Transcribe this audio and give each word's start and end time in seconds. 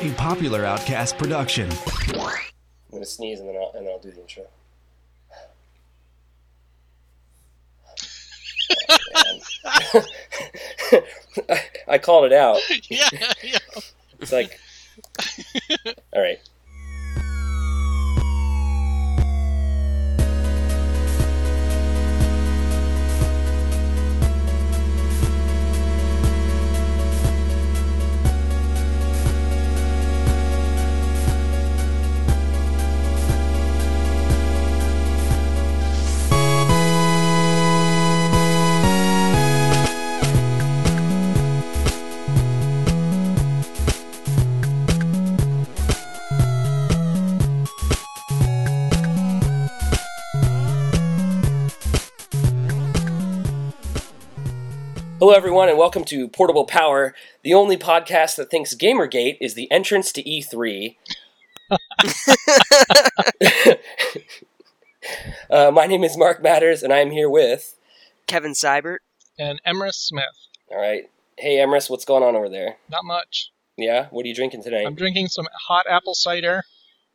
A 0.00 0.14
popular 0.16 0.64
Outcast 0.64 1.16
production. 1.16 1.70
I'm 1.70 2.32
gonna 2.90 3.06
sneeze 3.06 3.38
and 3.38 3.48
then 3.48 3.56
I'll, 3.56 3.70
and 3.76 3.86
then 3.86 3.92
I'll 3.92 4.00
do 4.00 4.10
the 4.10 4.20
intro. 4.20 4.44
Oh. 9.14 10.04
I, 11.48 11.64
I 11.86 11.98
called 11.98 12.24
it 12.24 12.32
out. 12.32 12.58
yeah, 12.90 13.08
yeah. 13.44 13.58
It's 14.18 14.32
like, 14.32 14.58
all 16.12 16.20
right. 16.20 16.40
Hello, 55.28 55.36
everyone, 55.36 55.68
and 55.68 55.76
welcome 55.76 56.06
to 56.06 56.26
Portable 56.26 56.64
Power, 56.64 57.14
the 57.42 57.52
only 57.52 57.76
podcast 57.76 58.36
that 58.36 58.50
thinks 58.50 58.74
Gamergate 58.74 59.36
is 59.42 59.52
the 59.52 59.70
entrance 59.70 60.10
to 60.12 60.22
E3. 60.22 60.96
uh, 65.50 65.70
my 65.70 65.86
name 65.86 66.02
is 66.02 66.16
Marc 66.16 66.42
Matters, 66.42 66.82
and 66.82 66.94
I 66.94 67.00
am 67.00 67.10
here 67.10 67.28
with. 67.28 67.76
Kevin 68.26 68.52
Seibert. 68.52 69.00
And 69.38 69.60
Emrys 69.66 69.96
Smith. 69.96 70.24
All 70.70 70.80
right. 70.80 71.10
Hey, 71.36 71.56
Emrys, 71.56 71.90
what's 71.90 72.06
going 72.06 72.22
on 72.22 72.34
over 72.34 72.48
there? 72.48 72.78
Not 72.90 73.04
much. 73.04 73.50
Yeah? 73.76 74.06
What 74.08 74.24
are 74.24 74.28
you 74.28 74.34
drinking 74.34 74.62
tonight? 74.62 74.86
I'm 74.86 74.94
drinking 74.94 75.26
some 75.26 75.46
hot 75.68 75.84
apple 75.90 76.14
cider, 76.14 76.62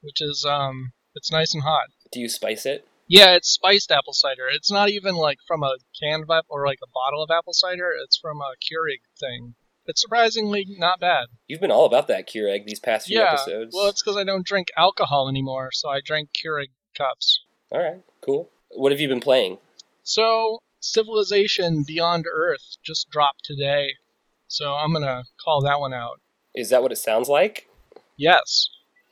which 0.01 0.21
is 0.21 0.45
um, 0.47 0.91
it's 1.15 1.31
nice 1.31 1.55
and 1.55 1.63
hot. 1.63 1.87
Do 2.11 2.19
you 2.19 2.29
spice 2.29 2.67
it? 2.67 2.87
Yeah, 3.07 3.35
it's 3.35 3.49
spiced 3.49 3.91
apple 3.91 4.13
cider. 4.13 4.47
It's 4.51 4.71
not 4.71 4.89
even 4.89 5.15
like 5.15 5.39
from 5.47 5.63
a 5.63 5.77
can 5.99 6.21
of 6.21 6.29
apple 6.29 6.55
or 6.55 6.65
like 6.65 6.79
a 6.83 6.91
bottle 6.93 7.23
of 7.23 7.29
apple 7.31 7.53
cider. 7.53 7.91
It's 8.03 8.17
from 8.17 8.41
a 8.41 8.53
Keurig 8.61 9.01
thing. 9.19 9.55
It's 9.85 10.01
surprisingly 10.01 10.65
not 10.77 11.01
bad. 11.01 11.25
You've 11.47 11.59
been 11.59 11.71
all 11.71 11.85
about 11.85 12.07
that 12.07 12.27
Keurig 12.27 12.65
these 12.65 12.79
past 12.79 13.07
few 13.07 13.19
yeah, 13.19 13.33
episodes. 13.33 13.75
well, 13.75 13.89
it's 13.89 14.01
because 14.01 14.15
I 14.15 14.23
don't 14.23 14.45
drink 14.45 14.69
alcohol 14.77 15.27
anymore, 15.27 15.69
so 15.73 15.89
I 15.89 15.99
drink 15.99 16.29
Keurig 16.33 16.69
cups. 16.97 17.41
All 17.71 17.83
right, 17.83 18.01
cool. 18.21 18.49
What 18.69 18.91
have 18.91 19.01
you 19.01 19.09
been 19.09 19.19
playing? 19.19 19.57
So, 20.03 20.59
Civilization 20.79 21.83
Beyond 21.85 22.25
Earth 22.31 22.77
just 22.83 23.09
dropped 23.09 23.43
today, 23.43 23.95
so 24.47 24.73
I'm 24.73 24.93
gonna 24.93 25.23
call 25.43 25.61
that 25.61 25.79
one 25.79 25.93
out. 25.93 26.21
Is 26.55 26.69
that 26.69 26.81
what 26.81 26.91
it 26.91 26.97
sounds 26.97 27.27
like? 27.27 27.67
Yes, 28.15 28.69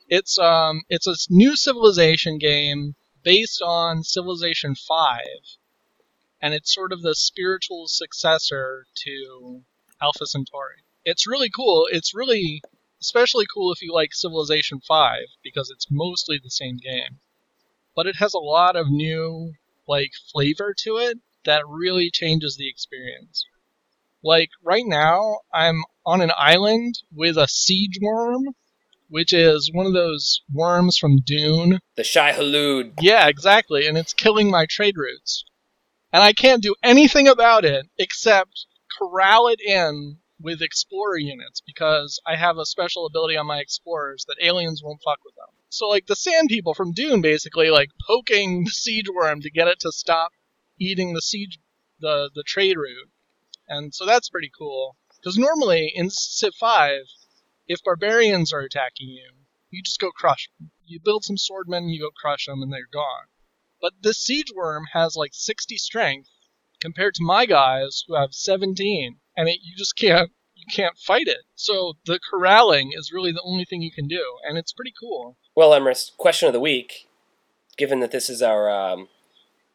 it's 0.08 0.38
um, 0.38 0.82
it's 0.88 1.06
a 1.06 1.16
new 1.28 1.54
Civilization 1.54 2.38
game 2.38 2.94
based 3.22 3.62
on 3.62 4.02
Civilization 4.02 4.74
Five, 4.74 5.58
and 6.40 6.54
it's 6.54 6.74
sort 6.74 6.92
of 6.92 7.02
the 7.02 7.14
spiritual 7.14 7.86
successor 7.86 8.86
to 9.04 9.62
Alpha 10.00 10.26
Centauri. 10.26 10.82
It's 11.04 11.26
really 11.26 11.50
cool. 11.50 11.88
It's 11.90 12.14
really 12.14 12.62
especially 13.00 13.46
cool 13.52 13.72
if 13.72 13.82
you 13.82 13.92
like 13.92 14.14
Civilization 14.14 14.80
5 14.80 15.22
because 15.42 15.70
it's 15.70 15.90
mostly 15.90 16.38
the 16.38 16.50
same 16.50 16.76
game. 16.76 17.18
But 17.96 18.06
it 18.06 18.16
has 18.16 18.32
a 18.32 18.38
lot 18.38 18.76
of 18.76 18.90
new 18.90 19.54
like 19.88 20.12
flavor 20.32 20.72
to 20.78 20.98
it 20.98 21.18
that 21.44 21.66
really 21.66 22.10
changes 22.10 22.56
the 22.56 22.68
experience. 22.68 23.44
Like 24.22 24.50
right 24.62 24.86
now, 24.86 25.40
I'm 25.52 25.82
on 26.06 26.20
an 26.20 26.30
island 26.36 26.94
with 27.12 27.36
a 27.36 27.48
siege 27.48 27.98
worm, 28.00 28.54
which 29.12 29.34
is 29.34 29.70
one 29.74 29.84
of 29.84 29.92
those 29.92 30.40
worms 30.50 30.96
from 30.96 31.18
Dune. 31.22 31.78
The 31.96 32.02
Shai-Hulud. 32.02 32.94
Yeah, 33.02 33.28
exactly, 33.28 33.86
and 33.86 33.98
it's 33.98 34.14
killing 34.14 34.50
my 34.50 34.64
trade 34.64 34.94
routes. 34.96 35.44
And 36.14 36.22
I 36.22 36.32
can't 36.32 36.62
do 36.62 36.74
anything 36.82 37.28
about 37.28 37.66
it 37.66 37.84
except 37.98 38.64
corral 38.98 39.48
it 39.48 39.60
in 39.60 40.16
with 40.40 40.62
explorer 40.62 41.18
units 41.18 41.60
because 41.60 42.18
I 42.26 42.36
have 42.36 42.56
a 42.56 42.64
special 42.64 43.04
ability 43.04 43.36
on 43.36 43.46
my 43.46 43.58
explorers 43.58 44.24
that 44.28 44.42
aliens 44.42 44.80
won't 44.82 45.02
fuck 45.04 45.18
with 45.26 45.34
them. 45.34 45.54
So 45.68 45.88
like 45.88 46.06
the 46.06 46.16
sand 46.16 46.48
people 46.48 46.72
from 46.72 46.94
Dune 46.94 47.20
basically 47.20 47.68
like 47.68 47.90
poking 48.06 48.64
the 48.64 48.70
siege 48.70 49.10
worm 49.14 49.42
to 49.42 49.50
get 49.50 49.68
it 49.68 49.80
to 49.80 49.92
stop 49.92 50.32
eating 50.80 51.12
the 51.12 51.20
siege 51.20 51.58
the 52.00 52.30
the 52.34 52.44
trade 52.46 52.78
route. 52.78 53.10
And 53.68 53.94
so 53.94 54.06
that's 54.06 54.30
pretty 54.30 54.50
cool. 54.58 54.96
Because 55.20 55.36
normally 55.36 55.92
in 55.94 56.08
Civ 56.08 56.54
5, 56.54 57.02
if 57.72 57.82
barbarians 57.82 58.52
are 58.52 58.60
attacking 58.60 59.08
you, 59.08 59.30
you 59.70 59.82
just 59.82 60.00
go 60.00 60.10
crush 60.10 60.48
them. 60.58 60.70
You 60.84 61.00
build 61.02 61.24
some 61.24 61.36
swordmen, 61.36 61.92
you 61.92 62.00
go 62.00 62.10
crush 62.10 62.46
them, 62.46 62.62
and 62.62 62.72
they're 62.72 62.80
gone. 62.92 63.26
But 63.80 63.94
this 64.02 64.18
siege 64.18 64.52
worm 64.54 64.84
has 64.92 65.16
like 65.16 65.32
60 65.32 65.76
strength 65.78 66.28
compared 66.80 67.14
to 67.14 67.24
my 67.24 67.46
guys 67.46 68.04
who 68.06 68.14
have 68.14 68.34
17, 68.34 69.16
and 69.36 69.48
it, 69.48 69.58
you 69.62 69.74
just 69.76 69.96
can't 69.96 70.30
you 70.54 70.66
can't 70.70 70.96
fight 70.96 71.26
it. 71.26 71.40
So 71.56 71.94
the 72.06 72.20
corralling 72.30 72.92
is 72.94 73.10
really 73.12 73.32
the 73.32 73.42
only 73.42 73.64
thing 73.64 73.82
you 73.82 73.90
can 73.90 74.06
do, 74.06 74.22
and 74.46 74.56
it's 74.58 74.72
pretty 74.72 74.92
cool. 75.00 75.36
Well, 75.56 75.70
Emrys, 75.70 76.16
question 76.16 76.46
of 76.46 76.52
the 76.52 76.60
week. 76.60 77.08
Given 77.78 78.00
that 78.00 78.12
this 78.12 78.28
is 78.28 78.42
our 78.42 78.70
um, 78.70 79.08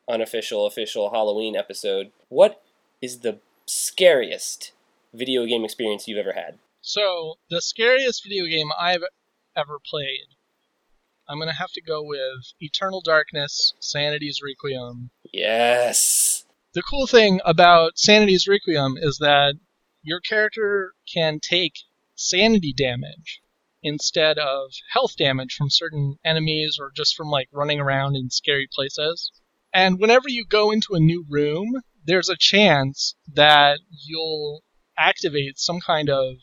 unofficial, 0.08 0.66
official 0.66 1.10
Halloween 1.10 1.56
episode, 1.56 2.12
what 2.30 2.62
is 3.02 3.20
the 3.20 3.40
scariest 3.66 4.72
video 5.14 5.46
game 5.46 5.66
experience 5.66 6.08
you've 6.08 6.20
ever 6.20 6.34
had? 6.34 6.60
So 6.90 7.38
the 7.50 7.62
scariest 7.62 8.24
video 8.24 8.46
game 8.46 8.72
I've 8.80 9.04
ever 9.58 9.78
played, 9.78 10.38
I'm 11.28 11.38
gonna 11.38 11.52
have 11.52 11.74
to 11.74 11.82
go 11.82 12.02
with 12.02 12.54
Eternal 12.62 13.02
Darkness: 13.02 13.74
Sanity's 13.82 14.40
Requiem. 14.42 15.12
Yes. 15.34 16.46
The 16.72 16.82
cool 16.82 17.06
thing 17.06 17.42
about 17.44 17.98
Sanity's 17.98 18.48
Requiem 18.48 18.96
is 18.96 19.18
that 19.18 19.56
your 20.02 20.22
character 20.22 20.94
can 21.14 21.42
take 21.42 21.74
sanity 22.16 22.72
damage 22.72 23.42
instead 23.84 24.40
of 24.40 24.72
health 24.94 25.18
damage 25.18 25.56
from 25.56 25.70
certain 25.70 26.20
enemies 26.24 26.78
or 26.80 26.94
just 26.96 27.18
from 27.18 27.28
like 27.28 27.50
running 27.52 27.82
around 27.82 28.16
in 28.16 28.30
scary 28.30 28.70
places. 28.74 29.34
And 29.74 30.00
whenever 30.00 30.30
you 30.30 30.46
go 30.46 30.72
into 30.72 30.94
a 30.94 31.02
new 31.02 31.26
room, 31.28 31.82
there's 32.06 32.30
a 32.30 32.38
chance 32.38 33.14
that 33.28 33.82
you'll 34.06 34.64
activate 34.98 35.60
some 35.60 35.82
kind 35.82 36.10
of 36.10 36.38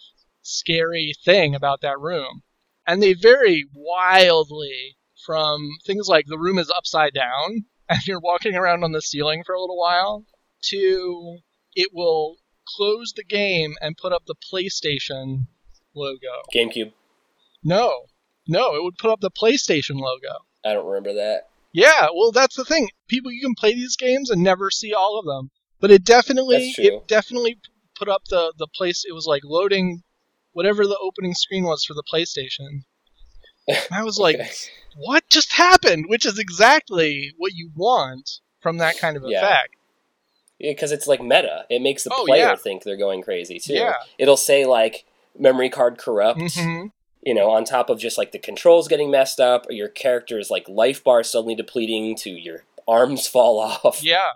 scary 0.44 1.12
thing 1.24 1.54
about 1.54 1.80
that 1.80 1.98
room. 1.98 2.42
And 2.86 3.02
they 3.02 3.14
vary 3.14 3.64
wildly 3.74 4.96
from 5.24 5.70
things 5.86 6.06
like 6.08 6.26
the 6.26 6.38
room 6.38 6.58
is 6.58 6.70
upside 6.76 7.14
down 7.14 7.64
and 7.88 8.06
you're 8.06 8.20
walking 8.20 8.54
around 8.54 8.84
on 8.84 8.92
the 8.92 9.02
ceiling 9.02 9.42
for 9.44 9.54
a 9.54 9.60
little 9.60 9.78
while 9.78 10.24
to 10.62 11.38
it 11.74 11.90
will 11.92 12.36
close 12.76 13.12
the 13.14 13.24
game 13.24 13.74
and 13.80 13.96
put 13.96 14.12
up 14.12 14.24
the 14.26 14.34
PlayStation 14.34 15.46
logo. 15.94 16.42
GameCube. 16.54 16.92
No, 17.62 18.06
no, 18.46 18.74
it 18.74 18.82
would 18.82 18.96
put 18.98 19.10
up 19.10 19.20
the 19.20 19.30
PlayStation 19.30 19.98
logo. 19.98 20.44
I 20.64 20.72
don't 20.72 20.86
remember 20.86 21.14
that. 21.14 21.48
Yeah, 21.72 22.08
well, 22.14 22.30
that's 22.30 22.56
the 22.56 22.64
thing. 22.64 22.88
People, 23.08 23.32
you 23.32 23.40
can 23.40 23.54
play 23.54 23.74
these 23.74 23.96
games 23.96 24.30
and 24.30 24.42
never 24.42 24.70
see 24.70 24.94
all 24.94 25.18
of 25.18 25.26
them, 25.26 25.50
but 25.80 25.90
it 25.90 26.04
definitely, 26.04 26.72
it 26.78 27.08
definitely 27.08 27.58
put 27.96 28.08
up 28.08 28.22
the 28.28 28.52
the 28.56 28.68
place. 28.68 29.04
It 29.06 29.12
was 29.12 29.26
like 29.26 29.42
loading 29.44 30.02
whatever 30.54 30.86
the 30.86 30.98
opening 31.02 31.34
screen 31.34 31.64
was 31.64 31.84
for 31.84 31.92
the 31.94 32.02
PlayStation. 32.10 32.84
And 33.68 33.78
I 33.92 34.02
was 34.04 34.18
like, 34.18 34.36
Okay. 34.36 34.50
what 34.96 35.24
just 35.30 35.52
happened? 35.52 36.06
Which 36.08 36.26
is 36.26 36.38
exactly 36.38 37.32
what 37.38 37.52
you 37.54 37.70
want 37.74 38.40
from 38.60 38.76
that 38.78 38.98
kind 38.98 39.16
of 39.16 39.24
Yeah. 39.26 39.38
effect. 39.44 39.76
because 40.60 40.92
it's 40.92 41.06
like 41.06 41.20
meta. 41.22 41.64
It 41.70 41.80
makes 41.82 42.04
the 42.04 42.10
Oh, 42.14 42.24
player 42.26 42.44
yeah. 42.48 42.56
think 42.56 42.82
they're 42.82 42.96
going 42.96 43.22
crazy 43.22 43.58
too. 43.58 43.74
Yeah. 43.74 43.96
It'll 44.18 44.36
say 44.36 44.64
like 44.66 45.04
memory 45.38 45.68
card 45.70 45.98
corrupt. 45.98 46.40
hmm 46.56 46.86
You 47.22 47.32
know, 47.34 47.50
on 47.50 47.64
top 47.64 47.88
of 47.90 47.98
just 47.98 48.16
like 48.18 48.32
the 48.32 48.38
controls 48.38 48.86
getting 48.86 49.10
messed 49.10 49.40
up, 49.40 49.66
or 49.68 49.72
your 49.72 49.88
character's 49.88 50.50
like 50.50 50.68
life 50.68 51.02
bar 51.02 51.22
suddenly 51.22 51.54
depleting 51.54 52.14
to 52.16 52.30
your 52.30 52.64
arms 52.86 53.26
fall 53.26 53.58
off. 53.84 54.02
Yeah. 54.02 54.30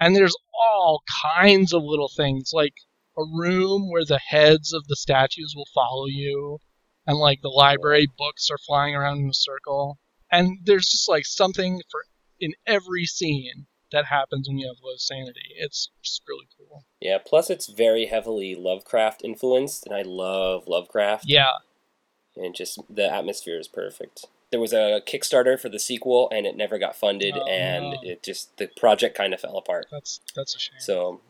And 0.00 0.14
there's 0.16 0.34
all 0.60 1.02
kinds 1.22 1.72
of 1.72 1.82
little 1.84 2.10
things, 2.14 2.50
like 2.52 2.74
a 3.16 3.22
room 3.24 3.90
where 3.90 4.04
the 4.04 4.18
heads 4.18 4.72
of 4.72 4.86
the 4.88 4.96
statues 4.96 5.54
will 5.56 5.68
follow 5.74 6.06
you, 6.06 6.58
and 7.06 7.18
like 7.18 7.40
the 7.42 7.48
library 7.48 8.06
books 8.18 8.48
are 8.50 8.58
flying 8.66 8.94
around 8.94 9.18
in 9.20 9.28
a 9.28 9.34
circle. 9.34 9.98
And 10.30 10.58
there's 10.64 10.86
just 10.90 11.08
like 11.08 11.24
something 11.26 11.80
for 11.90 12.02
in 12.40 12.52
every 12.66 13.04
scene 13.06 13.66
that 13.92 14.06
happens 14.06 14.48
when 14.48 14.58
you 14.58 14.66
have 14.66 14.76
low 14.82 14.96
sanity. 14.96 15.54
It's 15.56 15.88
just 16.02 16.22
really 16.28 16.46
cool. 16.58 16.84
Yeah, 17.00 17.18
plus 17.24 17.48
it's 17.50 17.68
very 17.68 18.06
heavily 18.06 18.54
Lovecraft 18.56 19.22
influenced, 19.24 19.86
and 19.86 19.94
I 19.94 20.02
love 20.02 20.64
Lovecraft. 20.66 21.24
Yeah, 21.26 21.50
and 22.36 22.54
just 22.54 22.80
the 22.94 23.10
atmosphere 23.12 23.58
is 23.58 23.68
perfect. 23.68 24.26
There 24.50 24.60
was 24.60 24.72
a 24.72 25.00
Kickstarter 25.06 25.58
for 25.58 25.68
the 25.68 25.78
sequel, 25.78 26.28
and 26.32 26.46
it 26.46 26.56
never 26.56 26.78
got 26.78 26.94
funded, 26.96 27.36
Oh, 27.36 27.46
and 27.46 27.84
no. 27.92 27.96
it 28.02 28.22
just 28.22 28.56
the 28.58 28.66
project 28.76 29.16
kind 29.16 29.32
of 29.32 29.40
fell 29.40 29.56
apart. 29.56 29.86
that's 29.90 30.20
that's 30.34 30.54
a 30.54 30.58
shame. 30.58 30.78
So, 30.80 31.20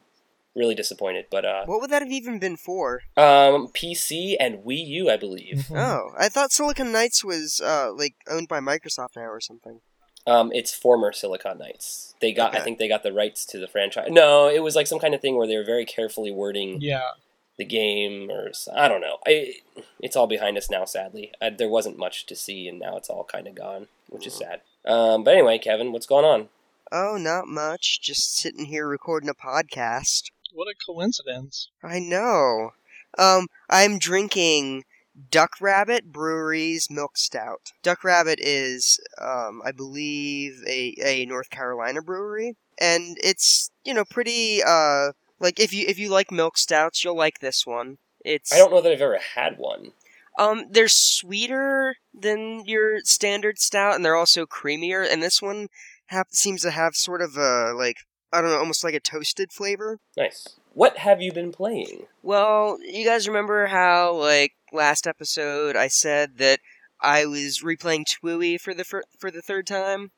really 0.56 0.74
disappointed. 0.74 1.26
But 1.30 1.44
uh, 1.44 1.64
What 1.66 1.80
would 1.80 1.90
that 1.90 2.02
have 2.02 2.10
even 2.10 2.38
been 2.40 2.56
for? 2.56 3.02
um, 3.16 3.68
PC 3.68 4.36
and 4.40 4.58
Wii 4.64 4.84
U, 4.86 5.10
I 5.10 5.16
believe. 5.16 5.66
Mhm. 5.68 5.76
Oh, 5.78 6.10
I 6.18 6.28
thought 6.28 6.50
Silicon 6.52 6.90
Knights 6.90 7.22
was 7.22 7.60
uh 7.60 7.92
like 7.94 8.14
owned 8.28 8.48
by 8.48 8.58
Microsoft 8.60 9.16
now 9.16 9.22
or 9.30 9.40
something. 9.40 9.80
Um, 10.28 10.50
it's 10.52 10.74
former 10.74 11.12
Silicon 11.12 11.58
Knights. 11.58 12.16
They 12.20 12.32
got, 12.32 12.56
I 12.56 12.58
think 12.60 12.78
they 12.80 12.88
got 12.88 13.04
the 13.04 13.12
rights 13.12 13.44
to 13.46 13.60
the 13.60 13.68
franchise. 13.68 14.08
No, 14.10 14.48
it 14.48 14.58
was 14.60 14.74
like 14.74 14.88
some 14.88 14.98
kind 14.98 15.14
of 15.14 15.20
thing 15.20 15.36
where 15.36 15.46
they 15.46 15.56
were 15.56 15.62
very 15.62 15.84
carefully 15.84 16.32
wording 16.32 16.80
Yeah, 16.80 17.10
the 17.58 17.64
game, 17.64 18.28
or 18.28 18.50
I 18.74 18.88
don't 18.88 19.00
know. 19.00 19.18
I, 19.24 19.54
it's 20.00 20.16
all 20.16 20.26
behind 20.26 20.58
us 20.58 20.68
now, 20.68 20.84
sadly. 20.84 21.30
I, 21.40 21.50
there 21.50 21.68
wasn't 21.68 21.96
much 21.96 22.26
to 22.26 22.34
see, 22.34 22.66
and 22.66 22.80
now 22.80 22.96
it's 22.96 23.08
all 23.08 23.22
kind 23.22 23.46
of 23.46 23.54
gone, 23.54 23.86
which 24.08 24.26
is 24.26 24.34
sad. 24.34 24.62
Um, 24.84 25.22
but 25.22 25.34
anyway, 25.34 25.58
Kevin, 25.58 25.92
what's 25.92 26.06
going 26.06 26.24
on? 26.24 26.48
Oh, 26.90 27.16
not 27.16 27.46
much. 27.46 28.00
Just 28.02 28.34
sitting 28.34 28.64
here 28.64 28.88
recording 28.88 29.28
a 29.28 29.34
podcast. 29.34 30.30
What 30.56 30.68
a 30.68 30.74
coincidence. 30.84 31.68
I 31.82 31.98
know. 32.00 32.70
Um, 33.18 33.46
I'm 33.70 33.98
drinking 33.98 34.84
Duck 35.30 35.52
Rabbit 35.60 36.12
Brewery's 36.12 36.88
Milk 36.90 37.16
Stout. 37.16 37.72
Duck 37.82 38.04
Rabbit 38.04 38.38
is, 38.40 39.00
um, 39.20 39.62
I 39.64 39.72
believe, 39.72 40.62
a, 40.66 40.94
a 41.02 41.26
North 41.26 41.48
Carolina 41.50 42.02
brewery, 42.02 42.56
and 42.78 43.16
it's 43.22 43.70
you 43.84 43.94
know 43.94 44.04
pretty 44.04 44.62
uh 44.66 45.12
like 45.40 45.58
if 45.60 45.72
you 45.72 45.86
if 45.88 45.98
you 45.98 46.10
like 46.10 46.30
milk 46.30 46.58
stouts, 46.58 47.04
you'll 47.04 47.16
like 47.16 47.40
this 47.40 47.66
one. 47.66 47.98
It's 48.24 48.52
I 48.52 48.58
don't 48.58 48.70
know 48.72 48.80
that 48.80 48.92
I've 48.92 49.00
ever 49.00 49.18
had 49.34 49.56
one. 49.58 49.92
um 50.38 50.66
they're 50.70 50.88
sweeter 50.88 51.96
than 52.12 52.64
your 52.66 53.00
standard 53.04 53.58
stout, 53.58 53.94
and 53.94 54.04
they're 54.04 54.16
also 54.16 54.44
creamier. 54.46 55.06
And 55.10 55.22
this 55.22 55.40
one 55.40 55.68
hap- 56.06 56.32
seems 56.32 56.62
to 56.62 56.70
have 56.72 56.94
sort 56.96 57.22
of 57.22 57.36
a 57.36 57.72
like 57.74 57.98
I 58.36 58.40
don't 58.42 58.50
know, 58.50 58.58
almost 58.58 58.84
like 58.84 58.94
a 58.94 59.00
toasted 59.00 59.52
flavor. 59.52 59.98
Nice. 60.16 60.48
What 60.74 60.98
have 60.98 61.22
you 61.22 61.32
been 61.32 61.52
playing? 61.52 62.06
Well, 62.22 62.78
you 62.82 63.04
guys 63.04 63.26
remember 63.26 63.66
how, 63.66 64.12
like, 64.14 64.52
last 64.72 65.06
episode 65.06 65.74
I 65.76 65.88
said 65.88 66.38
that 66.38 66.60
I 67.00 67.24
was 67.26 67.62
replaying 67.64 68.04
TWEWY 68.06 68.58
for 68.60 68.74
the 68.74 68.84
fir- 68.84 69.04
for 69.18 69.30
the 69.30 69.40
third 69.42 69.66
time, 69.66 70.10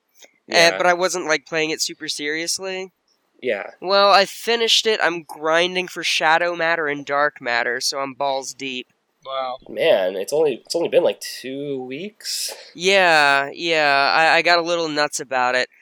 Yeah. 0.47 0.71
uh, 0.75 0.79
but 0.79 0.87
I 0.87 0.95
wasn't 0.95 1.27
like 1.27 1.47
playing 1.47 1.71
it 1.71 1.81
super 1.81 2.09
seriously. 2.09 2.93
yeah. 3.41 3.71
Well, 3.81 4.11
I 4.11 4.25
finished 4.25 4.85
it. 4.87 4.99
I'm 5.03 5.23
grinding 5.23 5.87
for 5.89 6.03
Shadow 6.03 6.57
Matter 6.57 6.89
and 6.89 7.07
Dark 7.07 7.41
Matter, 7.41 7.81
so 7.81 8.01
I'm 8.01 8.15
balls 8.15 8.53
deep. 8.55 8.89
Wow. 9.25 9.59
Man, 9.69 10.17
it's 10.17 10.33
only 10.33 10.63
it's 10.65 10.75
only 10.75 10.89
been 10.89 11.05
like 11.05 11.21
two 11.21 11.83
weeks. 11.83 12.53
Yeah, 12.75 13.51
yeah, 13.53 14.13
I, 14.17 14.37
I 14.39 14.43
got 14.43 14.59
a 14.59 14.63
little 14.63 14.89
nuts 14.89 15.21
about 15.21 15.55
it, 15.55 15.69
but 15.69 15.78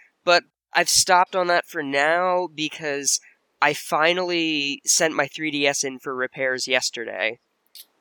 I've 0.76 0.90
stopped 0.90 1.34
on 1.34 1.46
that 1.46 1.66
for 1.66 1.82
now 1.82 2.48
because 2.54 3.18
I 3.62 3.72
finally 3.72 4.82
sent 4.84 5.14
my 5.14 5.26
3DS 5.26 5.82
in 5.82 5.98
for 5.98 6.14
repairs 6.14 6.68
yesterday. 6.68 7.38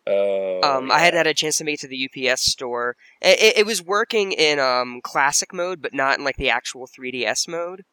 Oh. 0.05 0.61
Um, 0.61 0.91
I 0.91 0.99
had 0.99 1.13
yeah. 1.13 1.19
had 1.19 1.27
a 1.27 1.33
chance 1.33 1.57
to 1.57 1.63
make 1.63 1.75
it 1.75 1.79
to 1.81 1.87
the 1.87 2.29
UPS 2.29 2.41
store. 2.41 2.97
It, 3.21 3.41
it, 3.41 3.57
it 3.59 3.65
was 3.65 3.81
working 3.81 4.33
in 4.33 4.59
um 4.59 5.01
classic 5.01 5.53
mode, 5.53 5.81
but 5.81 5.93
not 5.93 6.19
in 6.19 6.25
like 6.25 6.37
the 6.37 6.49
actual 6.49 6.87
3DS 6.87 7.47
mode. 7.47 7.85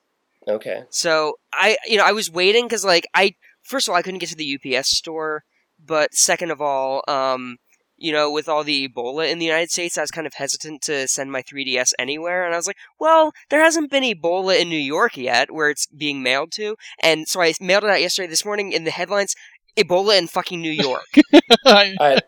Okay. 0.47 0.83
So 0.91 1.39
I, 1.53 1.79
you 1.87 1.97
know, 1.97 2.05
I 2.05 2.13
was 2.13 2.31
waiting 2.31 2.67
because 2.67 2.85
like 2.85 3.07
I 3.15 3.37
first 3.63 3.89
of 3.89 3.93
all 3.93 3.99
I 3.99 4.03
couldn't 4.03 4.19
get 4.19 4.29
to 4.31 4.37
the 4.37 4.59
UPS 4.77 4.89
store, 4.91 5.45
but 5.85 6.15
second 6.15 6.51
of 6.51 6.61
all, 6.61 7.03
um, 7.09 7.59
you 8.03 8.13
know, 8.13 8.31
with 8.31 8.49
all 8.49 8.65
the 8.65 8.89
Ebola 8.89 9.31
in 9.31 9.39
the 9.39 9.45
United 9.47 9.71
States, 9.71 9.97
I 9.97 10.01
was 10.01 10.11
kind 10.11 10.27
of 10.27 10.35
hesitant 10.35 10.83
to 10.83 11.07
send 11.07 11.31
my 11.31 11.43
3DS 11.43 11.93
anywhere, 11.99 12.45
and 12.45 12.53
I 12.53 12.57
was 12.57 12.67
like, 12.67 12.77
well, 12.99 13.33
there 13.49 13.63
hasn't 13.63 13.91
been 13.91 14.03
Ebola 14.03 14.61
in 14.61 14.69
New 14.69 14.77
York 14.77 15.17
yet, 15.17 15.51
where 15.53 15.71
it's 15.71 15.87
being 15.87 16.23
mailed 16.23 16.51
to, 16.53 16.77
and 17.03 17.29
so 17.29 17.41
I 17.41 17.55
mailed 17.61 17.85
it 17.85 17.91
out 17.91 18.01
yesterday. 18.01 18.29
This 18.29 18.45
morning 18.45 18.73
in 18.73 18.85
the 18.85 18.91
headlines, 18.91 19.35
Ebola 19.77 20.19
in 20.19 20.27
fucking 20.27 20.61
New 20.61 20.71
York. 20.73 21.07
I- 21.65 21.95
I, 22.01 22.19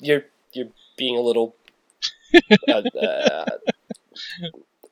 you're 0.00 0.24
you're 0.52 0.68
being 0.98 1.16
a 1.16 1.20
little 1.20 1.54
uh, 2.68 2.82
uh, 3.00 3.46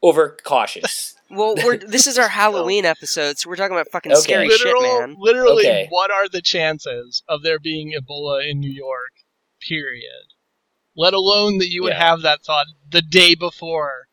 overcautious. 0.03 1.15
Well, 1.31 1.55
we're 1.65 1.76
this 1.97 2.06
is 2.06 2.19
our 2.19 2.29
Halloween 2.29 2.85
episode, 2.85 3.38
so 3.38 3.49
we're 3.49 3.56
talking 3.56 3.76
about 3.76 3.88
fucking 3.91 4.12
Okay. 4.12 4.21
scary 4.21 4.49
literal, 4.49 4.83
shit, 4.83 5.00
man. 5.00 5.17
literally, 5.19 5.67
Okay. 5.67 5.87
what 5.91 6.11
are 6.11 6.29
the 6.29 6.41
chances 6.43 7.23
of 7.29 7.43
there 7.43 7.59
being 7.59 7.93
Ebola 7.93 8.49
in 8.50 8.61
New 8.61 8.71
York? 8.71 9.12
Period. 9.67 10.35
Let 10.97 11.15
alone 11.15 11.59
that 11.59 11.69
you 11.69 11.83
would 11.83 11.93
Yeah. 11.93 12.09
have 12.09 12.23
that 12.23 12.43
thought 12.45 12.67
the 12.91 13.03
day 13.03 13.35
before 13.35 14.09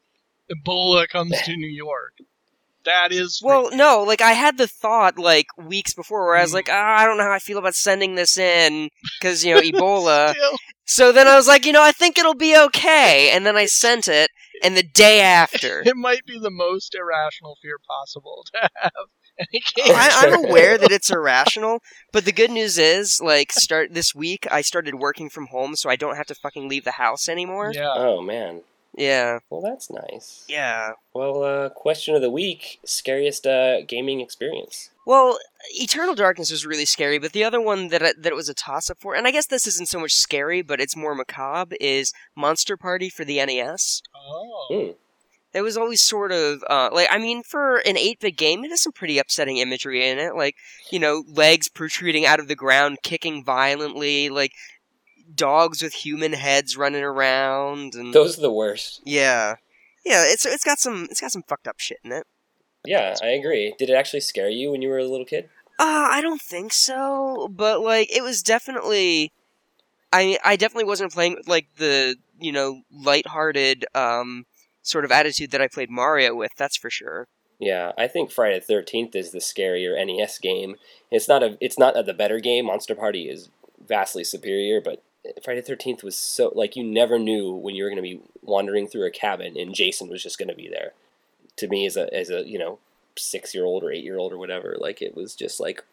Ebola 0.51 1.07
comes 1.09 1.41
to 1.44 1.51
New 1.57 1.67
York. 1.67 2.13
That 2.85 3.11
is 3.11 3.41
Well, 3.44 3.69
no, 3.75 4.03
like 4.03 4.21
I 4.21 4.31
had 4.31 4.57
the 4.57 4.67
thought 4.67 5.17
like 5.17 5.47
weeks 5.57 5.94
before 5.94 6.25
where 6.25 6.38
I 6.38 6.41
was 6.41 6.51
Mm. 6.51 6.55
like, 6.55 6.69
ah, 6.71 6.95
I 6.99 7.05
don't 7.05 7.17
know 7.17 7.23
how 7.23 7.31
I 7.33 7.39
feel 7.39 7.57
about 7.57 7.75
sending 7.75 8.15
this 8.15 8.38
in 8.38 8.89
because 9.19 9.44
you 9.44 9.53
know 9.53 9.61
Ebola. 9.71 10.33
So 10.85 11.11
then 11.11 11.27
I 11.27 11.35
was 11.35 11.47
like, 11.47 11.65
you 11.65 11.73
know, 11.73 11.83
I 11.83 11.91
think 11.91 12.17
it'll 12.17 12.33
be 12.33 12.57
okay, 12.57 13.29
and 13.31 13.45
then 13.45 13.57
I 13.57 13.65
sent 13.65 14.07
it, 14.07 14.29
and 14.63 14.77
the 14.77 14.83
day 14.83 15.19
after, 15.19 15.81
it 15.85 15.97
might 15.97 16.25
be 16.25 16.39
the 16.39 16.49
most 16.49 16.95
irrational 16.95 17.57
fear 17.61 17.77
possible 17.85 18.45
to 18.53 18.69
have. 18.75 18.91
And 19.39 19.47
it 19.51 19.63
came 19.65 19.95
I, 19.95 20.09
I'm 20.13 20.45
aware 20.45 20.77
that 20.77 20.91
it's 20.91 21.11
irrational, 21.11 21.81
but 22.11 22.25
the 22.25 22.31
good 22.31 22.49
news 22.51 22.77
is, 22.77 23.21
like, 23.21 23.51
start 23.51 23.93
this 23.93 24.15
week, 24.15 24.47
I 24.51 24.61
started 24.61 24.95
working 24.95 25.29
from 25.29 25.47
home, 25.47 25.75
so 25.75 25.89
I 25.89 25.95
don't 25.95 26.15
have 26.17 26.27
to 26.27 26.35
fucking 26.35 26.67
leave 26.67 26.83
the 26.85 26.91
house 26.93 27.29
anymore. 27.29 27.71
Yeah. 27.73 27.91
Oh 27.93 28.21
man. 28.21 28.61
Yeah, 28.95 29.39
Well, 29.51 29.61
that's 29.61 29.91
nice. 29.91 30.43
yeah. 30.47 30.93
Well, 31.13 31.43
uh, 31.43 31.69
question 31.69 32.15
of 32.15 32.21
the 32.21 32.31
week: 32.31 32.79
scariest 32.83 33.45
uh, 33.45 33.81
gaming 33.81 34.21
experience. 34.21 34.89
Well, 35.05 35.37
Eternal 35.75 36.15
Darkness 36.15 36.49
was 36.49 36.65
really 36.65 36.85
scary, 36.85 37.19
but 37.19 37.31
the 37.31 37.43
other 37.43 37.61
one 37.61 37.89
that 37.89 38.01
I, 38.01 38.13
that 38.17 38.31
it 38.31 38.35
was 38.35 38.49
a 38.49 38.55
toss 38.55 38.89
up 38.89 38.97
for, 38.99 39.13
and 39.15 39.27
I 39.27 39.31
guess 39.31 39.45
this 39.45 39.67
isn't 39.67 39.87
so 39.87 39.99
much 39.99 40.13
scary, 40.13 40.63
but 40.63 40.81
it's 40.81 40.95
more 40.97 41.13
macabre, 41.13 41.75
is 41.79 42.11
Monster 42.35 42.75
Party 42.75 43.09
for 43.09 43.23
the 43.23 43.37
NES. 43.45 44.01
Oh. 44.15 44.65
Hmm. 44.71 44.91
It 45.57 45.62
was 45.62 45.75
always 45.75 46.01
sort 46.01 46.31
of 46.31 46.63
uh, 46.69 46.89
like 46.94 47.07
I 47.12 47.18
mean, 47.18 47.44
for 47.44 47.77
an 47.77 47.98
eight 47.98 48.19
bit 48.19 48.38
game, 48.38 48.63
it 48.63 48.69
has 48.69 48.81
some 48.81 48.92
pretty 48.94 49.18
upsetting 49.18 49.57
imagery 49.57 50.07
in 50.07 50.19
it, 50.19 50.36
like 50.36 50.56
you 50.92 51.00
know, 51.00 51.24
legs 51.27 51.68
protruding 51.68 52.25
out 52.25 52.39
of 52.39 52.48
the 52.48 52.56
ground, 52.56 53.00
kicking 53.04 53.44
violently, 53.44 54.30
like 54.30 54.51
dogs 55.33 55.81
with 55.81 55.94
human 55.94 56.33
heads 56.33 56.78
running 56.78 57.04
around, 57.04 57.95
and 57.95 58.14
Those 58.14 58.37
are 58.37 58.42
the 58.42 58.52
worst. 58.52 59.02
yeah, 59.04 59.56
yeah. 60.06 60.23
It's 60.26 60.45
it's 60.45 60.64
got 60.64 60.80
some 60.80 61.07
it's 61.09 61.21
got 61.21 61.31
some 61.31 61.44
fucked 61.44 61.68
up 61.68 61.80
shit 61.80 61.99
in 62.04 62.11
it. 62.11 62.26
Yeah, 62.85 63.16
I 63.21 63.30
agree. 63.30 63.73
Did 63.78 63.90
it 63.90 63.94
actually 63.94 64.21
scare 64.21 64.49
you 64.49 64.71
when 64.71 64.81
you 64.81 64.90
were 64.90 64.99
a 64.99 65.06
little 65.06 65.26
kid? 65.26 65.49
Uh, 65.80 66.07
I 66.09 66.21
don't 66.21 66.42
think 66.42 66.71
so, 66.71 67.49
but 67.52 67.81
like 67.81 68.16
it 68.16 68.23
was 68.23 68.42
definitely 68.42 69.31
I 70.14 70.37
I 70.45 70.56
definitely 70.56 70.85
wasn't 70.85 71.11
playing 71.14 71.42
like 71.47 71.68
the, 71.78 72.16
you 72.40 72.52
know, 72.52 72.81
lighthearted 72.92 73.85
um 73.94 74.45
sort 74.87 75.06
of 75.06 75.11
attitude 75.11 75.51
that 75.51 75.61
I 75.61 75.67
played 75.67 75.89
Mario 75.89 76.35
with, 76.35 76.51
that's 76.57 76.77
for 76.77 76.89
sure. 76.89 77.27
Yeah, 77.59 77.91
I 77.97 78.07
think 78.07 78.31
Friday 78.31 78.59
the 78.59 78.65
Thirteenth 78.65 79.15
is 79.15 79.31
the 79.31 79.39
scarier 79.39 79.95
NES 80.06 80.37
game. 80.37 80.75
It's 81.09 81.27
not 81.27 81.41
a 81.41 81.57
it's 81.59 81.79
not 81.79 81.97
a, 81.97 82.03
the 82.03 82.13
better 82.13 82.39
game. 82.39 82.65
Monster 82.65 82.95
Party 82.95 83.29
is 83.29 83.49
vastly 83.87 84.23
superior, 84.23 84.79
but 84.79 85.03
Friday 85.44 85.61
the 85.61 85.67
Thirteenth 85.67 86.03
was 86.03 86.17
so 86.17 86.51
like 86.53 86.75
you 86.75 86.83
never 86.83 87.17
knew 87.17 87.51
when 87.51 87.73
you 87.73 87.83
were 87.83 87.89
going 87.89 87.97
to 87.97 88.01
be 88.03 88.21
wandering 88.44 88.87
through 88.87 89.07
a 89.07 89.11
cabin 89.11 89.57
and 89.57 89.73
Jason 89.73 90.07
was 90.07 90.21
just 90.21 90.37
going 90.37 90.49
to 90.49 90.56
be 90.56 90.69
there. 90.69 90.91
To 91.57 91.67
me, 91.67 91.87
as 91.87 91.97
a 91.97 92.13
as 92.13 92.29
a 92.29 92.47
you 92.47 92.59
know 92.59 92.77
six 93.17 93.56
year 93.56 93.65
old 93.65 93.83
or 93.83 93.91
eight 93.91 94.03
year 94.03 94.17
old 94.17 94.31
or 94.31 94.37
whatever, 94.37 94.75
like 94.79 95.01
it 95.01 95.15
was 95.15 95.33
just 95.35 95.59
like 95.59 95.83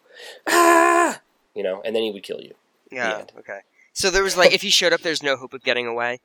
ah, 0.47 1.19
you 1.55 1.63
know, 1.63 1.81
and 1.83 1.95
then 1.95 2.03
he 2.03 2.11
would 2.11 2.23
kill 2.23 2.41
you. 2.41 2.53
Yeah, 2.91 3.23
okay. 3.39 3.61
So 3.93 4.11
there 4.11 4.23
was 4.23 4.37
like 4.37 4.53
if 4.53 4.61
he 4.61 4.69
showed 4.69 4.93
up 4.93 5.01
there's 5.01 5.23
no 5.23 5.35
hope 5.35 5.53
of 5.53 5.63
getting 5.63 5.87
away. 5.87 6.19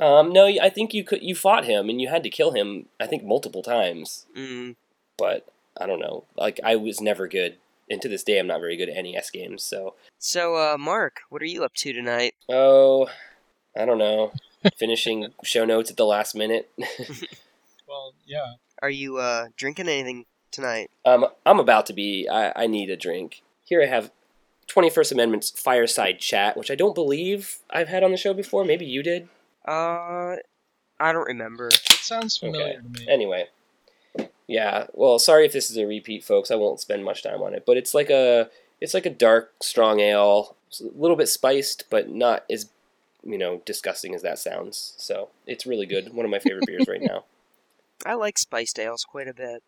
Um, 0.00 0.32
no, 0.32 0.46
I 0.46 0.68
think 0.70 0.94
you 0.94 1.02
could 1.04 1.22
you 1.22 1.34
fought 1.34 1.64
him 1.64 1.88
and 1.88 2.00
you 2.00 2.08
had 2.08 2.22
to 2.22 2.30
kill 2.30 2.52
him. 2.52 2.86
I 3.00 3.06
think 3.06 3.24
multiple 3.24 3.62
times. 3.62 4.26
Mm. 4.36 4.76
but 5.16 5.46
I 5.80 5.86
don't 5.86 6.00
know. 6.00 6.24
Like 6.36 6.60
I 6.64 6.76
was 6.76 7.00
never 7.00 7.26
good, 7.28 7.56
and 7.90 8.00
to 8.02 8.08
this 8.08 8.22
day 8.22 8.38
I'm 8.38 8.46
not 8.46 8.60
very 8.60 8.76
good 8.76 8.88
at 8.88 9.02
NES 9.04 9.30
games. 9.30 9.62
So 9.62 9.94
So 10.18 10.54
uh 10.56 10.76
Marc, 10.78 11.20
what 11.30 11.42
are 11.42 11.46
you 11.46 11.64
up 11.64 11.74
to 11.74 11.92
tonight? 11.92 12.34
oh, 12.48 13.08
I 13.76 13.84
don't 13.84 13.98
know. 13.98 14.32
Finishing 14.76 15.28
show 15.44 15.64
notes 15.64 15.90
at 15.90 15.96
the 15.96 16.06
last 16.06 16.34
minute. 16.34 16.70
Well, 17.88 18.12
yeah. 18.26 18.54
Are 18.82 18.90
you 18.90 19.16
uh 19.16 19.46
drinking 19.56 19.88
anything 19.88 20.26
tonight? 20.50 20.90
um, 21.04 21.26
I'm 21.46 21.58
about 21.58 21.86
to 21.86 21.92
be. 21.94 22.28
I, 22.28 22.52
I 22.54 22.66
need 22.66 22.90
a 22.90 22.96
drink. 22.96 23.40
Here 23.64 23.82
I 23.82 23.86
have 23.86 24.10
21st 24.68 25.12
Amendment's 25.12 25.50
fireside 25.50 26.18
chat, 26.20 26.56
which 26.56 26.70
I 26.70 26.74
don't 26.74 26.94
believe 26.94 27.58
I've 27.70 27.88
had 27.88 28.04
on 28.04 28.10
the 28.10 28.18
show 28.18 28.34
before. 28.34 28.64
Maybe 28.64 28.84
you 28.84 29.02
did. 29.02 29.28
Uh 29.68 30.36
I 31.00 31.12
don't 31.12 31.26
remember. 31.28 31.68
It 31.68 31.74
sounds 32.00 32.36
familiar 32.36 32.80
to 32.80 32.88
me. 32.88 33.06
Anyway, 33.08 33.46
Yeah. 34.46 34.86
Well, 34.94 35.18
sorry 35.18 35.46
if 35.46 35.52
this 35.52 35.70
is 35.70 35.76
a 35.76 35.86
repeat, 35.86 36.24
folks. 36.24 36.50
I 36.50 36.54
won't 36.56 36.80
spend 36.80 37.04
much 37.04 37.22
time 37.22 37.42
on 37.42 37.54
it, 37.54 37.64
but 37.66 37.76
it's 37.76 37.94
like 37.94 38.10
a 38.10 38.50
it's 38.80 38.94
like 38.94 39.06
a 39.06 39.10
dark, 39.10 39.52
strong 39.62 40.00
ale. 40.00 40.56
It's 40.68 40.80
a 40.80 40.84
little 40.94 41.16
bit 41.16 41.28
spiced, 41.28 41.84
but 41.90 42.08
not 42.08 42.44
as 42.50 42.70
you 43.24 43.38
know 43.38 43.62
disgusting 43.64 44.14
as 44.14 44.22
that 44.22 44.38
sounds. 44.38 44.94
So 44.96 45.28
it's 45.46 45.66
really 45.66 45.86
good. 45.86 46.12
One 46.14 46.24
of 46.24 46.30
my 46.30 46.38
favorite 46.38 46.66
beers 46.66 46.88
right 46.88 47.02
now. 47.02 47.24
I 48.06 48.14
like 48.14 48.38
spiced 48.38 48.78
ales 48.78 49.04
quite 49.04 49.28
a 49.28 49.34
bit. 49.34 49.62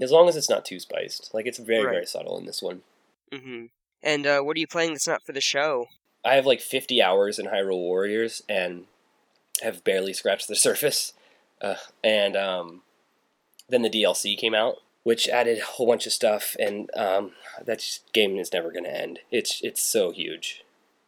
As 0.00 0.10
long 0.10 0.28
as 0.28 0.36
it's 0.36 0.50
not 0.50 0.64
too 0.64 0.80
spiced. 0.80 1.32
Like 1.34 1.46
it's 1.46 1.58
very 1.58 1.84
Right. 1.86 1.92
very 1.92 2.06
subtle 2.06 2.38
in 2.38 2.46
this 2.46 2.62
one. 2.62 2.82
hmm 3.32 3.66
And 4.02 4.26
uh, 4.26 4.40
what 4.40 4.56
are 4.56 4.60
you 4.60 4.66
playing 4.66 4.92
that's 4.92 5.06
not 5.08 5.22
for 5.24 5.32
the 5.32 5.40
show? 5.40 5.86
I 6.24 6.34
have 6.34 6.46
like 6.46 6.60
50 6.60 7.00
hours 7.02 7.38
in 7.38 7.46
Hyrule 7.46 7.78
Warriors 7.78 8.42
and 8.48 8.86
have 9.62 9.84
barely 9.84 10.12
scratched 10.12 10.48
the 10.48 10.56
surface. 10.68 11.12
Uh, 11.60 11.76
and 12.02 12.36
um, 12.36 12.82
then 13.68 13.82
the 13.82 13.90
DLC 13.90 14.36
came 14.36 14.54
out, 14.54 14.76
which 15.04 15.28
added 15.28 15.58
a 15.58 15.64
whole 15.64 15.86
bunch 15.86 16.06
of 16.06 16.12
stuff, 16.12 16.56
and 16.58 16.90
um, 16.96 17.32
that 17.64 17.82
game 18.12 18.36
is 18.36 18.52
never 18.52 18.70
going 18.70 18.84
to 18.84 19.00
end. 19.00 19.20
It's 19.30 19.60
it's 19.62 19.82
so 19.82 20.10
huge. 20.10 20.64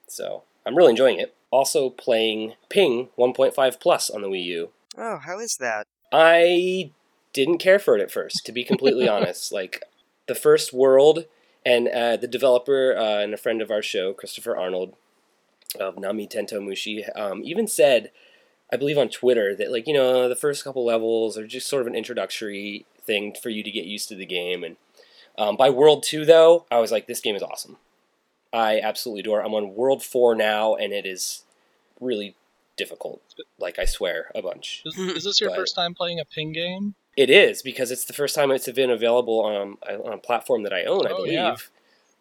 So 0.07 0.45
I'm 0.65 0.77
really 0.77 0.91
enjoying 0.91 1.19
it. 1.19 1.35
Also 1.51 1.91
playing 1.91 2.55
Ping 2.69 3.09
1.5 3.19 3.81
Plus 3.81 4.11
on 4.11 4.23
the 4.23 4.29
Wii 4.29 4.45
U. 4.45 4.71
Oh, 4.97 5.19
how 5.19 5.39
is 5.39 5.57
that? 5.59 5.87
I 6.13 6.91
didn't 7.33 7.59
care 7.59 7.79
for 7.79 7.97
it 7.97 8.03
at 8.03 8.11
first, 8.11 8.47
to 8.47 8.53
be 8.53 8.65
completely 8.65 9.09
honest. 9.17 9.53
Like 9.53 9.83
the 10.27 10.35
first 10.35 10.73
world, 10.73 11.27
and 11.67 11.89
uh, 11.89 12.17
the 12.17 12.29
developer 12.29 12.97
uh, 12.97 13.23
and 13.23 13.35
a 13.35 13.39
friend 13.39 13.63
of 13.63 13.71
our 13.71 13.83
show, 13.83 14.13
Christopher 14.13 14.57
Arnold 14.57 14.95
of 15.81 15.99
Nami 15.99 16.27
Tentou 16.27 16.61
Mushi, 16.61 17.09
um, 17.19 17.43
even 17.45 17.67
said, 17.67 18.11
I 18.75 18.77
believe 18.77 18.99
on 18.99 19.09
Twitter, 19.09 19.55
that 19.55 19.71
like 19.71 19.87
you 19.87 19.95
know 19.95 20.29
the 20.29 20.35
first 20.37 20.65
couple 20.65 20.85
levels 20.85 21.39
are 21.39 21.47
just 21.47 21.69
sort 21.69 21.81
of 21.83 21.87
an 21.87 21.95
introductory 21.95 22.85
thing 23.07 23.35
for 23.41 23.49
you 23.51 23.63
to 23.63 23.71
get 23.71 23.85
used 23.85 24.09
to 24.09 24.17
the 24.17 24.27
game. 24.27 24.65
And 24.65 24.77
um, 25.39 25.57
by 25.57 25.71
World 25.71 26.03
Two, 26.03 26.25
though, 26.25 26.67
I 26.71 26.81
was 26.81 26.91
like, 26.91 27.07
this 27.07 27.21
game 27.21 27.37
is 27.37 27.43
awesome. 27.43 27.77
I 28.53 28.81
absolutely 28.81 29.21
adore. 29.21 29.41
it. 29.41 29.45
I'm 29.47 29.55
on 29.55 29.75
World 29.75 30.03
Four 30.03 30.35
now, 30.35 30.75
and 30.75 30.93
it 30.93 31.07
is 31.07 31.45
really 32.01 32.35
difficult. 32.77 33.21
Like 33.59 33.79
I 33.79 33.85
swear, 33.85 34.31
a 34.35 34.43
bunch. 34.43 34.83
Is, 34.85 34.99
is 34.99 35.25
this 35.25 35.41
your 35.41 35.51
But- 35.51 35.57
first 35.59 35.75
time 35.77 35.95
playing 35.95 36.19
a 36.21 36.25
ping 36.25 36.53
game? 36.53 36.95
It 37.17 37.31
is 37.31 37.63
because 37.63 37.93
it's 37.93 38.05
the 38.05 38.13
first 38.13 38.35
time 38.35 38.51
it's 38.51 38.69
been 38.73 38.91
available 38.91 39.39
on, 39.41 39.77
on 39.89 40.13
a 40.15 40.19
platform 40.19 40.65
that 40.65 40.73
I 40.73 40.83
own, 40.83 41.07
I 41.07 41.11
Oh, 41.11 41.17
believe. 41.19 41.33
yeah. 41.35 41.55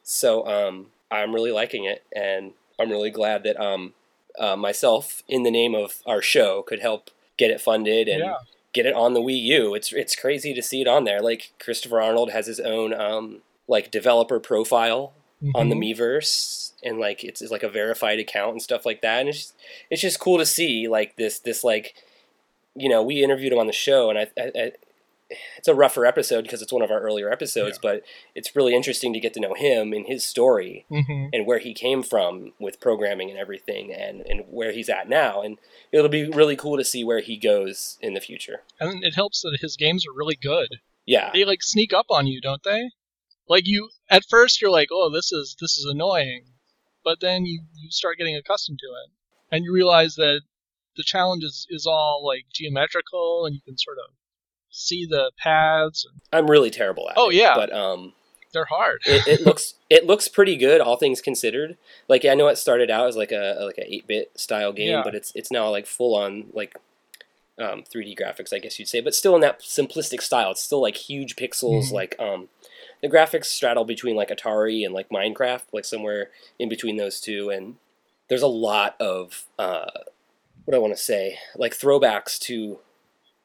So 0.04 0.46
um, 0.46 0.88
I'm 1.10 1.34
really 1.34 1.52
liking 1.52 1.86
it, 1.86 2.04
and 2.16 2.52
I'm 2.80 2.92
really 2.92 3.10
glad 3.10 3.42
that 3.44 3.60
um, 3.60 3.94
uh, 4.40 4.56
myself, 4.56 5.24
in 5.28 5.44
the 5.44 5.52
name 5.52 5.76
of 5.76 6.02
our 6.06 6.22
show, 6.22 6.62
could 6.64 6.80
help 6.80 7.10
get 7.38 7.52
it 7.52 7.62
funded 7.62 8.08
and 8.08 8.20
Yeah. 8.22 8.38
get 8.74 8.86
it 8.86 8.94
on 8.96 9.14
the 9.14 9.22
Wii 9.22 9.42
U. 9.44 9.74
It's 9.76 9.92
it's 9.94 10.16
crazy 10.16 10.54
to 10.54 10.62
see 10.62 10.82
it 10.82 10.88
on 10.88 11.04
there. 11.04 11.22
Like 11.22 11.52
Christopher 11.60 12.02
Arnold 12.02 12.32
has 12.32 12.48
his 12.48 12.60
own 12.60 12.94
um, 12.94 13.42
like 13.68 13.92
developer 13.92 14.40
profile 14.40 15.14
on 15.56 15.68
the 15.70 15.76
Mhm. 15.76 15.96
Miiverse, 15.98 16.72
and 16.84 17.00
like 17.00 17.24
it's, 17.24 17.42
it's 17.42 17.52
like 17.52 17.64
a 17.64 17.70
verified 17.70 18.18
account 18.20 18.52
and 18.54 18.62
stuff 18.62 18.86
like 18.86 19.02
that. 19.02 19.20
And 19.20 19.30
it's 19.30 19.38
just, 19.40 19.54
it's 19.90 20.02
just 20.02 20.20
cool 20.20 20.38
to 20.38 20.46
see 20.46 20.88
like 20.88 21.16
this 21.18 21.40
this 21.40 21.64
like 21.64 21.96
you 22.76 22.88
know 22.90 23.04
we 23.04 23.24
interviewed 23.24 23.54
him 23.54 23.60
on 23.60 23.68
the 23.68 23.74
show, 23.74 24.10
and 24.10 24.18
I, 24.18 24.28
I, 24.38 24.52
I 24.56 24.72
it's 25.58 25.68
a 25.68 25.76
rougher 25.76 26.06
episode 26.06 26.44
because 26.44 26.62
it's 26.62 26.74
one 26.74 26.82
of 26.82 26.92
our 26.92 27.00
earlier 27.02 27.32
episodes, 27.32 27.80
but 27.82 28.04
it's 28.36 28.56
really 28.56 28.74
interesting 28.76 29.14
to 29.14 29.20
get 29.20 29.34
to 29.34 29.40
know 29.40 29.54
him 29.54 29.94
and 29.94 30.06
his 30.08 30.24
story 30.26 30.86
Mhm. 30.92 31.30
and 31.34 31.46
where 31.46 31.60
he 31.60 31.74
came 31.74 32.04
from 32.04 32.54
with 32.60 32.80
programming 32.80 33.30
and 33.30 33.40
everything, 33.40 33.94
and 33.94 34.22
and 34.22 34.42
where 34.50 34.72
he's 34.72 34.90
at 34.90 35.08
now. 35.10 35.42
And 35.42 35.58
it'll 35.92 36.10
be 36.10 36.26
really 36.30 36.56
cool 36.56 36.78
to 36.78 36.84
see 36.84 37.04
where 37.04 37.20
he 37.22 37.38
goes 37.38 37.98
in 38.02 38.14
the 38.14 38.22
future. 38.22 38.64
And 38.80 39.04
it 39.04 39.16
helps 39.16 39.42
that 39.42 39.58
his 39.62 39.76
games 39.78 40.06
are 40.08 40.14
really 40.14 40.36
good. 40.36 40.80
Yeah, 41.06 41.32
They 41.34 41.44
like 41.46 41.62
sneak 41.64 41.92
up 41.94 42.06
on 42.10 42.28
you, 42.28 42.40
don't 42.42 42.64
they? 42.64 42.90
Like 43.48 43.68
you 43.68 43.90
at 44.10 44.24
first 44.30 44.62
you're 44.62 44.72
like, 44.72 44.90
"Oh, 44.92 45.10
this 45.10 45.32
is 45.32 45.56
this 45.60 45.78
is 45.78 45.86
annoying." 45.86 46.46
But 47.04 47.20
then 47.20 47.46
you 47.46 47.62
you 47.76 47.92
start 47.92 48.18
getting 48.18 48.36
accustomed 48.38 48.80
to 48.80 48.88
it. 48.88 49.12
And 49.52 49.66
you 49.66 49.74
realize 49.74 50.16
that 50.16 50.42
the 50.96 51.04
challenge 51.04 51.44
is, 51.44 51.66
is 51.70 51.86
all 51.86 52.24
like 52.26 52.46
geometrical 52.54 53.46
and 53.46 53.54
you 53.56 53.62
can 53.66 53.78
sort 53.78 53.98
of 53.98 54.14
see 54.76 55.06
the 55.06 55.32
paths 55.38 56.06
I'm 56.34 56.50
really 56.50 56.70
terrible 56.72 57.08
at 57.10 57.16
Oh, 57.18 57.30
it. 57.30 57.36
yeah. 57.36 57.54
but 57.56 57.72
um. 57.72 58.14
they're 58.54 58.66
hard. 58.66 59.02
it, 59.06 59.28
it 59.28 59.42
looks 59.46 59.76
it 59.90 60.06
looks 60.06 60.28
pretty 60.28 60.56
good, 60.58 60.82
all 60.82 60.98
things 60.98 61.22
considered. 61.22 61.78
Like 62.10 62.26
I 62.26 62.34
know 62.34 62.48
it 62.48 62.58
started 62.58 62.90
out 62.92 63.08
as 63.08 63.16
like 63.16 63.32
a 63.32 63.58
like 63.62 63.78
a 63.78 63.94
eight 63.94 64.08
bit 64.08 64.32
style 64.36 64.74
game, 64.74 64.90
Yeah. 64.90 65.02
but 65.04 65.16
it's 65.16 65.32
it's 65.36 65.52
now 65.52 65.70
like 65.70 65.86
full 65.86 66.16
on 66.16 66.48
like 66.54 66.76
um, 67.60 67.84
3D 67.84 68.18
graphics, 68.20 68.52
I 68.52 68.58
guess 68.58 68.80
you'd 68.80 68.88
say, 68.88 69.00
but 69.00 69.14
still 69.14 69.36
in 69.36 69.42
that 69.42 69.60
simplistic 69.60 70.22
style. 70.22 70.50
It's 70.52 70.62
still 70.64 70.82
like 70.82 70.98
huge 70.98 71.36
pixels. 71.36 71.90
Mhm. 71.90 71.92
Like 71.92 72.16
um, 72.20 72.50
the 73.04 73.08
graphics 73.10 73.46
straddle 73.46 73.86
between 73.86 74.16
like 74.16 74.30
Atari 74.30 74.84
and 74.84 74.94
like 74.94 75.10
Minecraft, 75.10 75.64
like 75.72 75.86
somewhere 75.86 76.30
in 76.58 76.68
between 76.68 76.98
those 76.98 77.22
two. 77.22 77.52
And 77.52 77.76
there's 78.28 78.42
a 78.42 78.48
lot 78.48 78.96
of 79.00 79.46
uh, 79.60 79.86
what 80.66 80.72
do 80.72 80.76
I 80.76 80.80
want 80.80 80.94
to 80.98 81.02
say, 81.02 81.38
like 81.56 81.78
throwbacks 81.78 82.40
to 82.42 82.80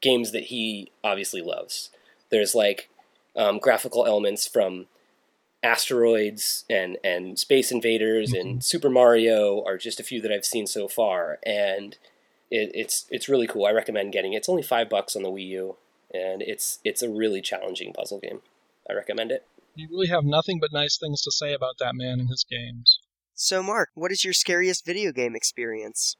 games 0.01 0.33
that 0.33 0.45
he 0.45 0.91
obviously 1.03 1.43
loves. 1.43 1.91
There's 2.31 2.55
like 2.55 2.89
um, 3.37 3.59
graphical 3.59 4.07
elements 4.07 4.47
from 4.47 4.87
asteroids 5.63 6.65
and 6.71 6.99
and 7.03 7.37
space 7.39 7.73
invaders 7.73 8.33
and 8.33 8.63
super 8.65 8.89
mario 8.89 9.61
are 9.65 9.77
just 9.77 9.99
a 9.99 10.05
few 10.05 10.21
that 10.21 10.31
i've 10.31 10.45
seen 10.45 10.69
so 10.69 10.87
far 10.87 11.39
and 11.45 11.97
it, 12.49 12.71
it's 12.75 13.07
it's 13.11 13.29
really 13.29 13.49
cool 13.49 13.67
i 13.67 13.73
recommend 13.73 14.13
getting 14.13 14.35
it 14.35 14.37
it's 14.37 14.49
only 14.49 14.63
five 14.63 14.89
bucks 14.89 15.17
on 15.17 15.25
the 15.25 15.29
wii 15.29 15.49
u 15.49 15.77
and 16.15 16.43
it's 16.43 16.79
it's 16.85 17.03
a 17.03 17.09
really 17.11 17.41
challenging 17.41 17.93
puzzle 17.93 18.21
game 18.21 18.41
i 18.89 18.93
recommend 18.93 19.33
it 19.33 19.45
You 19.75 19.89
really 19.91 20.07
have 20.07 20.25
nothing 20.25 20.61
but 20.61 20.73
nice 20.73 20.97
things 20.97 21.23
to 21.23 21.33
say 21.33 21.53
about 21.53 21.79
that 21.81 21.95
man 21.97 22.21
and 22.21 22.29
his 22.29 22.45
games. 22.49 23.01
So, 23.35 23.63
Marc, 23.63 23.91
what 23.95 24.11
is 24.11 24.25
your 24.25 24.35
scariest 24.35 24.85
video 24.87 25.11
game 25.13 25.35
experience? 25.37 26.17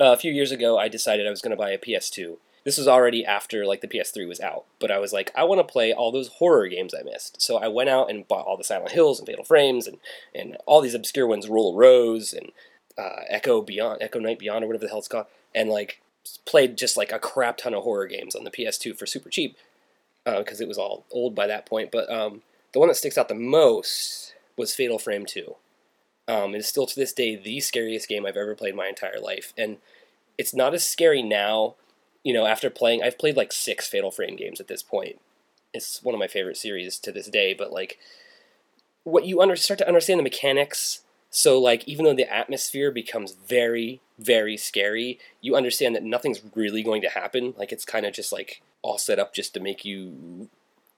uh, 0.00 0.12
a 0.12 0.16
few 0.16 0.32
years 0.32 0.50
ago 0.50 0.78
i 0.78 0.88
decided 0.88 1.26
i 1.28 1.30
was 1.30 1.40
going 1.42 1.50
to 1.56 1.56
buy 1.56 1.70
a 1.70 1.78
ps2 1.78 2.38
this 2.64 2.78
was 2.78 2.88
already 2.88 3.24
after 3.24 3.64
like 3.64 3.80
the 3.80 3.88
ps3 3.88 4.26
was 4.26 4.40
out 4.40 4.64
but 4.78 4.90
i 4.90 4.98
was 4.98 5.12
like 5.12 5.30
i 5.36 5.44
want 5.44 5.58
to 5.58 5.72
play 5.72 5.92
all 5.92 6.12
those 6.12 6.28
horror 6.28 6.68
games 6.68 6.94
i 6.94 7.02
missed 7.02 7.40
so 7.40 7.56
i 7.56 7.68
went 7.68 7.88
out 7.88 8.10
and 8.10 8.28
bought 8.28 8.46
all 8.46 8.56
the 8.56 8.64
silent 8.64 8.92
hills 8.92 9.18
and 9.18 9.26
fatal 9.26 9.44
frames 9.44 9.86
and, 9.86 9.98
and 10.34 10.56
all 10.66 10.80
these 10.80 10.94
obscure 10.94 11.26
ones 11.26 11.46
of 11.46 11.50
rose 11.50 12.32
and 12.32 12.52
uh, 12.98 13.22
echo 13.28 13.62
beyond 13.62 14.02
echo 14.02 14.18
night 14.18 14.38
beyond 14.38 14.64
or 14.64 14.66
whatever 14.66 14.84
the 14.84 14.88
hell 14.88 14.98
it's 14.98 15.08
called 15.08 15.26
and 15.54 15.70
like 15.70 16.00
played 16.44 16.76
just 16.76 16.96
like 16.96 17.12
a 17.12 17.18
crap 17.18 17.56
ton 17.56 17.74
of 17.74 17.82
horror 17.82 18.06
games 18.06 18.34
on 18.34 18.44
the 18.44 18.50
ps2 18.50 18.96
for 18.96 19.06
super 19.06 19.30
cheap 19.30 19.56
because 20.24 20.60
it 20.60 20.68
was 20.68 20.78
all 20.78 21.06
old 21.10 21.34
by 21.34 21.46
that 21.46 21.66
point 21.66 21.90
but 21.90 22.10
um, 22.12 22.42
the 22.72 22.78
one 22.78 22.88
that 22.88 22.94
sticks 22.94 23.16
out 23.16 23.28
the 23.28 23.34
most 23.34 24.34
was 24.56 24.74
fatal 24.74 24.98
frame 24.98 25.24
2 25.24 25.56
um, 26.30 26.54
it 26.54 26.58
is 26.58 26.68
still 26.68 26.86
to 26.86 26.94
this 26.94 27.12
day 27.12 27.34
the 27.34 27.58
scariest 27.58 28.08
game 28.08 28.24
I've 28.24 28.36
ever 28.36 28.54
played 28.54 28.76
my 28.76 28.86
entire 28.86 29.18
life, 29.18 29.52
and 29.58 29.78
it's 30.38 30.54
not 30.54 30.74
as 30.74 30.86
scary 30.86 31.22
now. 31.22 31.74
You 32.22 32.34
know, 32.34 32.46
after 32.46 32.70
playing, 32.70 33.02
I've 33.02 33.18
played 33.18 33.36
like 33.36 33.52
six 33.52 33.88
Fatal 33.88 34.10
Frame 34.10 34.36
games 34.36 34.60
at 34.60 34.68
this 34.68 34.82
point. 34.82 35.20
It's 35.72 36.02
one 36.02 36.14
of 36.14 36.18
my 36.18 36.26
favorite 36.26 36.56
series 36.56 36.98
to 36.98 37.12
this 37.12 37.28
day. 37.28 37.54
But 37.54 37.72
like, 37.72 37.98
what 39.04 39.24
you 39.24 39.40
under, 39.40 39.56
start 39.56 39.78
to 39.78 39.88
understand 39.88 40.18
the 40.18 40.24
mechanics. 40.24 41.02
So 41.30 41.58
like, 41.58 41.86
even 41.88 42.04
though 42.04 42.14
the 42.14 42.32
atmosphere 42.32 42.90
becomes 42.90 43.36
very, 43.46 44.00
very 44.18 44.56
scary, 44.56 45.18
you 45.40 45.56
understand 45.56 45.94
that 45.94 46.04
nothing's 46.04 46.42
really 46.54 46.82
going 46.82 47.02
to 47.02 47.08
happen. 47.08 47.54
Like, 47.56 47.72
it's 47.72 47.84
kind 47.84 48.04
of 48.04 48.12
just 48.12 48.32
like 48.32 48.62
all 48.82 48.98
set 48.98 49.18
up 49.18 49.34
just 49.34 49.54
to 49.54 49.60
make 49.60 49.84
you 49.84 50.48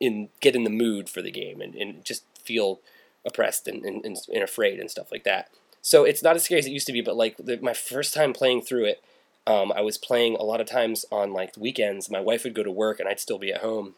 in 0.00 0.28
get 0.40 0.56
in 0.56 0.64
the 0.64 0.70
mood 0.70 1.08
for 1.08 1.22
the 1.22 1.30
game 1.30 1.60
and, 1.60 1.74
and 1.76 2.04
just 2.04 2.24
feel 2.36 2.80
oppressed 3.24 3.68
and, 3.68 3.84
and, 3.84 4.04
and, 4.04 4.42
afraid 4.42 4.80
and 4.80 4.90
stuff 4.90 5.12
like 5.12 5.24
that. 5.24 5.48
So 5.80 6.04
it's 6.04 6.22
not 6.22 6.36
as 6.36 6.44
scary 6.44 6.58
as 6.58 6.66
it 6.66 6.72
used 6.72 6.88
to 6.88 6.92
be, 6.92 7.00
but 7.00 7.16
like 7.16 7.36
the, 7.36 7.58
my 7.62 7.72
first 7.72 8.12
time 8.12 8.32
playing 8.32 8.62
through 8.62 8.86
it, 8.86 9.02
um, 9.46 9.72
I 9.72 9.80
was 9.80 9.98
playing 9.98 10.36
a 10.36 10.44
lot 10.44 10.60
of 10.60 10.66
times 10.66 11.04
on 11.10 11.32
like 11.32 11.54
weekends. 11.56 12.10
My 12.10 12.20
wife 12.20 12.44
would 12.44 12.54
go 12.54 12.62
to 12.62 12.70
work 12.70 13.00
and 13.00 13.08
I'd 13.08 13.20
still 13.20 13.38
be 13.38 13.52
at 13.52 13.60
home. 13.60 13.94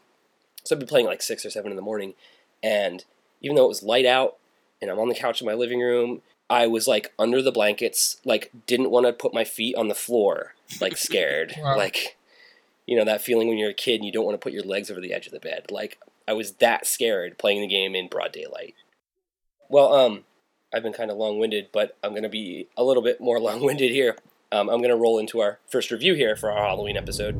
So 0.64 0.74
I'd 0.74 0.80
be 0.80 0.86
playing 0.86 1.06
like 1.06 1.22
six 1.22 1.44
or 1.44 1.50
seven 1.50 1.70
in 1.70 1.76
the 1.76 1.82
morning. 1.82 2.14
And 2.62 3.04
even 3.42 3.56
though 3.56 3.66
it 3.66 3.68
was 3.68 3.82
light 3.82 4.06
out 4.06 4.36
and 4.80 4.90
I'm 4.90 4.98
on 4.98 5.08
the 5.08 5.14
couch 5.14 5.40
in 5.40 5.46
my 5.46 5.54
living 5.54 5.80
room, 5.80 6.22
I 6.48 6.66
was 6.66 6.88
like 6.88 7.12
under 7.18 7.42
the 7.42 7.52
blankets, 7.52 8.20
like 8.24 8.50
didn't 8.66 8.90
want 8.90 9.06
to 9.06 9.12
put 9.12 9.34
my 9.34 9.44
feet 9.44 9.76
on 9.76 9.88
the 9.88 9.94
floor, 9.94 10.54
like 10.80 10.96
scared. 10.96 11.54
Wow. 11.58 11.76
Like, 11.76 12.16
you 12.86 12.96
know, 12.96 13.04
that 13.04 13.22
feeling 13.22 13.48
when 13.48 13.58
you're 13.58 13.70
a 13.70 13.74
kid 13.74 13.96
and 13.96 14.04
you 14.04 14.12
don't 14.12 14.24
want 14.24 14.34
to 14.34 14.42
put 14.42 14.52
your 14.52 14.62
legs 14.62 14.90
over 14.90 15.00
the 15.00 15.12
edge 15.12 15.26
of 15.26 15.32
the 15.32 15.40
bed. 15.40 15.66
Like, 15.70 15.98
I 16.26 16.32
was 16.32 16.52
that 16.52 16.86
scared 16.86 17.38
playing 17.38 17.60
the 17.60 17.66
game 17.66 17.94
in 17.94 18.08
broad 18.08 18.32
daylight. 18.32 18.74
Well, 19.68 19.92
um, 19.92 20.24
I've 20.72 20.82
been 20.82 20.92
kind 20.92 21.10
of 21.10 21.16
long 21.16 21.38
winded, 21.38 21.68
but 21.72 21.96
I'm 22.02 22.10
going 22.10 22.22
to 22.24 22.28
be 22.28 22.68
a 22.76 22.84
little 22.84 23.02
bit 23.02 23.20
more 23.20 23.38
long 23.40 23.62
winded 23.62 23.90
here 23.90 24.16
um, 24.54 24.70
I'm 24.70 24.78
going 24.78 24.90
to 24.90 24.96
roll 24.96 25.18
into 25.18 25.40
our 25.40 25.58
first 25.66 25.90
review 25.90 26.14
here 26.14 26.37
for 26.37 26.52
our 26.52 26.64
Halloween 26.64 26.96
episode. 26.96 27.34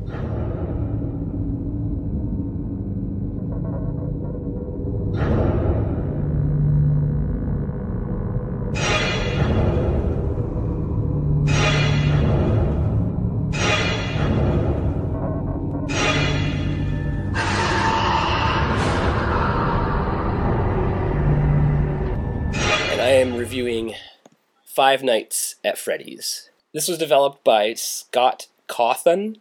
and 22.91 23.01
I 23.01 23.07
am 23.07 23.35
reviewing 23.35 23.95
Five 24.65 25.01
Nights 25.01 25.55
at 25.63 25.77
Freddy's. 25.77 26.49
This 26.75 26.89
was 26.89 26.97
developed 26.97 27.41
by 27.45 27.73
Scott 27.75 28.47
Cawthon. 28.67 29.37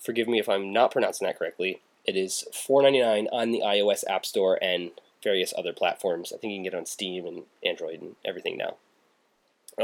Forgive 0.00 0.28
me 0.28 0.38
if 0.38 0.48
I'm 0.48 0.72
not 0.72 0.92
pronouncing 0.92 1.26
that 1.26 1.36
correctly. 1.36 1.80
It 2.04 2.14
is 2.14 2.44
$4.99 2.54 3.26
on 3.32 3.50
the 3.50 3.62
iOS 3.62 4.04
App 4.08 4.24
Store 4.24 4.60
and 4.62 4.92
various 5.20 5.52
other 5.58 5.72
platforms. 5.72 6.32
I 6.32 6.36
think 6.36 6.52
you 6.52 6.58
can 6.58 6.62
get 6.62 6.74
it 6.74 6.76
on 6.76 6.86
Steam 6.86 7.26
and 7.26 7.42
Android 7.66 8.00
and 8.00 8.14
everything 8.24 8.56
now. 8.56 8.76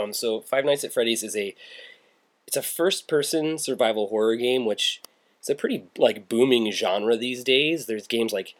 Um, 0.01 0.13
so 0.13 0.41
Five 0.41 0.65
Nights 0.65 0.85
at 0.85 0.93
Freddy's 0.93 1.25
is 1.25 1.37
a 1.37 1.57
it's 2.47 2.57
a 2.57 2.63
first 2.63 3.09
person 3.09 3.59
survival 3.59 4.07
horror 4.07 4.37
game, 4.37 4.65
which 4.65 5.03
is 5.43 5.51
a 5.51 5.57
pretty 5.57 5.89
like 5.99 6.29
booming 6.29 6.71
genre 6.71 7.17
these 7.17 7.43
days. 7.43 7.87
There's 7.87 8.07
games 8.07 8.33
like 8.33 8.55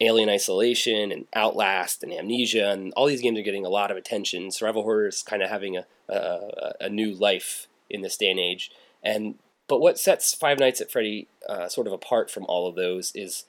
Alien 0.00 0.28
Isolation 0.28 1.10
and 1.10 1.26
Outlast 1.34 2.04
and 2.04 2.12
Amnesia, 2.12 2.70
and 2.70 2.92
all 2.92 3.06
these 3.06 3.22
games 3.22 3.40
are 3.40 3.42
getting 3.42 3.66
a 3.66 3.70
lot 3.70 3.90
of 3.90 3.96
attention. 3.96 4.52
Survival 4.52 4.84
horror 4.84 5.08
is 5.08 5.24
kind 5.24 5.42
of 5.42 5.50
having 5.50 5.76
a, 5.76 5.86
a, 6.08 6.72
a 6.82 6.88
new 6.88 7.12
life 7.12 7.66
in 7.92 8.02
this 8.02 8.16
day 8.16 8.30
and 8.30 8.40
age. 8.40 8.70
And 9.02 9.36
but 9.68 9.80
what 9.80 9.98
sets 9.98 10.34
Five 10.34 10.58
Nights 10.58 10.80
at 10.80 10.90
Freddy 10.90 11.28
uh, 11.48 11.68
sort 11.68 11.86
of 11.86 11.92
apart 11.92 12.30
from 12.30 12.44
all 12.46 12.66
of 12.68 12.74
those 12.74 13.12
is 13.14 13.44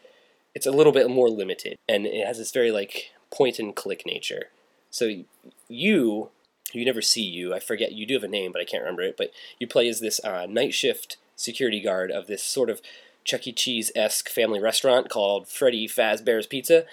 it's 0.54 0.68
a 0.68 0.72
little 0.72 0.94
bit 0.94 1.10
more 1.10 1.30
limited, 1.30 1.78
and 1.90 2.06
it 2.06 2.28
has 2.28 2.38
this 2.38 2.52
very 2.52 2.72
like 2.72 3.12
point 3.32 3.60
and 3.60 3.76
click 3.76 4.04
nature. 4.06 4.50
So 4.92 5.24
you 5.68 6.30
you 6.72 6.86
never 6.86 7.02
see 7.02 7.24
you. 7.24 7.54
I 7.54 7.60
forget 7.60 7.94
you 7.94 8.06
do 8.06 8.16
have 8.16 8.24
a 8.24 8.28
name, 8.28 8.52
but 8.52 8.62
I 8.62 8.66
can't 8.66 8.84
remember 8.84 9.04
it. 9.04 9.18
But 9.18 9.32
you 9.60 9.68
play 9.68 9.88
as 9.88 10.00
this 10.00 10.20
uh, 10.24 10.46
night 10.48 10.74
shift 10.74 11.18
security 11.36 11.82
guard 11.82 12.12
of 12.12 12.28
this 12.28 12.44
sort 12.44 12.70
of 12.70 12.82
Chuck 13.24 13.48
E. 13.48 13.54
Cheese 13.54 13.92
esque 13.96 14.30
family 14.30 14.60
restaurant 14.60 15.10
called 15.10 15.48
Freddy 15.48 15.88
Fazbear's 15.88 16.48
Pizza, 16.48 16.86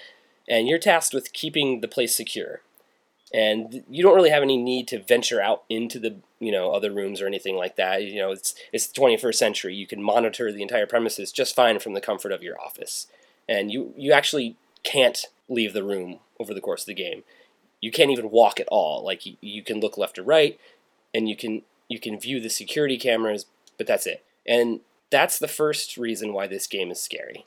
and 0.49 0.69
you're 0.69 0.79
tasked 0.79 1.15
with 1.15 1.33
keeping 1.33 1.81
the 1.81 1.89
place 1.89 2.15
secure. 2.15 2.61
And 3.33 3.85
you 3.89 4.03
don't 4.03 4.17
really 4.17 4.31
have 4.31 4.43
any 4.43 4.57
need 4.57 4.89
to 4.89 5.03
venture 5.03 5.41
out 5.41 5.63
into 5.69 5.99
the 5.99 6.17
you 6.41 6.51
know 6.51 6.73
other 6.73 6.91
rooms 6.91 7.21
or 7.21 7.27
anything 7.27 7.57
like 7.57 7.77
that. 7.77 8.05
You 8.05 8.21
know, 8.21 8.33
it's 8.33 8.55
it's 8.73 8.87
the 8.87 9.01
21st 9.01 9.35
century. 9.35 9.75
You 9.75 9.87
can 9.87 10.03
monitor 10.03 10.51
the 10.53 10.63
entire 10.63 10.87
premises 10.87 11.31
just 11.31 11.55
fine 11.55 11.79
from 11.79 11.95
the 11.95 12.01
comfort 12.01 12.33
of 12.33 12.43
your 12.43 12.61
office, 12.61 13.07
and 13.49 13.71
you 13.71 13.95
you 13.97 14.13
actually 14.13 14.57
can't 14.83 15.27
leave 15.49 15.73
the 15.73 15.85
room 15.85 16.19
over 16.39 16.55
the 16.55 16.61
course 16.61 16.83
of 16.83 16.87
the 16.87 16.95
game. 16.95 17.23
You 17.81 17.91
can't 17.91 18.11
even 18.11 18.31
walk 18.31 18.61
at 18.61 18.69
all. 18.69 19.05
Like 19.05 19.25
you, 19.27 19.37
you 19.41 19.63
can 19.63 19.81
look 19.81 19.97
left 19.97 20.19
or 20.19 20.23
right, 20.23 20.59
and 21.15 21.29
you 21.29 21.37
can 21.37 21.63
you 21.89 22.01
can 22.01 22.19
view 22.19 22.41
the 22.41 22.51
security 22.51 22.97
cameras, 22.97 23.47
but 23.79 23.87
that's 23.87 24.07
it. 24.07 24.25
And 24.47 24.81
that's 25.11 25.39
the 25.39 25.49
first 25.49 25.97
reason 25.97 26.33
why 26.33 26.47
this 26.47 26.67
game 26.67 26.91
is 26.91 27.01
scary. 27.01 27.45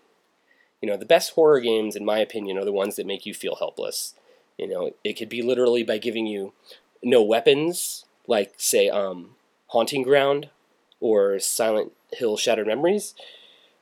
You 0.82 0.90
know, 0.90 0.98
the 0.98 1.06
best 1.06 1.34
horror 1.34 1.62
games, 1.62 1.96
in 1.96 2.04
my 2.04 2.20
opinion, 2.20 2.58
are 2.58 2.66
the 2.66 2.74
ones 2.74 2.98
that 2.98 3.06
make 3.06 3.26
you 3.26 3.34
feel 3.34 3.56
helpless. 3.56 4.14
You 4.58 4.68
know, 4.68 4.92
it 5.04 5.14
could 5.14 5.30
be 5.30 5.42
literally 5.42 5.84
by 5.84 5.98
giving 5.98 6.28
you 6.28 6.54
no 7.02 7.22
weapons, 7.22 8.06
like 8.28 8.54
say, 8.58 8.90
um, 8.90 9.32
Haunting 9.68 10.04
Ground 10.04 10.50
or 11.00 11.40
Silent 11.40 11.92
Hill 12.14 12.38
Shattered 12.38 12.68
Memories, 12.68 13.16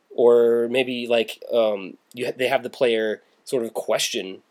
or 0.09 0.67
maybe 0.69 1.07
like 1.07 1.43
um, 1.53 1.97
you 2.13 2.31
they 2.31 2.47
have 2.47 2.63
the 2.63 2.69
player 2.69 3.21
sort 3.43 3.63
of 3.63 3.73
question 3.73 4.41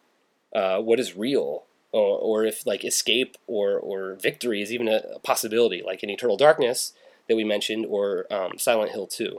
uh, 0.55 0.79
what 0.79 1.01
is 1.01 1.17
real, 1.17 1.65
or, 1.93 2.19
or, 2.19 2.45
if 2.45 2.67
like 2.67 2.85
escape 2.85 3.37
or 3.47 3.79
or 3.79 4.15
victory 4.15 4.63
is 4.63 4.73
even 4.73 4.89
a, 4.89 5.03
a 5.15 5.19
possibility, 5.21 5.83
like 5.85 6.03
in 6.03 6.11
Eternal 6.11 6.37
Darkness 6.37 6.93
that 7.29 7.37
we 7.37 7.45
mentioned, 7.45 7.87
or 7.89 8.27
um, 8.33 8.59
Silent 8.59 8.93
Hill 8.93 9.07
2. 9.07 9.39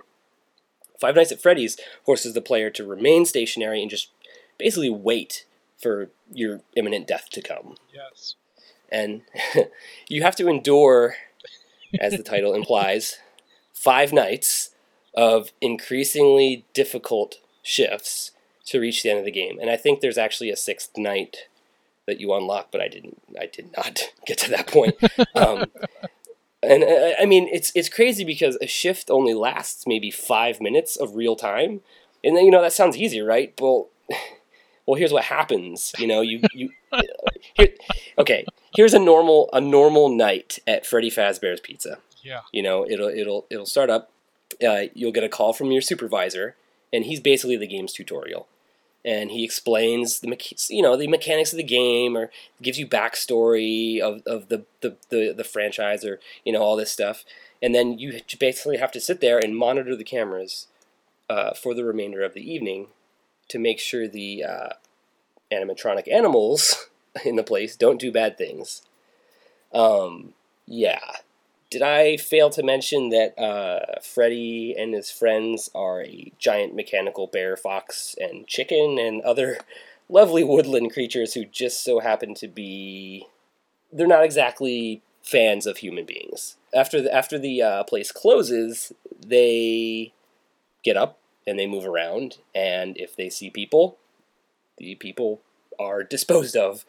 Five 1.00 1.16
Nights 1.16 1.32
at 1.32 1.42
Freddy's 1.42 1.78
forces 2.06 2.34
the 2.34 2.42
player 2.42 2.70
to 2.70 2.86
remain 2.86 3.26
stationary 3.26 3.82
and 3.82 3.90
just 3.90 4.10
basically 4.58 4.90
wait 4.90 5.46
for 5.82 6.10
your 6.32 6.62
imminent 6.76 7.08
death 7.08 7.30
to 7.32 7.42
come. 7.42 7.76
Yes. 7.94 8.36
And 8.92 9.22
you 10.10 10.22
have 10.22 10.36
to 10.38 10.48
endure, 10.48 11.16
as 12.00 12.14
the 12.18 12.24
title 12.24 12.54
implies, 12.54 13.18
five 13.74 14.14
nights 14.14 14.72
of 15.14 15.52
increasingly 15.62 16.66
difficult 16.74 17.36
shifts 17.64 18.32
to 18.66 18.80
reach 18.80 19.04
the 19.04 19.10
end 19.10 19.20
of 19.20 19.26
the 19.26 19.32
game. 19.32 19.60
And 19.60 19.70
I 19.70 19.78
think 19.78 20.00
there's 20.00 20.18
actually 20.18 20.50
a 20.50 20.56
sixth 20.56 20.98
night 20.98 21.48
that 22.08 22.20
you 22.20 22.34
unlock, 22.34 22.72
but 22.72 22.82
I 22.82 22.88
didn't. 22.88 23.22
I 23.40 23.46
did 23.46 23.72
not 23.76 24.12
get 24.26 24.38
to 24.40 24.50
that 24.52 24.68
point. 24.68 24.96
Um, 25.36 25.66
and 26.64 26.84
uh, 26.84 27.14
I 27.20 27.26
mean, 27.26 27.48
it's 27.52 27.72
it's 27.76 27.90
crazy 27.90 28.24
because 28.24 28.58
a 28.62 28.68
shift 28.68 29.10
only 29.10 29.34
lasts 29.34 29.88
maybe 29.88 30.12
five 30.12 30.62
minutes 30.62 30.96
of 30.96 31.16
real 31.16 31.36
time, 31.36 31.82
and 32.24 32.36
then 32.36 32.46
you 32.46 32.52
know 32.52 32.62
that 32.62 32.74
sounds 32.74 32.98
easy, 32.98 33.22
right? 33.22 33.54
Well, 33.60 33.90
well, 34.92 35.00
here's 35.00 35.14
what 35.14 35.24
happens. 35.24 35.94
You 35.98 36.06
know, 36.06 36.20
you 36.20 36.42
you 36.54 36.70
here, 37.54 37.70
okay. 38.18 38.46
Here's 38.76 38.94
a 38.94 39.00
normal 39.00 39.50
a 39.54 39.62
normal 39.62 40.10
night 40.10 40.60
at 40.68 40.86
Freddy 40.86 41.10
Fazbear's 41.10 41.62
Pizza. 41.62 42.00
Yeah. 42.22 42.42
You 42.52 42.62
know, 42.62 42.86
it'll 42.86 43.08
it'll 43.08 43.46
it'll 43.50 43.66
start 43.66 43.90
up. 43.90 44.12
Uh, 44.62 44.88
you'll 44.94 45.14
get 45.14 45.24
a 45.24 45.30
call 45.30 45.54
from 45.54 45.72
your 45.72 45.82
supervisor, 45.82 46.58
and 46.92 47.06
he's 47.06 47.22
basically 47.22 47.56
the 47.56 47.68
game's 47.68 47.94
tutorial 47.94 48.50
and 49.06 49.32
he 49.32 49.46
explains 49.46 50.20
the 50.20 50.38
you 50.70 50.82
know 50.82 50.98
the 50.98 51.08
mechanics 51.08 51.54
of 51.54 51.58
the 51.58 51.64
game 51.64 52.18
or 52.18 52.30
gives 52.62 52.78
you 52.78 52.86
backstory 52.86 54.00
of, 54.02 54.22
of 54.28 54.50
the, 54.50 54.66
the, 54.82 54.98
the, 55.10 55.34
the 55.36 55.44
franchise 55.44 56.04
or 56.04 56.20
you 56.44 56.52
know 56.52 56.62
all 56.62 56.76
this 56.76 56.92
stuff 56.92 57.24
and 57.64 57.74
then 57.74 57.98
you 57.98 58.20
basically 58.40 58.78
have 58.78 58.92
to 58.92 59.00
sit 59.00 59.22
there 59.22 59.40
and 59.40 59.58
monitor 59.58 59.96
the 59.96 60.04
cameras 60.04 60.68
uh, 61.32 61.52
for 61.54 61.74
the 61.74 61.84
remainder 61.84 62.24
of 62.24 62.36
the 62.36 62.52
evening 62.52 62.90
to 63.48 63.58
make 63.58 63.80
sure 63.80 64.08
the 64.08 64.44
uh, 64.44 64.70
animatronic 65.52 66.12
animals 66.12 66.88
in 67.26 67.36
the 67.36 67.44
place 67.44 67.76
don't 67.76 68.00
do 68.00 68.12
bad 68.12 68.38
things 68.38 68.82
um, 69.74 70.34
yeah 70.66 71.00
did 71.72 71.82
I 71.82 72.18
fail 72.18 72.50
to 72.52 72.64
mention 72.64 73.10
that 73.10 73.40
uh, 73.40 74.02
Freddy 74.04 74.76
and 74.78 74.94
his 74.94 75.10
friends 75.10 75.72
are 75.74 76.04
a 76.04 76.32
giant 76.38 76.76
mechanical 76.76 77.28
bear, 77.28 77.56
fox, 77.56 78.14
and 78.20 78.46
chicken, 78.46 79.00
and 79.00 79.22
other 79.22 79.58
lovely 80.10 80.44
woodland 80.44 80.92
creatures 80.92 81.34
who 81.34 81.46
just 81.46 81.82
so 81.84 82.02
happen 82.02 82.36
to 82.36 82.48
be. 82.50 83.26
They're 83.92 84.06
not 84.06 84.26
exactly 84.26 85.02
fans 85.24 85.66
of 85.66 85.78
human 85.78 86.06
beings. 86.06 86.58
After 86.74 87.02
the, 87.02 87.14
after 87.14 87.40
the 87.40 87.62
uh, 87.62 87.84
place 87.86 88.12
closes, 88.12 88.92
they 89.26 90.12
get 90.84 90.98
up 90.98 91.20
and 91.48 91.58
they 91.58 91.68
move 91.68 91.86
around, 91.86 92.40
and 92.54 92.98
if 92.98 93.16
they 93.16 93.30
see 93.30 93.50
people, 93.50 93.98
the 94.82 94.96
people 94.96 95.42
are 95.80 96.04
disposed 96.04 96.58
of. 96.58 96.86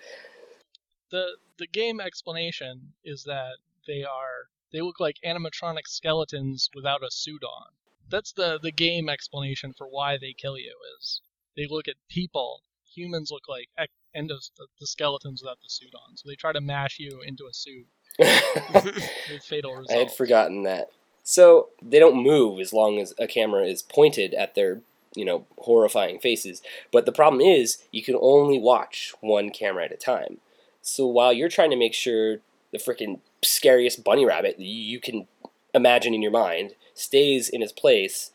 The 1.11 1.37
the 1.59 1.67
game 1.67 2.01
explanation 2.01 2.95
is 3.05 3.25
that 3.25 3.57
they 3.87 4.03
are 4.03 4.49
they 4.73 4.81
look 4.81 4.99
like 4.99 5.17
animatronic 5.25 5.87
skeletons 5.87 6.71
without 6.75 7.03
a 7.05 7.11
suit 7.11 7.43
on. 7.45 7.67
That's 8.11 8.33
the 8.33 8.59
the 8.61 8.73
game 8.73 9.09
explanation 9.09 9.75
for 9.77 9.87
why 9.87 10.17
they 10.19 10.33
kill 10.33 10.59
you 10.59 10.75
is 10.99 11.21
they 11.57 11.67
look 11.69 11.87
at 11.87 11.97
people. 12.09 12.63
Humans 12.95 13.31
look 13.31 13.49
like 13.49 13.69
endos, 14.17 14.51
the 14.81 14.87
skeletons 14.87 15.43
without 15.43 15.59
the 15.63 15.69
suit 15.69 15.95
on, 15.95 16.17
so 16.17 16.29
they 16.29 16.35
try 16.35 16.53
to 16.53 16.61
mash 16.61 16.99
you 16.99 17.21
into 17.27 17.45
a 17.45 17.55
suit. 17.55 17.87
with 18.19 19.43
fatal 19.43 19.73
results. 19.73 19.93
I 19.93 19.97
had 19.97 20.13
forgotten 20.13 20.65
that. 20.65 20.91
So 21.23 21.69
they 21.81 21.99
don't 21.99 22.23
move 22.23 22.61
as 22.61 22.73
long 22.73 22.99
as 22.99 23.15
a 23.19 23.27
camera 23.27 23.65
is 23.65 23.83
pointed 23.83 24.35
at 24.35 24.55
their, 24.55 24.83
you 25.15 25.25
know, 25.25 25.47
horrifying 25.59 26.19
faces. 26.19 26.63
But 26.91 27.07
the 27.07 27.13
problem 27.13 27.41
is 27.41 27.83
you 27.91 28.03
can 28.03 28.17
only 28.21 28.59
watch 28.59 29.15
one 29.21 29.51
camera 29.51 29.85
at 29.85 29.93
a 29.93 29.97
time. 29.97 30.39
So 30.81 31.07
while 31.07 31.33
you're 31.33 31.49
trying 31.49 31.71
to 31.71 31.77
make 31.77 31.95
sure 31.95 32.39
the 32.73 32.79
freaking 32.79 33.21
scariest 33.43 34.03
bunny 34.03 34.25
rabbit 34.25 34.59
you 34.59 34.99
can 35.01 35.27
imagine 35.75 36.15
in 36.15 36.23
your 36.23 36.31
mind 36.31 36.73
stays 36.95 37.49
in 37.49 37.61
his 37.61 37.73
place 37.73 38.31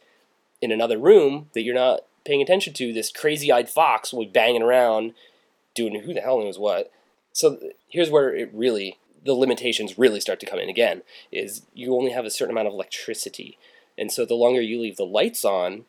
in 0.62 0.72
another 0.72 0.98
room 0.98 1.50
that 1.54 1.64
you're 1.64 1.76
not 1.76 2.02
paying 2.26 2.42
attention 2.42 2.74
to. 2.74 2.94
This 2.94 3.12
crazy 3.12 3.52
eyed 3.52 3.70
fox 3.70 4.12
will 4.12 4.26
be 4.26 4.32
banging 4.32 4.62
around 4.62 5.14
doing 5.76 6.02
who 6.02 6.14
the 6.14 6.22
hell 6.22 6.40
knows 6.40 6.60
what. 6.60 6.92
So 7.32 7.60
here's 7.88 8.10
where 8.10 8.34
it 8.36 8.50
really, 8.54 8.98
the 9.24 9.34
limitations 9.34 9.98
really 9.98 10.20
start 10.20 10.40
to 10.40 10.46
come 10.46 10.60
in 10.60 10.70
again 10.70 11.04
is 11.32 11.64
you 11.74 11.96
only 11.96 12.12
have 12.12 12.26
a 12.26 12.32
certain 12.32 12.54
amount 12.54 12.68
of 12.68 12.74
electricity. 12.74 13.58
And 13.98 14.12
so 14.12 14.26
the 14.26 14.34
longer 14.34 14.62
you 14.62 14.80
leave 14.80 14.98
the 14.98 15.06
lights 15.06 15.46
on 15.46 15.86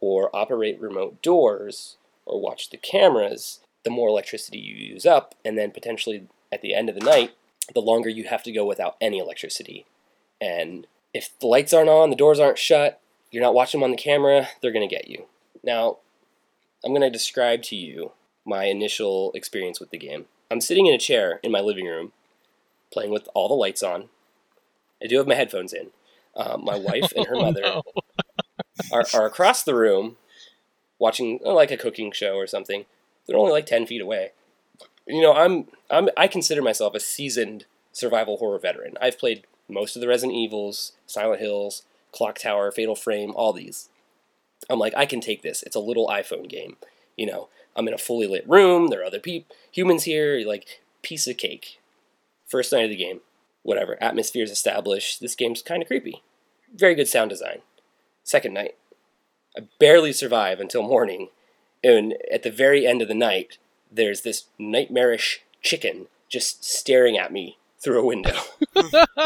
or 0.00 0.34
operate 0.34 0.80
remote 0.80 1.22
doors 1.22 1.96
or 2.24 2.40
watch 2.40 2.70
the 2.70 2.76
cameras, 2.76 3.60
the 3.84 3.90
more 3.90 4.08
electricity 4.08 4.58
you 4.58 4.74
use 4.74 5.06
up. 5.06 5.34
And 5.44 5.56
then 5.56 5.70
potentially 5.70 6.26
at 6.52 6.62
the 6.62 6.74
end 6.74 6.88
of 6.88 6.94
the 6.94 7.04
night, 7.04 7.32
the 7.74 7.80
longer 7.80 8.08
you 8.08 8.24
have 8.24 8.42
to 8.44 8.52
go 8.52 8.64
without 8.64 8.96
any 9.00 9.18
electricity. 9.18 9.86
And 10.40 10.86
if 11.14 11.36
the 11.40 11.46
lights 11.46 11.72
aren't 11.72 11.88
on, 11.88 12.10
the 12.10 12.16
doors 12.16 12.38
aren't 12.38 12.58
shut, 12.58 13.00
you're 13.30 13.42
not 13.42 13.54
watching 13.54 13.80
them 13.80 13.84
on 13.84 13.90
the 13.90 13.96
camera, 13.96 14.48
they're 14.60 14.72
going 14.72 14.88
to 14.88 14.94
get 14.94 15.08
you. 15.08 15.24
Now, 15.64 15.98
I'm 16.84 16.92
going 16.92 17.02
to 17.02 17.10
describe 17.10 17.62
to 17.64 17.76
you 17.76 18.12
my 18.44 18.64
initial 18.64 19.32
experience 19.34 19.80
with 19.80 19.90
the 19.90 19.98
game. 19.98 20.26
I'm 20.50 20.60
sitting 20.60 20.86
in 20.86 20.94
a 20.94 20.98
chair 20.98 21.40
in 21.42 21.50
my 21.50 21.60
living 21.60 21.86
room, 21.86 22.12
playing 22.92 23.10
with 23.10 23.28
all 23.34 23.48
the 23.48 23.54
lights 23.54 23.82
on. 23.82 24.08
I 25.02 25.06
do 25.06 25.18
have 25.18 25.26
my 25.26 25.34
headphones 25.34 25.72
in. 25.72 25.88
Um, 26.36 26.64
my 26.64 26.76
wife 26.78 27.12
and 27.16 27.26
her 27.26 27.34
Oh, 27.36 27.42
mother 27.42 27.60
no. 27.62 27.82
Are, 28.92 29.04
are 29.14 29.26
across 29.26 29.62
the 29.62 29.74
room 29.74 30.16
watching 30.98 31.40
uh, 31.44 31.52
like 31.52 31.70
a 31.70 31.76
cooking 31.76 32.12
show 32.12 32.34
or 32.36 32.46
something. 32.46 32.86
They're 33.26 33.36
only 33.36 33.52
like 33.52 33.66
10 33.66 33.86
feet 33.86 34.00
away. 34.00 34.32
You 35.06 35.22
know, 35.22 35.34
I'm, 35.34 35.68
I'm 35.90 36.08
I 36.16 36.26
consider 36.26 36.62
myself 36.62 36.94
a 36.94 37.00
seasoned 37.00 37.66
survival 37.92 38.38
horror 38.38 38.58
veteran. 38.58 38.94
I've 39.00 39.18
played 39.18 39.44
most 39.68 39.96
of 39.96 40.00
the 40.00 40.08
Resident 40.08 40.36
Evils, 40.36 40.92
Silent 41.06 41.40
Hills, 41.40 41.82
Clock 42.12 42.38
Tower, 42.38 42.70
Fatal 42.70 42.94
Frame, 42.94 43.32
all 43.34 43.52
these. 43.52 43.88
I'm 44.70 44.78
like, 44.78 44.94
I 44.96 45.06
can 45.06 45.20
take 45.20 45.42
this. 45.42 45.62
It's 45.62 45.76
a 45.76 45.80
little 45.80 46.08
iPhone 46.08 46.48
game. 46.48 46.76
You 47.16 47.26
know, 47.26 47.48
I'm 47.74 47.86
in 47.88 47.94
a 47.94 47.98
fully 47.98 48.26
lit 48.26 48.48
room. 48.48 48.88
There 48.88 49.02
are 49.02 49.06
other 49.06 49.20
peop- 49.20 49.52
humans 49.70 50.04
here. 50.04 50.42
Like, 50.46 50.80
piece 51.02 51.26
of 51.26 51.36
cake. 51.36 51.80
First 52.46 52.72
night 52.72 52.84
of 52.84 52.90
the 52.90 52.96
game, 52.96 53.20
whatever. 53.62 54.02
Atmosphere 54.02 54.44
is 54.44 54.50
established. 54.50 55.20
This 55.20 55.34
game's 55.34 55.62
kind 55.62 55.82
of 55.82 55.88
creepy. 55.88 56.22
Very 56.74 56.94
good 56.94 57.08
sound 57.08 57.30
design. 57.30 57.58
Second 58.26 58.54
night, 58.54 58.74
I 59.56 59.62
barely 59.78 60.12
survive 60.12 60.58
until 60.58 60.82
morning. 60.82 61.28
And 61.84 62.16
at 62.30 62.42
the 62.42 62.50
very 62.50 62.84
end 62.84 63.00
of 63.00 63.06
the 63.06 63.14
night, 63.14 63.58
there's 63.90 64.22
this 64.22 64.46
nightmarish 64.58 65.42
chicken 65.62 66.08
just 66.28 66.64
staring 66.64 67.16
at 67.16 67.32
me 67.32 67.56
through 67.78 68.00
a 68.00 68.04
window. 68.04 68.36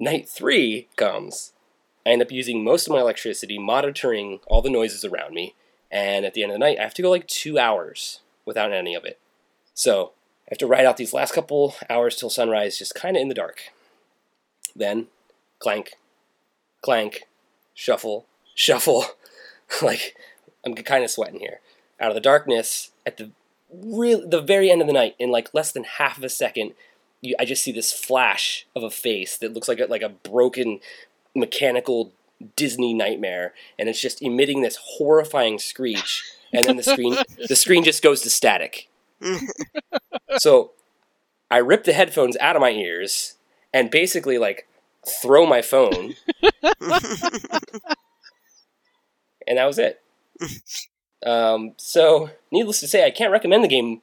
Night 0.00 0.28
three 0.28 0.88
comes. 0.96 1.52
I 2.04 2.10
end 2.10 2.22
up 2.22 2.32
using 2.32 2.64
most 2.64 2.88
of 2.88 2.92
my 2.92 3.00
electricity 3.00 3.56
monitoring 3.56 4.40
all 4.48 4.62
the 4.62 4.70
noises 4.70 5.04
around 5.04 5.34
me, 5.34 5.54
and 5.92 6.24
at 6.24 6.34
the 6.34 6.42
end 6.42 6.50
of 6.50 6.56
the 6.56 6.58
night, 6.64 6.78
I 6.80 6.82
have 6.82 6.94
to 6.94 7.02
go 7.02 7.10
like 7.10 7.28
two 7.28 7.56
hours 7.58 8.20
without 8.44 8.72
any 8.72 8.94
of 8.94 9.04
it. 9.04 9.20
So 9.74 10.12
I 10.46 10.52
have 10.52 10.58
to 10.58 10.66
ride 10.66 10.86
out 10.86 10.96
these 10.96 11.14
last 11.14 11.34
couple 11.34 11.76
hours 11.88 12.16
till 12.16 12.30
sunrise, 12.30 12.78
just 12.78 12.94
kind 12.94 13.14
of 13.14 13.20
in 13.20 13.28
the 13.28 13.34
dark. 13.34 13.60
Then, 14.74 15.08
clank, 15.58 15.92
clank, 16.80 17.24
shuffle, 17.80 18.26
shuffle. 18.54 19.06
like 19.82 20.14
I'm 20.64 20.74
kind 20.74 21.02
of 21.02 21.10
sweating 21.10 21.40
here. 21.40 21.60
Out 21.98 22.10
of 22.10 22.14
the 22.14 22.20
darkness, 22.20 22.90
at 23.06 23.16
the 23.16 23.30
real, 23.72 24.28
the 24.28 24.40
very 24.40 24.70
end 24.70 24.80
of 24.80 24.86
the 24.86 24.92
night, 24.92 25.16
in 25.18 25.30
like 25.30 25.52
less 25.54 25.72
than 25.72 25.84
half 25.84 26.18
of 26.18 26.24
a 26.24 26.28
second, 26.28 26.74
you, 27.20 27.34
I 27.38 27.44
just 27.44 27.64
see 27.64 27.72
this 27.72 27.92
flash 27.92 28.66
of 28.76 28.82
a 28.82 28.90
face 28.90 29.36
that 29.38 29.52
looks 29.52 29.68
like 29.68 29.80
a, 29.80 29.86
like 29.86 30.02
a 30.02 30.08
broken 30.08 30.80
mechanical 31.34 32.12
Disney 32.56 32.94
nightmare, 32.94 33.54
and 33.78 33.88
it's 33.88 34.00
just 34.00 34.22
emitting 34.22 34.62
this 34.62 34.78
horrifying 34.82 35.58
screech, 35.58 36.22
and 36.52 36.64
then 36.64 36.76
the 36.76 36.82
screen 36.82 37.16
the 37.48 37.56
screen 37.56 37.84
just 37.84 38.02
goes 38.02 38.22
to 38.22 38.30
static. 38.30 38.88
so 40.38 40.72
I 41.50 41.58
rip 41.58 41.84
the 41.84 41.92
headphones 41.92 42.36
out 42.38 42.56
of 42.56 42.62
my 42.62 42.70
ears 42.70 43.36
and 43.74 43.90
basically 43.90 44.38
like 44.38 44.66
throw 45.06 45.46
my 45.46 45.62
phone, 45.62 46.14
and 49.46 49.58
that 49.58 49.66
was 49.66 49.78
it. 49.78 50.00
Um, 51.24 51.72
so, 51.76 52.30
needless 52.50 52.80
to 52.80 52.88
say, 52.88 53.04
I 53.04 53.10
can't 53.10 53.32
recommend 53.32 53.62
the 53.64 53.68
game 53.68 54.00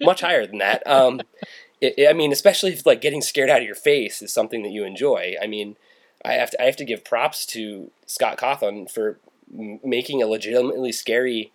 much 0.00 0.20
higher 0.20 0.46
than 0.46 0.58
that. 0.58 0.86
Um, 0.86 1.20
it, 1.80 1.94
it- 1.96 2.08
I 2.08 2.12
mean, 2.12 2.32
especially 2.32 2.72
if 2.72 2.84
like 2.86 3.00
getting 3.00 3.22
scared 3.22 3.50
out 3.50 3.60
of 3.60 3.66
your 3.66 3.74
face 3.74 4.20
is 4.22 4.32
something 4.32 4.62
that 4.62 4.72
you 4.72 4.84
enjoy. 4.84 5.34
I 5.42 5.46
mean, 5.46 5.76
I 6.24 6.34
have 6.34 6.50
to 6.50 6.62
I 6.62 6.66
have 6.66 6.76
to 6.76 6.84
give 6.84 7.04
props 7.04 7.46
to 7.46 7.90
Scott 8.06 8.36
Cawthon 8.38 8.90
for 8.90 9.18
m- 9.56 9.80
making 9.82 10.22
a 10.22 10.26
legitimately 10.26 10.92
scary 10.92 11.52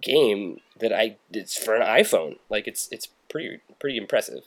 game 0.00 0.60
that 0.78 0.92
I 0.92 1.16
it's 1.32 1.56
for 1.58 1.74
an 1.74 1.82
iPhone. 1.82 2.38
Like 2.48 2.68
it's 2.68 2.88
it's 2.92 3.08
pretty 3.28 3.58
pretty 3.80 3.96
impressive. 3.96 4.44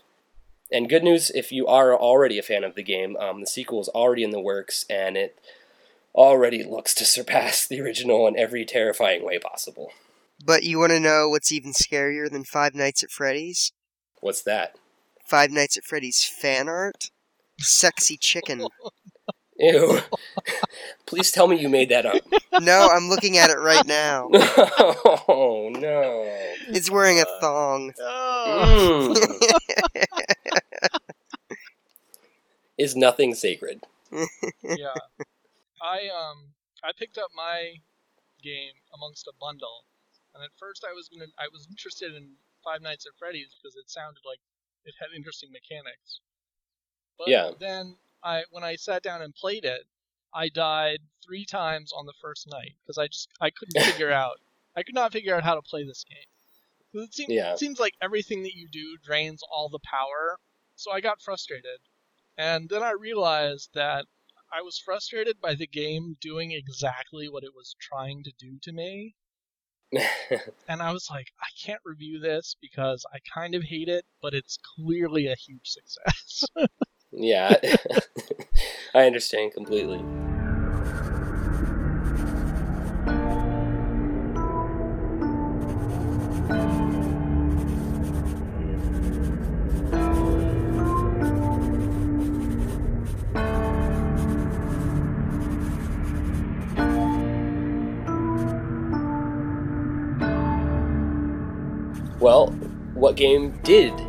And 0.71 0.89
good 0.89 1.03
news 1.03 1.31
if 1.31 1.51
you 1.51 1.67
are 1.67 1.95
already 1.95 2.39
a 2.39 2.43
fan 2.43 2.63
of 2.63 2.75
the 2.75 2.84
game, 2.84 3.17
um, 3.17 3.41
the 3.41 3.47
sequel 3.47 3.81
is 3.81 3.89
already 3.89 4.23
in 4.23 4.31
the 4.31 4.39
works, 4.39 4.86
and 4.89 5.17
it 5.17 5.39
already 6.15 6.63
looks 6.63 6.93
to 6.95 7.05
surpass 7.05 7.67
the 7.69 7.81
original 7.81 8.27
in 8.27 8.38
every 8.38 8.65
terrifying 8.65 9.23
way 9.25 9.39
possible. 9.39 9.91
But 10.43 10.63
you 10.63 10.79
want 10.79 10.91
to 10.91 10.99
know 10.99 11.29
what's 11.29 11.51
even 11.51 11.71
scarier 11.71 12.29
than 12.29 12.43
Five 12.43 12.73
Nights 12.73 13.03
at 13.03 13.12
Freddy's? 13.12 13.71
What's 14.21 14.41
that? 14.43 14.75
Five 15.25 15.51
Nights 15.51 15.77
at 15.77 15.84
Freddy's 15.84 16.25
fan 16.25 16.67
art? 16.67 17.12
Sexy 17.60 18.17
chicken. 18.17 18.67
Ew! 19.60 19.99
Please 21.05 21.31
tell 21.31 21.47
me 21.47 21.60
you 21.60 21.69
made 21.69 21.89
that 21.89 22.05
up. 22.05 22.15
No, 22.60 22.89
I'm 22.91 23.10
looking 23.10 23.38
at 23.38 23.51
it 23.51 23.60
right 23.60 23.86
now. 23.86 24.29
oh 24.34 25.69
no! 25.71 26.50
It's 26.75 26.89
wearing 26.89 27.19
a 27.19 27.25
thong. 27.39 27.93
Oh. 27.99 29.13
Mm. 29.15 30.57
Is 32.77 32.95
nothing 32.95 33.36
sacred? 33.36 33.84
yeah. 34.12 34.95
I 35.81 36.10
um 36.10 36.53
I 36.84 36.91
picked 36.97 37.17
up 37.17 37.29
my 37.36 37.73
game 38.41 38.73
amongst 38.93 39.27
a 39.27 39.34
bundle, 39.39 39.86
and 40.34 40.43
at 40.43 40.49
first 40.60 40.84
I 40.89 40.93
was 40.93 41.07
gonna 41.10 41.29
I 41.38 41.47
was 41.51 41.67
interested 41.69 42.13
in 42.15 42.31
Five 42.63 42.81
Nights 42.81 43.05
at 43.05 43.13
Freddy's 43.19 43.53
because 43.62 43.75
it 43.75 43.89
sounded 43.89 44.21
like 44.25 44.39
it 44.86 44.95
had 44.99 45.15
interesting 45.15 45.51
mechanics. 45.51 46.21
But 47.17 47.27
Yeah. 47.27 47.51
then 47.60 47.97
I 48.23 48.43
when 48.51 48.63
I 48.63 48.75
sat 48.75 49.03
down 49.03 49.21
and 49.21 49.34
played 49.36 49.65
it, 49.65 49.86
I 50.34 50.49
died 50.49 50.99
three 51.23 51.45
times 51.45 51.91
on 51.95 52.05
the 52.05 52.13
first 52.21 52.47
night 52.49 52.73
because 52.84 52.97
I 52.97 53.07
just 53.07 53.29
I 53.39 53.51
couldn't 53.51 53.81
figure 53.91 54.12
out 54.12 54.38
I 54.75 54.84
could 54.84 54.95
not 54.95 55.12
figure 55.12 55.36
out 55.36 55.43
how 55.43 55.55
to 55.55 55.62
play 55.62 55.84
this 55.84 56.03
game. 56.10 56.25
It 56.93 57.13
seems, 57.13 57.32
Yeah. 57.32 57.54
it 57.54 57.60
seems 57.60 57.80
like 57.80 57.93
everything 58.01 58.43
that 58.43 58.56
you 58.56 58.67
do 58.69 58.97
drains 59.04 59.41
all 59.49 59.69
the 59.69 59.80
power, 59.84 60.38
so 60.75 60.91
I 60.91 61.01
got 61.01 61.21
frustrated. 61.21 61.80
And 62.38 62.69
then 62.69 62.84
I 62.84 62.91
realized 62.91 63.69
that 63.73 64.06
I 64.54 64.62
was 64.62 64.77
frustrated 64.77 65.39
by 65.39 65.56
the 65.56 65.67
game 65.67 66.17
doing 66.19 66.51
exactly 66.51 67.30
what 67.30 67.43
it 67.43 67.56
was 67.56 67.75
trying 67.80 68.23
to 68.23 68.32
do 68.38 68.58
to 68.63 68.71
me. 68.71 69.15
And 70.67 70.82
I 70.82 70.93
was 70.93 71.10
like, 71.10 71.27
I 71.41 71.47
can't 71.62 71.82
review 71.84 72.19
this 72.19 72.56
because 72.62 73.06
I 73.13 73.17
kind 73.34 73.56
of 73.56 73.63
hate 73.63 73.89
it, 73.89 74.06
but 74.21 74.34
it's 74.34 74.58
clearly 74.77 75.27
a 75.27 75.36
huge 75.36 75.67
success. 75.67 76.45
yeah, 77.12 77.58
I 78.93 79.06
understand 79.06 79.51
completely. 79.54 80.31
Well, 102.21 102.51
what 102.93 103.15
game 103.15 103.60
did 103.63 103.99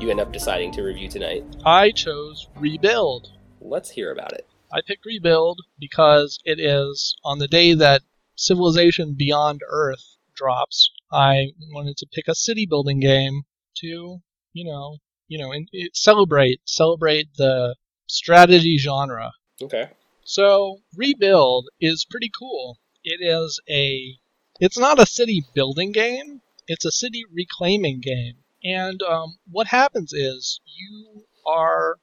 you 0.00 0.10
end 0.10 0.18
up 0.18 0.32
deciding 0.32 0.72
to 0.72 0.82
review 0.82 1.08
tonight? 1.08 1.44
I 1.64 1.92
chose 1.92 2.48
Rebuild. 2.56 3.30
Let's 3.60 3.90
hear 3.90 4.10
about 4.10 4.32
it. 4.32 4.44
I 4.72 4.80
picked 4.84 5.06
Rebuild 5.06 5.60
because 5.78 6.40
it 6.44 6.58
is 6.58 7.14
on 7.24 7.38
the 7.38 7.46
day 7.46 7.74
that 7.74 8.02
Civilization 8.34 9.14
Beyond 9.16 9.60
Earth 9.68 10.16
drops. 10.34 10.90
I 11.12 11.52
wanted 11.70 11.96
to 11.98 12.08
pick 12.12 12.26
a 12.26 12.34
city 12.34 12.66
building 12.68 12.98
game 12.98 13.42
to, 13.76 14.18
you 14.52 14.64
know, 14.64 14.96
you 15.28 15.38
know, 15.38 15.52
and 15.52 15.68
it, 15.70 15.94
celebrate 15.94 16.62
celebrate 16.64 17.28
the 17.36 17.76
strategy 18.08 18.78
genre. 18.78 19.30
Okay. 19.62 19.90
So 20.24 20.78
Rebuild 20.96 21.68
is 21.80 22.04
pretty 22.10 22.32
cool. 22.36 22.78
It 23.04 23.20
is 23.24 23.60
a 23.70 24.16
it's 24.58 24.76
not 24.78 24.98
a 24.98 25.06
city 25.06 25.44
building 25.54 25.92
game, 25.92 26.42
it's 26.70 26.84
a 26.84 26.92
city 26.92 27.24
reclaiming 27.32 28.00
game. 28.00 28.36
And 28.62 29.02
um, 29.02 29.38
what 29.50 29.66
happens 29.66 30.12
is 30.12 30.60
you 30.64 31.24
are 31.44 31.98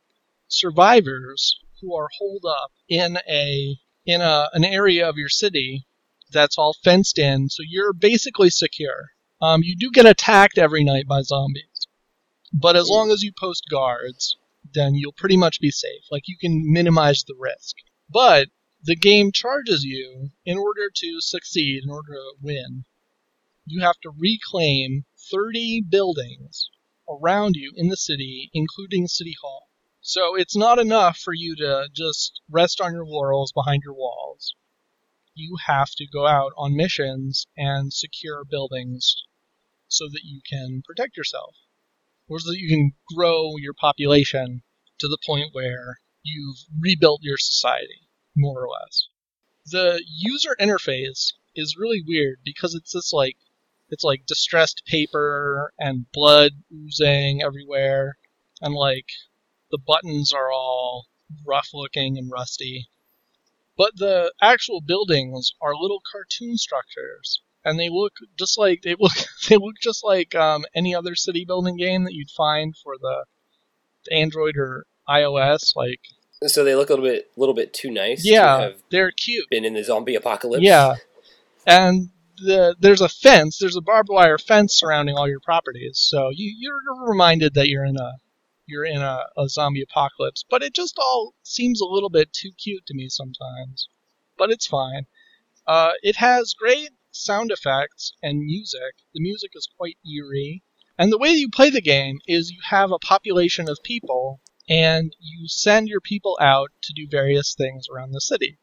survivors 0.50 1.58
who 1.80 1.96
are 1.96 2.10
holed 2.18 2.44
up 2.46 2.72
in 2.90 3.18
a 3.30 3.78
in 4.06 4.20
a 4.20 4.50
an 4.52 4.66
area 4.66 5.08
of 5.08 5.16
your 5.16 5.30
city 5.30 5.88
that's 6.34 6.58
all 6.58 6.76
fenced 6.84 7.18
in, 7.18 7.48
so 7.48 7.64
you're 7.66 7.94
basically 7.94 8.50
secure. 8.50 9.12
Um, 9.42 9.64
you 9.64 9.78
do 9.78 9.90
get 9.90 10.06
attacked 10.06 10.58
every 10.58 10.84
night 10.84 11.08
by 11.08 11.22
zombies, 11.22 11.88
but 12.52 12.76
as 12.76 12.90
long 12.90 13.10
as 13.10 13.24
you 13.24 13.32
post 13.40 13.68
guards, 13.72 14.36
then 14.74 14.96
you'll 14.96 15.14
pretty 15.14 15.38
much 15.38 15.62
be 15.62 15.72
safe. 15.72 16.04
Like 16.12 16.28
you 16.28 16.36
can 16.38 16.70
minimize 16.70 17.24
the 17.24 17.36
risk. 17.40 17.78
But 18.10 18.50
the 18.84 18.98
game 18.98 19.32
charges 19.32 19.86
you 19.86 20.32
in 20.46 20.58
order 20.58 20.90
to 20.94 21.22
succeed, 21.22 21.84
in 21.84 21.90
order 21.90 22.16
to 22.16 22.34
win. 22.42 22.84
You 23.70 23.82
have 23.82 24.00
to 24.04 24.14
reclaim 24.18 25.04
30 25.30 25.82
buildings 25.90 26.70
around 27.10 27.56
you 27.58 27.74
in 27.76 27.90
the 27.90 27.98
city, 27.98 28.50
including 28.54 29.08
City 29.08 29.36
Hall. 29.42 29.68
So 30.00 30.36
it's 30.36 30.56
not 30.56 30.80
enough 30.80 31.18
for 31.18 31.34
you 31.34 31.54
to 31.58 31.90
just 31.94 32.40
rest 32.50 32.80
on 32.80 32.94
your 32.94 33.06
laurels 33.06 33.52
behind 33.52 33.82
your 33.84 33.94
walls. 33.94 34.56
You 35.34 35.58
have 35.66 35.90
to 35.98 36.08
go 36.08 36.26
out 36.26 36.54
on 36.56 36.78
missions 36.78 37.46
and 37.58 37.92
secure 37.92 38.46
buildings 38.46 39.18
so 39.90 40.08
that 40.08 40.24
you 40.24 40.40
can 40.50 40.82
protect 40.86 41.18
yourself, 41.18 41.54
or 42.30 42.40
so 42.40 42.52
that 42.52 42.60
you 42.60 42.70
can 42.70 42.94
grow 43.14 43.58
your 43.58 43.74
population 43.74 44.64
to 45.00 45.10
the 45.10 45.20
point 45.26 45.50
where 45.54 46.00
you've 46.24 46.64
rebuilt 46.80 47.20
your 47.22 47.38
society, 47.38 48.08
more 48.34 48.64
or 48.64 48.70
less. 48.70 49.10
The 49.66 50.02
user 50.08 50.56
interface 50.58 51.34
is 51.54 51.76
really 51.78 52.02
weird 52.02 52.40
because 52.46 52.74
it's 52.74 52.94
this 52.94 53.12
like 53.12 53.36
it's 53.90 54.04
like 54.04 54.26
distressed 54.26 54.84
paper 54.86 55.72
and 55.80 56.06
blood 56.12 56.52
oozing 56.74 57.42
everywhere 57.42 58.18
and 58.62 58.74
like 58.74 59.06
the 59.72 59.78
buttons 59.78 60.34
are 60.34 60.52
all 60.52 61.06
rough 61.46 61.70
looking 61.74 62.18
and 62.18 62.32
rusty. 62.32 62.88
But 63.78 63.92
the 63.98 64.34
actual 64.42 64.82
buildings 64.82 65.52
are 65.62 65.76
little 65.76 66.02
cartoon 66.12 66.58
structures, 66.58 67.42
and 67.64 67.80
they 67.80 67.90
look 67.90 68.14
just 68.38 68.58
like 68.58 68.82
they 68.82 68.96
look 69.00 69.14
they 69.50 69.58
look 69.58 69.76
just 69.82 70.04
like 70.04 70.34
um, 70.34 70.66
any 70.74 70.96
other 70.96 71.16
city 71.16 71.46
building 71.46 71.78
game 71.78 72.04
that 72.06 72.14
you'd 72.14 72.32
find 72.32 72.76
for 72.84 72.96
the, 73.00 73.26
the 74.06 74.16
Android 74.16 74.58
or 74.58 74.86
iOS. 75.08 75.76
Like 75.76 76.00
So 76.48 76.64
they 76.64 76.74
look 76.76 76.90
a 76.90 76.94
little 76.94 77.06
bit, 77.06 77.30
little 77.36 77.54
bit 77.54 77.74
too 77.74 77.92
nice. 77.92 78.24
to 78.24 78.30
yeah, 78.30 78.60
have 78.62 78.84
they're 78.90 79.12
cute. 79.12 79.50
been 79.50 79.66
in 79.66 79.76
the 79.76 79.84
zombie 79.84 80.16
apocalypse. 80.16 80.64
Yeah, 80.64 80.96
and 81.68 82.10
the, 82.38 82.76
there's 82.80 83.02
a 83.02 83.10
fence. 83.10 83.58
There's 83.58 83.76
a 83.76 83.82
barbed 83.82 84.10
wire 84.10 84.38
fence 84.38 84.74
surrounding 84.74 85.16
all 85.16 85.28
your 85.28 85.40
properties, 85.40 86.00
so 86.00 86.30
you, 86.30 86.54
you're 86.58 86.82
reminded 87.08 87.54
that 87.56 87.68
you're 87.68 87.86
in 87.86 87.98
a 87.98 88.14
you're 88.68 88.86
in 88.86 89.02
a, 89.02 89.26
a 89.38 89.48
zombie 89.48 89.82
apocalypse. 89.82 90.44
But 90.50 90.62
it 90.62 90.74
just 90.74 91.00
all 91.00 91.34
seems 91.42 91.80
a 91.80 91.86
little 91.86 92.10
bit 92.10 92.34
too 92.34 92.52
cute 92.52 92.86
to 92.88 92.94
me 92.94 93.08
sometimes. 93.10 93.88
But 94.38 94.52
it's 94.52 94.68
fine. 94.68 95.08
Uh, 95.66 95.94
it 96.04 96.18
has 96.18 96.54
great 96.54 96.90
sound 97.12 97.52
effects 97.52 98.14
and 98.22 98.46
music. 98.46 98.96
The 99.14 99.22
music 99.22 99.52
is 99.56 99.68
quite 99.78 99.98
eerie. 100.06 100.64
And 100.98 101.12
the 101.12 101.18
way 101.18 101.30
you 101.30 101.50
play 101.50 101.70
the 101.70 101.82
game 101.82 102.20
is 102.28 102.52
you 102.52 102.60
have 102.70 102.92
a 102.92 103.00
population 103.00 103.70
of 103.70 103.80
people, 103.84 104.42
and 104.68 105.16
you 105.20 105.48
send 105.48 105.88
your 105.88 106.02
people 106.02 106.38
out 106.42 106.72
to 106.84 106.94
do 106.94 107.08
various 107.10 107.56
things 107.56 107.88
around 107.88 108.12
the 108.12 108.22
city. 108.22 108.60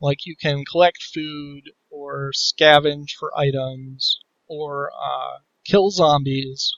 Like 0.00 0.26
you 0.26 0.36
can 0.36 0.64
collect 0.64 1.02
food, 1.02 1.70
or 1.94 2.32
scavenge 2.34 3.12
for 3.18 3.30
items, 3.38 4.18
or 4.48 4.90
uh, 4.90 5.38
kill 5.64 5.90
zombies, 5.90 6.74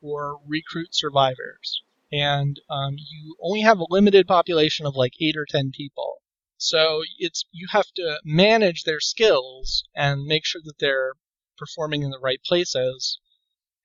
or 0.00 0.38
recruit 0.46 0.94
survivors. 0.94 1.82
And 2.10 2.58
um, 2.70 2.94
you 2.96 3.36
only 3.42 3.60
have 3.60 3.78
a 3.78 3.86
limited 3.90 4.26
population 4.26 4.86
of 4.86 4.94
like 4.96 5.12
eight 5.20 5.36
or 5.36 5.46
ten 5.48 5.70
people. 5.70 6.22
So 6.56 7.02
it's 7.18 7.44
you 7.52 7.66
have 7.72 7.90
to 7.96 8.20
manage 8.24 8.84
their 8.84 9.00
skills 9.00 9.84
and 9.94 10.24
make 10.24 10.46
sure 10.46 10.62
that 10.64 10.78
they're 10.78 11.12
performing 11.58 12.02
in 12.02 12.10
the 12.10 12.18
right 12.22 12.40
places, 12.42 13.18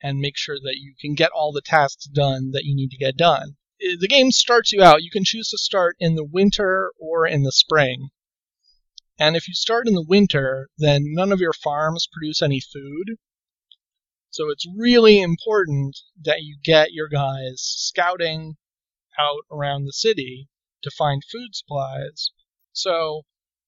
and 0.02 0.20
make 0.20 0.38
sure 0.38 0.58
that 0.58 0.78
you 0.78 0.94
can 1.00 1.14
get 1.14 1.32
all 1.32 1.52
the 1.52 1.62
tasks 1.62 2.06
done 2.06 2.52
that 2.52 2.64
you 2.64 2.74
need 2.76 2.92
to 2.92 2.98
get 2.98 3.18
done. 3.18 3.58
The 3.80 4.08
game 4.08 4.32
starts 4.32 4.72
you 4.72 4.82
out. 4.82 5.04
You 5.04 5.12
can 5.12 5.26
choose 5.26 5.50
to 5.50 5.58
start 5.58 5.98
in 6.00 6.16
the 6.16 6.24
winter 6.24 6.92
or 7.00 7.28
in 7.28 7.44
the 7.44 7.52
spring. 7.52 8.10
And 9.22 9.36
if 9.36 9.48
you 9.48 9.54
start 9.54 9.88
in 9.88 9.94
the 9.94 10.02
winter, 10.02 10.68
then 10.80 11.14
none 11.14 11.32
of 11.32 11.40
your 11.40 11.54
farms 11.54 12.08
produce 12.12 12.42
any 12.42 12.60
food. 12.60 13.18
So 14.32 14.50
it's 14.50 14.66
really 14.76 15.22
important 15.22 15.96
that 16.24 16.42
you 16.42 16.58
get 16.64 16.94
your 16.94 17.08
guys 17.08 17.58
scouting 17.60 18.56
out 19.20 19.44
around 19.52 19.86
the 19.86 19.94
city 19.94 20.50
to 20.82 20.90
find 20.90 21.22
food 21.32 21.54
supplies. 21.54 22.32
So 22.74 23.22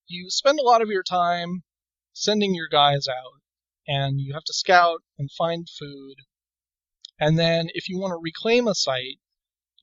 you 0.07 0.31
spend 0.31 0.57
a 0.57 0.63
lot 0.63 0.81
of 0.81 0.87
your 0.89 1.03
time 1.03 1.61
sending 2.13 2.55
your 2.55 2.67
guys 2.67 3.07
out, 3.07 3.39
and 3.87 4.19
you 4.19 4.33
have 4.33 4.45
to 4.45 4.53
scout 4.53 5.01
and 5.19 5.29
find 5.37 5.67
food. 5.69 6.15
And 7.19 7.37
then 7.37 7.67
if 7.75 7.87
you 7.87 7.99
want 7.99 8.13
to 8.13 8.19
reclaim 8.19 8.67
a 8.67 8.73
site, 8.73 9.19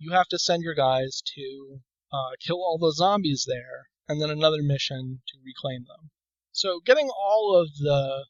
you 0.00 0.10
have 0.10 0.26
to 0.30 0.38
send 0.40 0.64
your 0.64 0.74
guys 0.74 1.22
to 1.36 1.80
uh, 2.12 2.30
kill 2.44 2.56
all 2.56 2.76
the 2.76 2.92
zombies 2.92 3.44
there, 3.46 3.89
and 4.10 4.20
then 4.20 4.28
another 4.28 4.60
mission 4.60 5.22
to 5.28 5.38
reclaim 5.44 5.84
them. 5.84 6.10
So 6.50 6.80
getting 6.84 7.08
all 7.10 7.54
of 7.54 7.76
the 7.76 8.26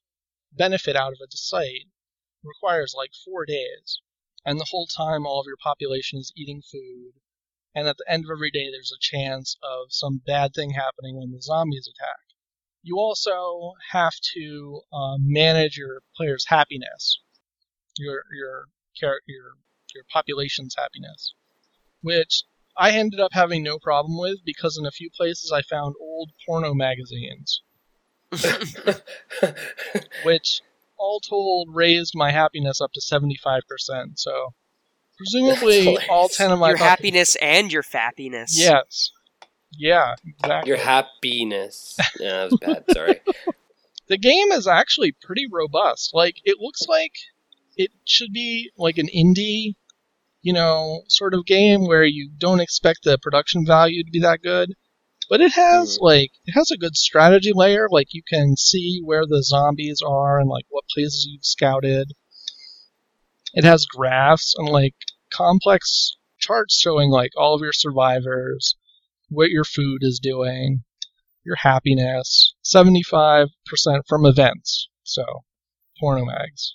benefit 0.53 0.95
out 0.95 1.13
of 1.13 1.19
a 1.23 1.37
site 1.39 1.89
requires 2.45 2.93
like 2.95 3.13
four 3.25 3.47
days, 3.47 4.03
and 4.45 4.61
the 4.61 4.69
whole 4.71 4.87
time 4.87 5.25
all 5.25 5.41
of 5.41 5.47
your 5.47 5.57
population 5.57 6.19
is 6.19 6.35
eating 6.37 6.61
food. 6.61 7.13
And 7.75 7.89
at 7.89 7.97
the 7.97 8.05
end 8.07 8.27
of 8.27 8.31
every 8.31 8.51
day, 8.51 8.71
there's 8.71 8.93
a 8.93 9.01
chance 9.01 9.57
of 9.63 9.87
some 9.89 10.21
bad 10.27 10.53
thing 10.53 10.73
happening 10.73 11.17
when 11.17 11.33
the 11.33 11.41
zombies 11.41 11.89
attack. 11.89 12.27
You 12.83 12.99
also 12.99 13.73
have 13.93 14.15
to 14.35 14.83
uh, 14.93 15.17
manage 15.19 15.79
your 15.79 16.03
player's 16.15 16.45
happiness, 16.49 17.23
your 17.97 18.25
your 18.37 18.67
your 18.99 19.21
your 19.95 20.05
population's 20.13 20.75
happiness, 20.77 21.33
which 22.03 22.43
I 22.77 22.93
ended 22.93 23.21
up 23.21 23.33
having 23.33 23.63
no 23.63 23.79
problem 23.79 24.19
with 24.19 24.39
because 24.45 24.79
in 24.79 24.87
a 24.87 24.91
few 24.91 25.11
places 25.11 25.53
I 25.53 25.63
found 25.63 25.95
old 26.01 26.31
porno 26.47 26.75
magazines, 26.75 27.63
which 30.25 30.61
all 30.97 31.21
told 31.21 31.75
raised 31.75 32.13
my 32.15 32.31
happiness 32.31 32.81
up 32.81 32.93
to 32.93 33.01
75%. 33.01 33.61
So 34.17 34.55
presumably 35.17 35.99
all 36.09 36.29
10 36.29 36.53
of 36.53 36.59
my 36.59 36.71
your 36.71 36.79
pop- 36.79 36.89
happiness 36.89 37.37
and 37.37 37.73
your 37.73 37.83
fappiness. 37.83 38.51
Yes. 38.53 39.11
Yeah, 39.73 40.15
exactly. 40.27 40.69
Your 40.69 40.79
happiness. 40.79 41.97
Yeah, 42.19 42.49
that 42.49 42.51
was 42.51 42.59
bad. 42.61 42.85
Sorry. 42.93 43.21
the 44.09 44.19
game 44.19 44.51
is 44.53 44.67
actually 44.67 45.13
pretty 45.23 45.47
robust. 45.51 46.11
Like 46.13 46.37
it 46.45 46.59
looks 46.59 46.83
like 46.89 47.13
it 47.77 47.91
should 48.05 48.33
be 48.33 48.71
like 48.77 48.99
an 48.99 49.09
indie, 49.15 49.77
you 50.43 50.53
know, 50.53 51.03
sort 51.09 51.35
of 51.35 51.45
game 51.47 51.87
where 51.87 52.05
you 52.05 52.31
don't 52.37 52.61
expect 52.61 53.01
the 53.05 53.19
production 53.19 53.67
value 53.67 54.03
to 54.05 54.11
be 54.11 54.21
that 54.21 54.43
good. 54.43 54.75
But 55.29 55.41
it 55.41 55.53
has 55.53 55.97
Mhm. 55.99 56.03
like 56.03 56.33
it 56.45 56.53
has 56.53 56.71
a 56.71 56.77
good 56.77 56.97
strategy 56.97 57.53
layer. 57.55 57.89
Like 57.91 58.09
you 58.13 58.23
can 58.29 58.57
see 58.57 59.01
where 59.05 59.27
the 59.27 59.43
zombies 59.43 60.03
are 60.05 60.41
and 60.41 60.49
like 60.49 60.67
what 60.69 60.89
places 60.89 61.27
you've 61.31 61.45
scouted. 61.45 62.13
It 63.55 63.65
has 63.65 63.87
graphs 63.87 64.55
and 64.57 64.69
like 64.69 64.95
complex 65.33 66.17
charts 66.39 66.79
showing 66.79 67.11
like 67.11 67.33
all 67.37 67.55
of 67.55 67.61
your 67.63 67.73
survivors, 67.73 68.77
what 69.29 69.51
your 69.51 69.65
food 69.65 70.03
is 70.03 70.19
doing, 70.21 70.83
your 71.45 71.57
happiness. 71.57 72.55
75% 72.63 73.49
from 74.09 74.27
events. 74.27 74.89
So, 75.05 75.45
porno 76.01 76.25
mags. 76.25 76.75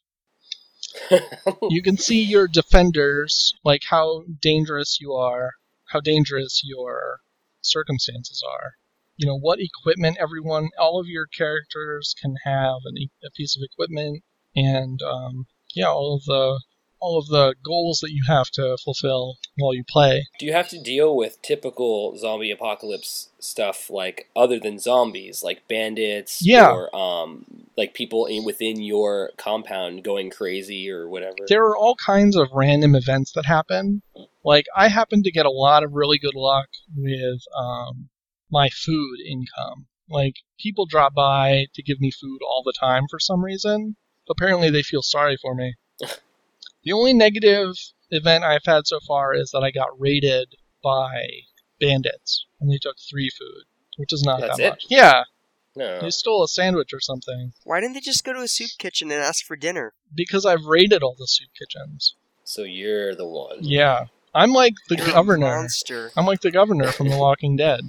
You 1.70 1.82
can 1.82 1.98
see 1.98 2.22
your 2.24 2.48
defenders, 2.48 3.54
like 3.64 3.84
how 3.90 4.24
dangerous 4.42 5.00
you 5.00 5.14
are, 5.14 5.52
how 5.86 6.00
dangerous 6.00 6.62
your 6.64 7.20
circumstances 7.62 8.44
are. 8.48 8.74
You 9.18 9.28
know, 9.28 9.38
what 9.38 9.60
equipment 9.60 10.18
everyone, 10.20 10.70
all 10.78 11.00
of 11.00 11.08
your 11.08 11.26
characters 11.28 12.14
can 12.22 12.36
have 12.44 12.78
an, 12.86 13.10
a 13.24 13.32
piece 13.32 13.56
of 13.56 13.64
equipment, 13.64 14.24
and 14.56 15.02
um, 15.02 15.48
yeah, 15.74 15.88
all 15.88 16.16
of 16.16 16.26
the 16.26 16.62
all 17.06 17.20
of 17.20 17.28
the 17.28 17.54
goals 17.64 18.00
that 18.02 18.12
you 18.12 18.24
have 18.28 18.48
to 18.52 18.78
fulfill 18.84 19.36
while 19.58 19.76
you 19.76 19.84
play. 19.88 20.26
Do 20.40 20.46
you 20.46 20.54
have 20.54 20.70
to 20.70 20.82
deal 20.82 21.16
with 21.16 21.40
typical 21.44 22.18
zombie 22.18 22.50
apocalypse 22.52 23.30
stuff 23.40 23.90
like 23.92 24.28
other 24.36 24.60
than 24.60 24.80
zombies, 24.80 25.44
like 25.44 25.68
bandits 25.68 26.40
Yeah. 26.44 26.72
or 26.72 26.96
um 26.96 27.46
like 27.78 27.94
people 27.94 28.26
in, 28.26 28.44
within 28.44 28.82
your 28.82 29.32
compound 29.38 30.04
going 30.04 30.30
crazy 30.32 30.90
or 30.90 31.08
whatever? 31.08 31.36
there 31.48 31.66
are 31.66 31.78
all 31.78 31.96
kinds 32.04 32.36
of 32.36 32.48
random 32.54 32.96
events 32.96 33.32
that 33.34 33.46
happen. 33.46 34.02
Like 34.44 34.66
I 34.76 34.88
happen 34.88 35.22
to 35.24 35.32
get 35.32 35.46
a 35.46 35.52
lot 35.52 35.84
of 35.84 35.94
really 35.94 36.18
good 36.18 36.36
luck 36.36 36.68
with 36.96 37.42
um, 37.56 38.10
my 38.52 38.70
food 38.70 39.18
income. 39.30 39.86
Like 40.10 40.36
people 40.60 40.86
drop 40.86 41.14
by 41.14 41.66
to 41.76 41.84
give 41.84 42.00
me 42.00 42.12
food 42.12 42.40
all 42.44 42.64
the 42.66 42.74
time 42.80 43.04
for 43.10 43.20
some 43.20 43.44
reason. 43.44 43.96
Apparently 44.30 44.70
they 44.72 44.82
feel 44.84 45.02
sorry 45.04 45.38
for 45.42 45.54
me. 45.56 45.76
The 46.86 46.94
only 46.94 47.14
negative 47.14 47.74
event 48.12 48.44
I've 48.46 48.64
had 48.66 48.88
so 48.88 49.00
far 49.06 49.34
is 49.34 49.50
that 49.52 49.64
I 49.64 49.72
got 49.72 49.90
raided 50.00 50.48
by 50.84 51.26
bandits 51.82 52.46
and 52.62 52.72
they 52.72 52.78
took 52.82 52.96
three 53.10 53.30
food, 53.38 53.64
which 53.98 54.14
is 54.14 54.24
not 54.24 54.40
That's 54.42 54.58
that 54.58 54.64
it? 54.66 54.70
much. 54.70 54.86
Yeah, 54.90 55.24
no. 55.76 56.00
they 56.00 56.10
stole 56.12 56.44
a 56.44 56.48
sandwich 56.48 56.94
or 56.94 57.00
something 57.02 57.52
Why 57.66 57.82
didn't 57.82 57.96
they 57.96 58.00
just 58.00 58.24
go 58.24 58.32
to 58.34 58.40
a 58.42 58.48
soup 58.48 58.70
kitchen 58.78 59.12
and 59.12 59.22
ask 59.22 59.44
for 59.46 59.56
dinner? 59.58 59.94
because 60.16 60.46
I've 60.46 60.64
raided 60.66 61.04
all 61.04 61.16
the 61.18 61.28
soup 61.28 61.50
kitchens. 61.60 62.16
So 62.46 62.62
you're 62.64 63.16
the 63.16 63.28
one. 63.28 63.58
Yeah, 63.62 64.06
I'm 64.34 64.52
like 64.54 64.76
the 64.88 64.96
You're 64.98 65.08
governor. 65.08 65.48
Monster. 65.48 66.12
I'm 66.16 66.26
like 66.28 66.42
the 66.42 66.52
governor 66.52 66.92
from 66.92 67.10
The 67.10 67.18
Walking 67.18 67.56
Dead. 67.58 67.82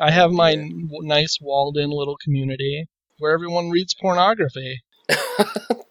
I 0.00 0.10
have 0.10 0.30
my 0.32 0.50
Yeah. 0.52 0.60
n- 0.62 0.88
nice 1.02 1.38
walled-in 1.42 1.90
little 1.90 2.16
community 2.16 2.88
where 3.18 3.32
everyone 3.32 3.68
reads 3.68 3.92
pornography. 3.94 4.80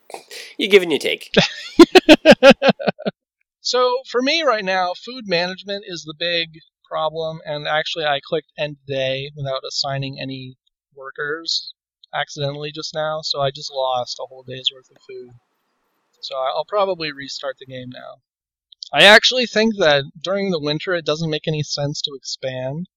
you 0.60 0.70
give 0.70 0.84
and 0.84 0.92
you 0.92 1.00
take. 1.00 1.32
So 3.62 4.02
for 4.06 4.22
me 4.22 4.42
right 4.42 4.66
now, 4.66 4.94
food 4.94 5.26
management 5.26 5.86
is 5.88 6.04
the 6.04 6.14
big 6.14 6.60
problem, 6.84 7.40
and 7.46 7.70
actually 7.70 8.04
I 8.04 8.20
clicked 8.20 8.52
end 8.58 8.80
day 8.86 9.32
without 9.34 9.64
assigning 9.64 10.20
any 10.20 10.58
workers 10.94 11.74
accidentally 12.14 12.74
just 12.74 12.94
now, 12.94 13.22
so 13.22 13.40
I 13.40 13.52
just 13.52 13.72
lost 13.72 14.20
a 14.20 14.26
whole 14.26 14.44
day's 14.44 14.70
worth 14.74 14.90
of 14.92 15.02
food. 15.08 15.32
So 16.22 16.38
I- 16.38 16.52
I'll 16.52 16.66
probably 16.66 17.12
restart 17.12 17.58
the 17.60 17.66
game 17.68 17.90
now. 17.92 18.22
I 18.94 19.06
actually 19.06 19.48
think 19.48 19.78
that 19.78 20.06
during 20.22 20.52
the 20.52 20.60
winter 20.60 20.96
it 20.96 21.06
doesn't 21.06 21.30
make 21.30 21.48
any 21.48 21.64
sense 21.64 22.02
to 22.04 22.16
expand. 22.16 22.88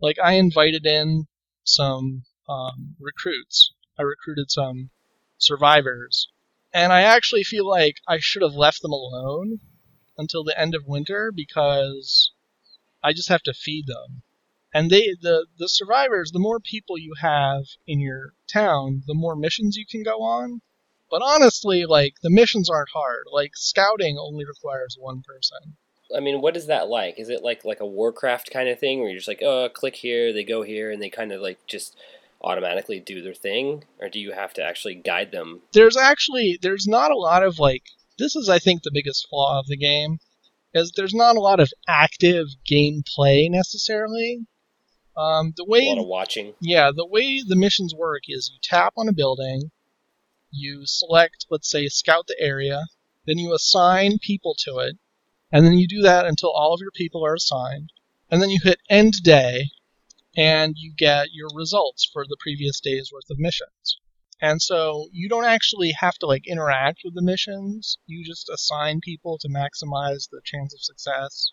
Like 0.00 0.18
I 0.18 0.34
invited 0.34 0.86
in 0.86 1.28
some 1.64 2.24
um, 2.48 2.96
recruits. 3.00 3.72
I 3.98 4.02
recruited 4.02 4.50
some 4.50 4.90
survivors, 5.38 6.28
and 6.72 6.92
I 6.92 7.02
actually 7.02 7.44
feel 7.44 7.68
like 7.68 7.96
I 8.08 8.18
should 8.18 8.42
have 8.42 8.54
left 8.54 8.82
them 8.82 8.92
alone 8.92 9.60
until 10.16 10.44
the 10.44 10.58
end 10.58 10.74
of 10.74 10.86
winter 10.86 11.32
because 11.34 12.32
I 13.02 13.12
just 13.12 13.28
have 13.28 13.42
to 13.42 13.54
feed 13.54 13.86
them. 13.86 14.22
And 14.74 14.90
they 14.90 15.14
the 15.20 15.46
the 15.58 15.68
survivors, 15.68 16.30
the 16.32 16.38
more 16.38 16.58
people 16.58 16.96
you 16.96 17.14
have 17.20 17.64
in 17.86 18.00
your 18.00 18.34
town, 18.50 19.02
the 19.06 19.14
more 19.14 19.36
missions 19.36 19.76
you 19.76 19.84
can 19.86 20.02
go 20.02 20.22
on. 20.22 20.62
But 21.10 21.20
honestly, 21.22 21.84
like 21.84 22.14
the 22.22 22.30
missions 22.30 22.70
aren't 22.70 22.88
hard. 22.94 23.24
Like 23.30 23.52
scouting 23.54 24.16
only 24.18 24.46
requires 24.46 24.96
one 24.98 25.22
person. 25.22 25.76
I 26.16 26.20
mean, 26.20 26.40
what 26.40 26.56
is 26.56 26.66
that 26.66 26.88
like? 26.88 27.18
Is 27.18 27.28
it 27.28 27.42
like 27.42 27.64
like 27.66 27.80
a 27.80 27.86
Warcraft 27.86 28.50
kind 28.50 28.68
of 28.68 28.78
thing 28.78 29.00
where 29.00 29.10
you're 29.10 29.18
just 29.18 29.28
like, 29.28 29.42
oh, 29.42 29.68
click 29.68 29.96
here, 29.96 30.32
they 30.32 30.44
go 30.44 30.62
here, 30.62 30.90
and 30.90 31.02
they 31.02 31.10
kind 31.10 31.32
of 31.32 31.42
like 31.42 31.58
just 31.66 31.96
automatically 32.42 33.00
do 33.00 33.22
their 33.22 33.34
thing, 33.34 33.84
or 34.00 34.08
do 34.08 34.18
you 34.18 34.32
have 34.32 34.52
to 34.54 34.62
actually 34.62 34.94
guide 34.94 35.32
them? 35.32 35.62
There's 35.72 35.96
actually 35.96 36.58
there's 36.60 36.86
not 36.86 37.10
a 37.10 37.16
lot 37.16 37.42
of 37.42 37.58
like 37.58 37.82
this 38.18 38.36
is 38.36 38.48
I 38.48 38.58
think 38.58 38.82
the 38.82 38.90
biggest 38.92 39.26
flaw 39.28 39.58
of 39.58 39.66
the 39.66 39.76
game 39.76 40.18
is 40.74 40.92
there's 40.92 41.14
not 41.14 41.36
a 41.36 41.40
lot 41.40 41.60
of 41.60 41.72
active 41.88 42.46
gameplay 42.70 43.48
necessarily. 43.50 44.46
Um, 45.16 45.52
the 45.56 45.64
way 45.64 45.80
A 45.80 45.94
lot 45.94 45.98
of 45.98 46.06
watching. 46.06 46.54
Yeah, 46.60 46.90
the 46.94 47.06
way 47.06 47.42
the 47.46 47.56
missions 47.56 47.94
work 47.94 48.22
is 48.28 48.50
you 48.52 48.58
tap 48.62 48.94
on 48.96 49.08
a 49.08 49.12
building, 49.12 49.70
you 50.50 50.82
select, 50.86 51.46
let's 51.50 51.70
say, 51.70 51.88
scout 51.88 52.26
the 52.26 52.36
area, 52.40 52.86
then 53.26 53.38
you 53.38 53.54
assign 53.54 54.18
people 54.18 54.54
to 54.60 54.78
it, 54.78 54.96
and 55.50 55.66
then 55.66 55.74
you 55.74 55.86
do 55.86 56.00
that 56.02 56.24
until 56.24 56.50
all 56.50 56.72
of 56.72 56.80
your 56.80 56.90
people 56.90 57.24
are 57.24 57.34
assigned, 57.34 57.92
and 58.30 58.40
then 58.40 58.48
you 58.48 58.58
hit 58.62 58.80
end 58.88 59.22
day, 59.22 59.66
and 60.36 60.74
you 60.78 60.92
get 60.96 61.28
your 61.32 61.48
results 61.54 62.08
for 62.10 62.24
the 62.24 62.36
previous 62.40 62.80
day's 62.80 63.10
worth 63.12 63.30
of 63.30 63.38
missions. 63.38 63.98
And 64.40 64.60
so 64.60 65.08
you 65.12 65.28
don't 65.28 65.44
actually 65.44 65.92
have 65.92 66.14
to 66.18 66.26
like 66.26 66.48
interact 66.48 67.02
with 67.04 67.14
the 67.14 67.22
missions. 67.22 67.98
You 68.06 68.24
just 68.24 68.48
assign 68.48 69.00
people 69.00 69.38
to 69.38 69.48
maximize 69.48 70.28
the 70.28 70.40
chance 70.44 70.74
of 70.74 70.82
success. 70.82 71.52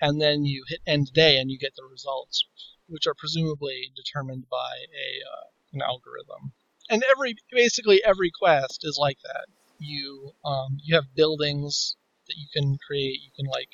And 0.00 0.20
then 0.20 0.44
you 0.44 0.64
hit 0.68 0.80
end 0.86 1.12
day 1.14 1.38
and 1.38 1.50
you 1.50 1.58
get 1.58 1.74
the 1.76 1.84
results, 1.84 2.44
which 2.88 3.06
are 3.06 3.14
presumably 3.14 3.90
determined 3.96 4.48
by 4.50 4.74
a 4.92 5.22
uh, 5.24 5.46
an 5.72 5.80
algorithm. 5.80 6.52
And 6.90 7.02
every 7.04 7.36
basically 7.50 8.04
every 8.04 8.30
quest 8.30 8.80
is 8.82 8.98
like 9.00 9.18
that. 9.22 9.46
You 9.78 10.32
um, 10.44 10.78
you 10.82 10.94
have 10.96 11.14
buildings 11.14 11.96
that 12.26 12.36
you 12.36 12.48
can 12.52 12.76
create. 12.86 13.20
You 13.22 13.30
can 13.34 13.46
like 13.46 13.70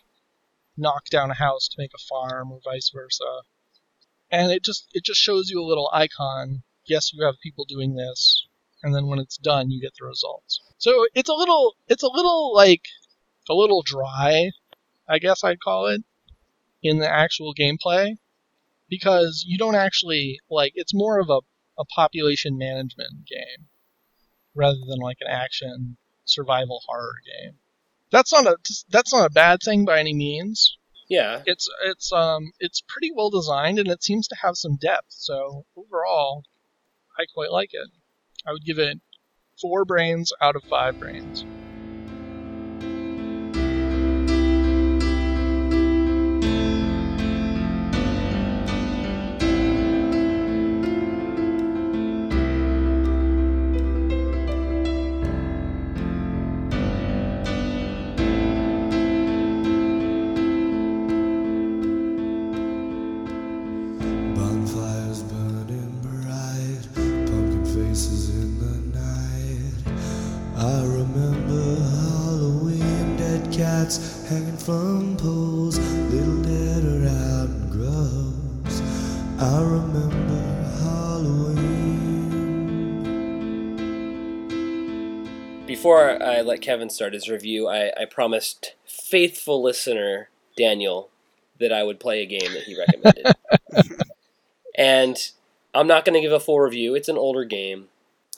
knock 0.77 1.07
down 1.11 1.33
a 1.33 1.35
house 1.35 1.67
to 1.69 1.77
make 1.79 1.93
a 1.95 2.07
farm 2.09 2.53
or 2.53 2.61
vice 2.63 2.91
versa. 2.95 3.43
And 4.31 4.53
it 4.53 4.63
just 4.63 4.89
it 4.93 5.05
just 5.05 5.21
shows 5.21 5.49
you 5.51 5.61
a 5.61 5.67
little 5.67 5.91
icon. 5.93 6.63
Yes, 6.85 7.13
you 7.13 7.25
have 7.25 7.41
people 7.43 7.65
doing 7.65 7.95
this, 7.95 8.47
and 8.83 8.95
then 8.95 9.07
when 9.07 9.19
it's 9.19 9.37
done, 9.37 9.71
you 9.71 9.81
get 9.81 9.93
the 9.99 10.07
results. 10.07 10.61
So 10.79 11.07
it's 11.15 11.29
a 11.29 11.35
little 11.35 11.77
it's 11.89 12.03
a 12.03 12.09
little 12.09 12.55
like 12.55 12.83
a 13.49 13.55
little 13.55 13.83
dry, 13.83 14.51
I 15.09 15.19
guess 15.19 15.43
I'd 15.43 15.61
call 15.61 15.87
it, 15.87 16.03
in 16.83 16.99
the 16.99 17.09
actual 17.09 17.55
gameplay, 17.55 18.19
because 18.89 19.45
you 19.47 19.59
don't 19.59 19.75
actually 19.75 20.41
like 20.51 20.73
it's 20.75 20.95
more 20.95 21.19
of 21.19 21.29
a, 21.31 21.41
a 21.79 21.85
population 21.85 22.59
management 22.59 23.27
game 23.27 23.69
rather 24.55 24.79
than 24.87 24.99
like 24.99 25.19
an 25.21 25.29
action 25.31 25.97
survival 26.25 26.83
horror 26.87 27.17
game. 27.25 27.59
That's 28.11 28.33
not 28.33 28.47
a 28.47 28.57
that's 28.89 29.13
not 29.13 29.27
a 29.27 29.31
bad 29.31 29.61
thing 29.63 29.85
by 29.85 30.01
any 30.01 30.15
means. 30.15 30.78
Yeah, 31.09 31.43
It's 31.47 31.69
it's 31.85 32.13
um 32.13 32.53
it's 32.61 32.83
pretty 32.87 33.11
well 33.15 33.31
designed 33.31 33.79
and 33.79 33.89
it 33.89 34.03
seems 34.03 34.29
to 34.29 34.37
have 34.43 34.57
some 34.57 34.77
depth. 34.77 35.07
So 35.11 35.67
overall, 35.77 36.45
I 37.19 37.27
quite 37.35 37.51
like 37.51 37.71
it. 37.73 37.91
I 38.47 38.53
would 38.53 38.65
give 38.65 38.79
it 38.79 39.01
four 39.61 39.85
brains 39.85 40.33
out 40.41 40.57
of 40.57 40.65
five 40.71 40.99
brains. 40.99 41.47
Remember 79.69 80.65
Halloween. 80.81 81.67
Before 85.67 86.23
I 86.23 86.41
let 86.41 86.63
Kevin 86.63 86.91
start 86.91 87.13
his 87.13 87.29
review, 87.29 87.69
I, 87.69 87.93
I 88.01 88.05
promised 88.07 88.75
faithful 88.87 89.63
listener 89.63 90.31
Daniel 90.57 91.11
that 91.61 91.73
I 91.73 91.83
would 91.83 92.01
play 92.01 92.23
a 92.23 92.27
game 92.27 92.53
that 92.53 92.63
he 92.65 92.79
recommended. 92.79 93.27
and 94.77 95.17
I'm 95.75 95.87
not 95.87 96.05
going 96.05 96.15
to 96.15 96.21
give 96.21 96.33
a 96.33 96.41
full 96.41 96.61
review. 96.61 96.95
It's 96.95 97.09
an 97.09 97.19
older 97.19 97.45
game. 97.45 97.89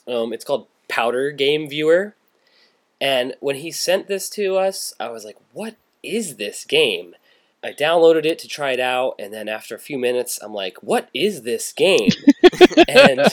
Um, 0.09 0.33
it's 0.33 0.45
called 0.45 0.67
Powder 0.89 1.31
Game 1.31 1.69
Viewer. 1.69 2.15
And 3.01 3.35
when 3.41 3.57
he 3.57 3.71
sent 3.71 4.09
this 4.09 4.29
to 4.31 4.57
us, 4.57 4.95
I 4.99 5.09
was 5.11 5.25
like, 5.25 5.37
what 5.53 5.77
is 6.03 6.37
this 6.37 6.65
game? 6.65 7.15
I 7.63 7.73
downloaded 7.73 8.25
it 8.25 8.39
to 8.41 8.49
try 8.49 8.73
it 8.73 8.81
out, 8.81 9.17
and 9.19 9.33
then 9.33 9.49
after 9.49 9.75
a 9.75 9.81
few 9.81 9.99
minutes, 9.99 10.39
I'm 10.43 10.55
like, 10.55 10.79
what 10.83 11.11
is 11.13 11.43
this 11.43 11.73
game? 11.73 12.11
and 12.89 13.27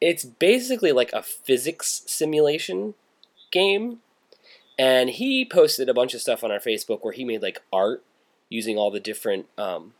it's 0.00 0.24
basically 0.24 0.92
like 0.92 1.12
a 1.12 1.22
physics 1.22 2.02
simulation 2.06 2.94
game. 3.50 3.98
And 4.78 5.10
he 5.10 5.44
posted 5.44 5.88
a 5.88 5.94
bunch 5.94 6.14
of 6.14 6.20
stuff 6.20 6.44
on 6.44 6.52
our 6.52 6.60
Facebook 6.60 7.00
where 7.02 7.12
he 7.12 7.24
made 7.24 7.42
like 7.42 7.62
art 7.72 8.04
using 8.48 8.78
all 8.78 8.92
the 8.92 9.00
different 9.00 9.46
um, 9.58 9.94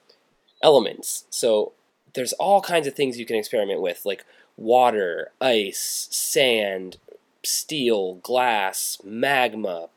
elements. 0.63 1.25
So 1.31 1.73
there's 2.15 2.33
all 2.35 2.61
kinds 2.61 2.87
of 2.87 2.95
things 2.95 3.19
you 3.19 3.27
can 3.27 3.37
experiment 3.37 3.83
with, 3.83 4.03
like 4.05 4.25
water, 4.57 5.33
ice, 5.41 6.09
sand, 6.11 6.99
steel, 7.43 8.15
glass, 8.17 8.99
magma, 9.05 9.89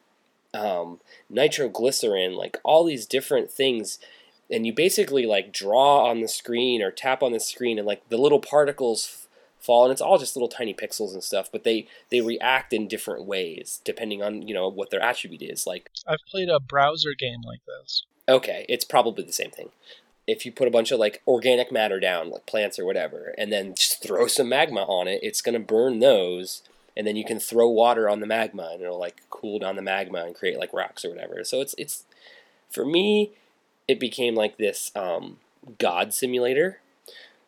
um, 0.54 1.00
nitroglycerin, 1.30 2.36
like 2.36 2.58
all 2.64 2.84
these 2.84 3.06
different 3.06 3.52
things. 3.52 4.00
And 4.50 4.66
you 4.66 4.74
basically 4.74 5.26
like 5.26 5.54
draw 5.54 6.06
on 6.10 6.22
the 6.22 6.28
screen 6.28 6.82
or 6.82 6.92
tap 6.92 7.24
on 7.24 7.32
the 7.32 7.40
screen, 7.40 7.78
and 7.78 7.88
like 7.88 8.08
the 8.10 8.18
little 8.18 8.40
particles 8.40 9.08
f- 9.10 9.28
fall, 9.64 9.86
and 9.86 9.92
it's 9.94 10.02
all 10.02 10.18
just 10.18 10.36
little 10.36 10.50
tiny 10.50 10.74
pixels 10.74 11.14
and 11.14 11.24
stuff. 11.24 11.50
But 11.52 11.64
they 11.64 11.88
they 12.10 12.20
react 12.20 12.74
in 12.74 12.88
different 12.88 13.26
ways 13.26 13.82
depending 13.86 14.22
on 14.22 14.42
you 14.48 14.54
know 14.54 14.68
what 14.68 14.90
their 14.90 15.02
attribute 15.02 15.42
is. 15.42 15.66
Like 15.66 15.90
I've 16.06 16.20
played 16.30 16.50
a 16.50 16.60
browser 16.60 17.14
game 17.18 17.42
like 17.44 17.62
this. 17.66 18.04
Okay, 18.28 18.66
it's 18.68 18.86
probably 18.86 19.24
the 19.24 19.34
same 19.34 19.52
thing. 19.52 19.70
If 20.28 20.46
you 20.46 20.52
put 20.52 20.68
a 20.68 20.72
bunch 20.72 20.92
of 20.92 21.00
like 21.00 21.22
organic 21.26 21.72
matter 21.72 22.00
down, 22.00 22.30
like 22.30 22.46
plants 22.46 22.78
or 22.78 22.86
whatever, 22.86 23.34
and 23.38 23.52
then 23.54 23.74
just 23.74 24.04
throw 24.04 24.28
some 24.28 24.50
magma 24.50 24.82
on 24.82 25.08
it, 25.08 25.22
it's 25.24 25.42
gonna 25.42 25.60
burn 25.60 26.00
those, 26.00 26.62
and 26.96 27.06
then 27.08 27.16
you 27.16 27.26
can 27.26 27.40
throw 27.40 27.70
water 27.70 28.10
on 28.10 28.20
the 28.20 28.28
magma, 28.28 28.70
and 28.74 28.82
it'll 28.82 29.00
like 29.00 29.22
cool 29.30 29.60
down 29.60 29.76
the 29.76 29.82
magma 29.82 30.24
and 30.26 30.36
create 30.36 30.60
like 30.60 30.74
rocks 30.74 31.06
or 31.06 31.10
whatever. 31.10 31.44
So 31.44 31.62
it's 31.62 31.76
it's 31.78 32.04
for 32.70 32.86
me, 32.86 33.32
it 33.88 34.00
became 34.00 34.36
like 34.36 34.58
this 34.58 34.92
um, 34.96 35.38
god 35.78 36.14
simulator. 36.14 36.80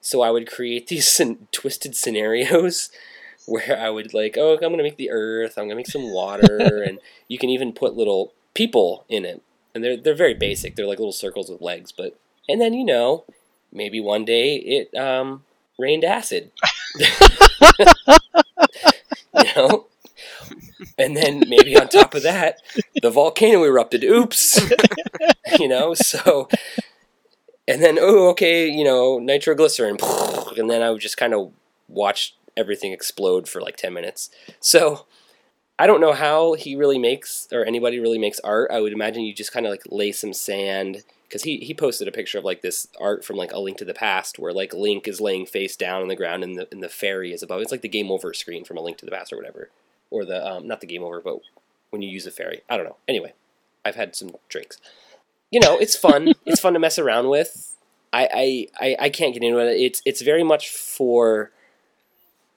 So 0.01 0.21
I 0.21 0.32
would 0.32 0.49
create 0.49 0.88
these 0.89 1.21
twisted 1.51 1.95
scenarios 1.95 2.89
where 3.45 3.77
I 3.79 3.89
would 3.89 4.13
like, 4.13 4.38
oh, 4.38 4.53
I'm 4.56 4.60
gonna 4.72 4.84
make 4.84 4.97
the 4.97 5.11
earth, 5.11 5.57
I'm 5.57 5.65
gonna 5.65 5.76
make 5.76 5.88
some 5.88 6.13
water, 6.13 6.84
and 6.88 6.99
you 7.28 7.38
can 7.38 7.49
even 7.49 7.74
put 7.74 7.95
little 7.95 8.34
people 8.53 9.05
in 9.09 9.26
it 9.26 9.41
and 9.74 9.84
they're 9.84 9.97
they're 9.97 10.15
very 10.15 10.34
basic. 10.34 10.76
They're 10.76 10.88
like 10.88 10.99
little 10.99 11.11
circles 11.11 11.49
with 11.49 11.61
legs, 11.61 11.91
but 11.91 12.18
and 12.47 12.61
then 12.61 12.74
you 12.74 12.86
know, 12.86 13.26
maybe 13.72 13.99
one 13.99 14.26
day 14.26 14.55
it 14.55 14.95
um, 14.97 15.43
rained 15.78 16.03
acid. 16.03 16.51
Know, 19.56 19.88
and 20.97 21.16
then 21.16 21.43
maybe 21.47 21.78
on 21.78 21.88
top 21.89 22.14
of 22.14 22.24
that, 22.24 22.62
the 23.01 23.10
volcano 23.10 23.64
erupted. 23.64 24.04
Oops, 24.04 24.72
you 25.60 25.68
know. 25.68 25.93
So, 25.93 26.47
and 27.68 27.82
then 27.82 27.97
oh, 27.99 28.30
okay, 28.30 28.70
you 28.70 28.84
know, 28.84 29.20
nitroglycerin, 29.20 29.97
and 30.58 30.70
then 30.70 30.82
I 30.82 30.89
would 30.91 31.01
just 31.01 31.18
kind 31.18 31.34
of 31.34 31.51
watch 31.88 32.36
everything 32.56 32.91
explode 32.91 33.47
for 33.47 33.62
like 33.62 33.78
ten 33.78 33.93
minutes. 33.93 34.30
So. 34.60 35.06
I 35.80 35.88
don't 35.88 35.99
know 35.99 36.14
how 36.14 36.54
he 36.54 36.76
really 36.76 36.99
makes, 36.99 37.47
or 37.51 37.66
anybody 37.66 37.99
really 37.99 38.20
makes 38.20 38.39
art. 38.41 38.70
I 38.72 38.80
would 38.80 38.93
imagine 38.93 39.24
you 39.24 39.34
just 39.34 39.51
kind 39.51 39.66
of 39.66 39.72
like 39.72 39.82
lay 39.89 40.12
some 40.12 40.32
sand, 40.32 41.04
because 41.34 41.45
he, 41.45 41.57
he 41.57 41.73
posted 41.73 42.07
a 42.07 42.11
picture 42.11 42.38
of 42.38 42.43
like 42.43 42.61
this 42.61 42.88
art 43.01 43.25
from 43.25 43.38
like 43.38 43.51
a 43.51 43.59
Link 43.59 43.79
to 43.79 43.86
the 43.86 43.95
Past, 43.95 44.38
where 44.38 44.53
like 44.53 44.71
Link 44.71 45.07
is 45.07 45.19
laying 45.19 45.47
face 45.47 45.75
down 45.75 46.03
on 46.03 46.07
the 46.07 46.15
ground 46.15 46.43
and 46.43 46.55
the 46.55 46.67
and 46.71 46.84
the 46.84 46.88
fairy 46.88 47.34
is 47.34 47.41
above. 47.41 47.59
It's 47.59 47.71
like 47.71 47.81
the 47.81 47.89
game 47.89 48.11
over 48.11 48.36
screen 48.36 48.63
from 48.63 48.77
a 48.77 48.81
Link 48.81 48.99
to 48.99 49.05
the 49.05 49.11
Past 49.11 49.34
or 49.34 49.38
whatever, 49.38 49.71
or 50.11 50.25
the 50.25 50.47
um, 50.47 50.67
not 50.67 50.79
the 50.79 50.86
game 50.86 51.03
over, 51.03 51.19
but 51.19 51.39
when 51.89 52.03
you 52.03 52.09
use 52.09 52.25
the 52.25 52.29
fairy. 52.29 52.61
I 52.69 52.77
don't 52.77 52.86
know. 52.86 52.97
Anyway, 53.07 53.34
I've 53.84 53.95
had 53.95 54.15
some 54.15 54.29
drinks. 54.47 54.77
You 55.49 55.59
know, 55.59 55.75
it's 55.75 55.95
fun. 55.95 56.34
it's 56.45 56.61
fun 56.61 56.73
to 56.73 56.79
mess 56.79 56.99
around 56.99 57.29
with. 57.29 57.75
I, 58.13 58.29
I, 58.31 58.67
I, 58.79 58.95
I 59.05 59.09
can't 59.09 59.34
get 59.34 59.41
into 59.41 59.57
it. 59.57 59.71
It's 59.73 60.03
it's 60.05 60.21
very 60.21 60.43
much 60.43 60.69
for 60.69 61.49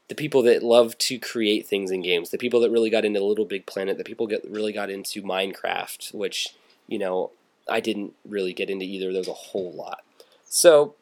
the 0.09 0.15
people 0.15 0.43
that 0.43 0.63
love 0.63 0.99
to 0.99 1.19
create 1.19 1.67
things 1.67 1.91
in 1.91 2.03
games, 2.03 2.29
the 2.29 2.37
people 2.37 2.61
that 2.61 2.71
really 2.71 2.91
got 2.91 3.07
into 3.07 3.25
Little 3.25 3.47
Big 3.47 3.65
Planet, 3.65 3.97
the 3.97 4.05
people 4.05 4.27
that 4.27 4.45
really 4.47 4.75
got 4.75 4.91
into 4.91 5.23
Minecraft, 5.23 6.13
which 6.13 6.55
you 6.87 6.99
know 6.99 7.31
I 7.69 7.81
didn't 7.81 8.15
really 8.25 8.53
get 8.53 8.71
into 8.71 8.85
either 8.85 9.09
of 9.09 9.15
those 9.15 9.29
a 9.29 9.33
whole 9.33 9.73
lot. 9.73 10.03
So 10.45 10.95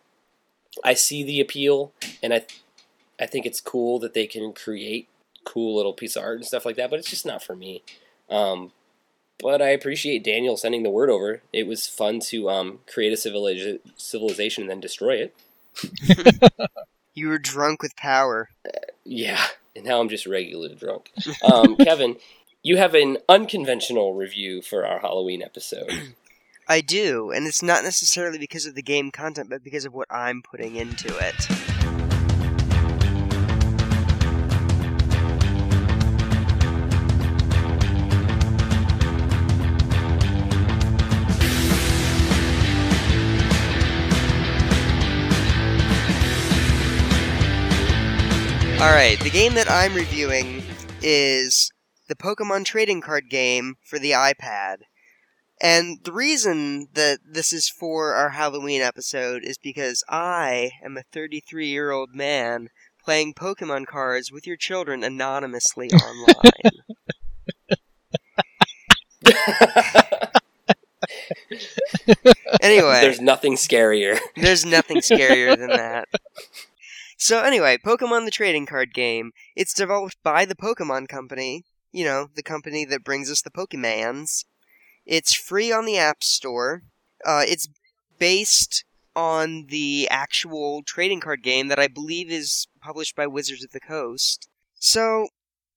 I 0.82 0.94
see 0.94 1.22
the 1.22 1.40
appeal, 1.40 1.92
and 2.22 2.32
I 2.32 2.44
I 3.20 3.26
think 3.26 3.46
it's 3.46 3.60
cool 3.60 3.98
that 4.00 4.14
they 4.14 4.26
can 4.26 4.52
create 4.52 5.08
cool 5.44 5.76
little 5.76 5.92
piece 5.92 6.16
of 6.16 6.22
art 6.22 6.36
and 6.36 6.46
stuff 6.46 6.64
like 6.64 6.76
that, 6.76 6.90
but 6.90 6.98
it's 6.98 7.10
just 7.10 7.26
not 7.26 7.42
for 7.42 7.54
me. 7.54 7.82
Um, 8.30 8.72
but 9.38 9.60
I 9.60 9.68
appreciate 9.68 10.24
Daniel 10.24 10.56
sending 10.56 10.82
the 10.82 10.90
word 10.90 11.10
over. 11.10 11.42
It 11.52 11.66
was 11.66 11.86
fun 11.86 12.20
to 12.28 12.48
um, 12.48 12.78
create 12.86 13.12
a 13.12 13.16
civiliza- 13.16 13.80
civilization 13.96 14.62
and 14.62 14.70
then 14.70 14.80
destroy 14.80 15.16
it. 15.16 15.34
You 17.14 17.28
were 17.28 17.38
drunk 17.38 17.80
with 17.80 17.94
power. 17.96 18.48
Yeah, 19.04 19.40
and 19.76 19.84
now 19.84 20.00
I'm 20.00 20.08
just 20.08 20.26
regularly 20.26 20.74
drunk. 20.74 21.12
Um, 21.44 21.76
Kevin, 21.84 22.16
you 22.62 22.76
have 22.76 22.94
an 22.94 23.18
unconventional 23.28 24.14
review 24.14 24.62
for 24.62 24.84
our 24.84 24.98
Halloween 24.98 25.42
episode. 25.42 25.90
I 26.66 26.80
do, 26.80 27.30
and 27.30 27.46
it's 27.46 27.62
not 27.62 27.84
necessarily 27.84 28.38
because 28.38 28.64
of 28.64 28.74
the 28.74 28.82
game 28.82 29.10
content, 29.10 29.50
but 29.50 29.62
because 29.62 29.84
of 29.84 29.92
what 29.92 30.08
I'm 30.10 30.40
putting 30.42 30.76
into 30.76 31.08
it. 31.18 31.34
Alright, 48.80 49.20
the 49.20 49.30
game 49.30 49.52
that 49.54 49.70
I'm 49.70 49.94
reviewing 49.94 50.62
is 51.02 51.70
the 52.08 52.14
Pokemon 52.14 52.64
trading 52.64 53.02
card 53.02 53.28
game 53.28 53.76
for 53.82 53.98
the 53.98 54.12
iPad. 54.12 54.76
And 55.61 55.98
the 56.05 56.12
reason 56.12 56.88
that 56.94 57.20
this 57.24 57.52
is 57.52 57.68
for 57.68 58.14
our 58.14 58.30
Halloween 58.30 58.82
episode 58.82 59.42
is 59.44 59.57
because 59.57 60.02
I 60.09 60.72
am 60.84 60.96
a 60.96 61.05
33 61.12 61.68
year 61.68 61.90
old 61.90 62.14
man 62.14 62.68
playing 63.02 63.34
Pokemon 63.34 63.86
cards 63.86 64.32
with 64.32 64.46
your 64.46 64.57
children 64.57 65.05
anonymously 65.05 65.90
online. 65.90 66.72
anyway, 72.62 73.00
There's 73.00 73.20
nothing 73.20 73.57
scarier. 73.57 74.18
there's 74.36 74.64
nothing 74.64 74.98
scarier 74.98 75.57
than 75.57 75.68
that. 75.70 76.09
So 77.16 77.42
anyway, 77.42 77.78
Pokemon 77.78 78.24
the 78.24 78.30
trading 78.30 78.66
card 78.66 78.92
game. 78.92 79.32
It's 79.57 79.74
developed 79.74 80.16
by 80.22 80.44
the 80.44 80.57
Pokemon 80.57 81.09
Company, 81.09 81.64
you 81.92 82.05
know, 82.05 82.28
the 82.34 82.42
company 82.42 82.84
that 82.86 83.05
brings 83.05 83.30
us 83.30 83.42
the 83.42 83.50
Pokemans. 83.50 84.44
It's 85.07 85.34
free 85.34 85.70
on 85.72 85.84
the 85.84 85.98
App 85.98 86.22
Store. 86.22 86.82
Uh, 87.24 87.44
it's 87.46 87.68
based 88.18 88.84
on 89.16 89.66
the 89.66 90.09
actual 90.11 90.82
trading 90.82 91.20
card 91.20 91.42
game 91.42 91.68
that 91.68 91.78
I 91.78 91.88
believe 91.88 92.30
is 92.30 92.66
published 92.80 93.14
by 93.14 93.26
Wizards 93.26 93.64
of 93.64 93.70
the 93.70 93.80
Coast. 93.80 94.48
So, 94.74 95.28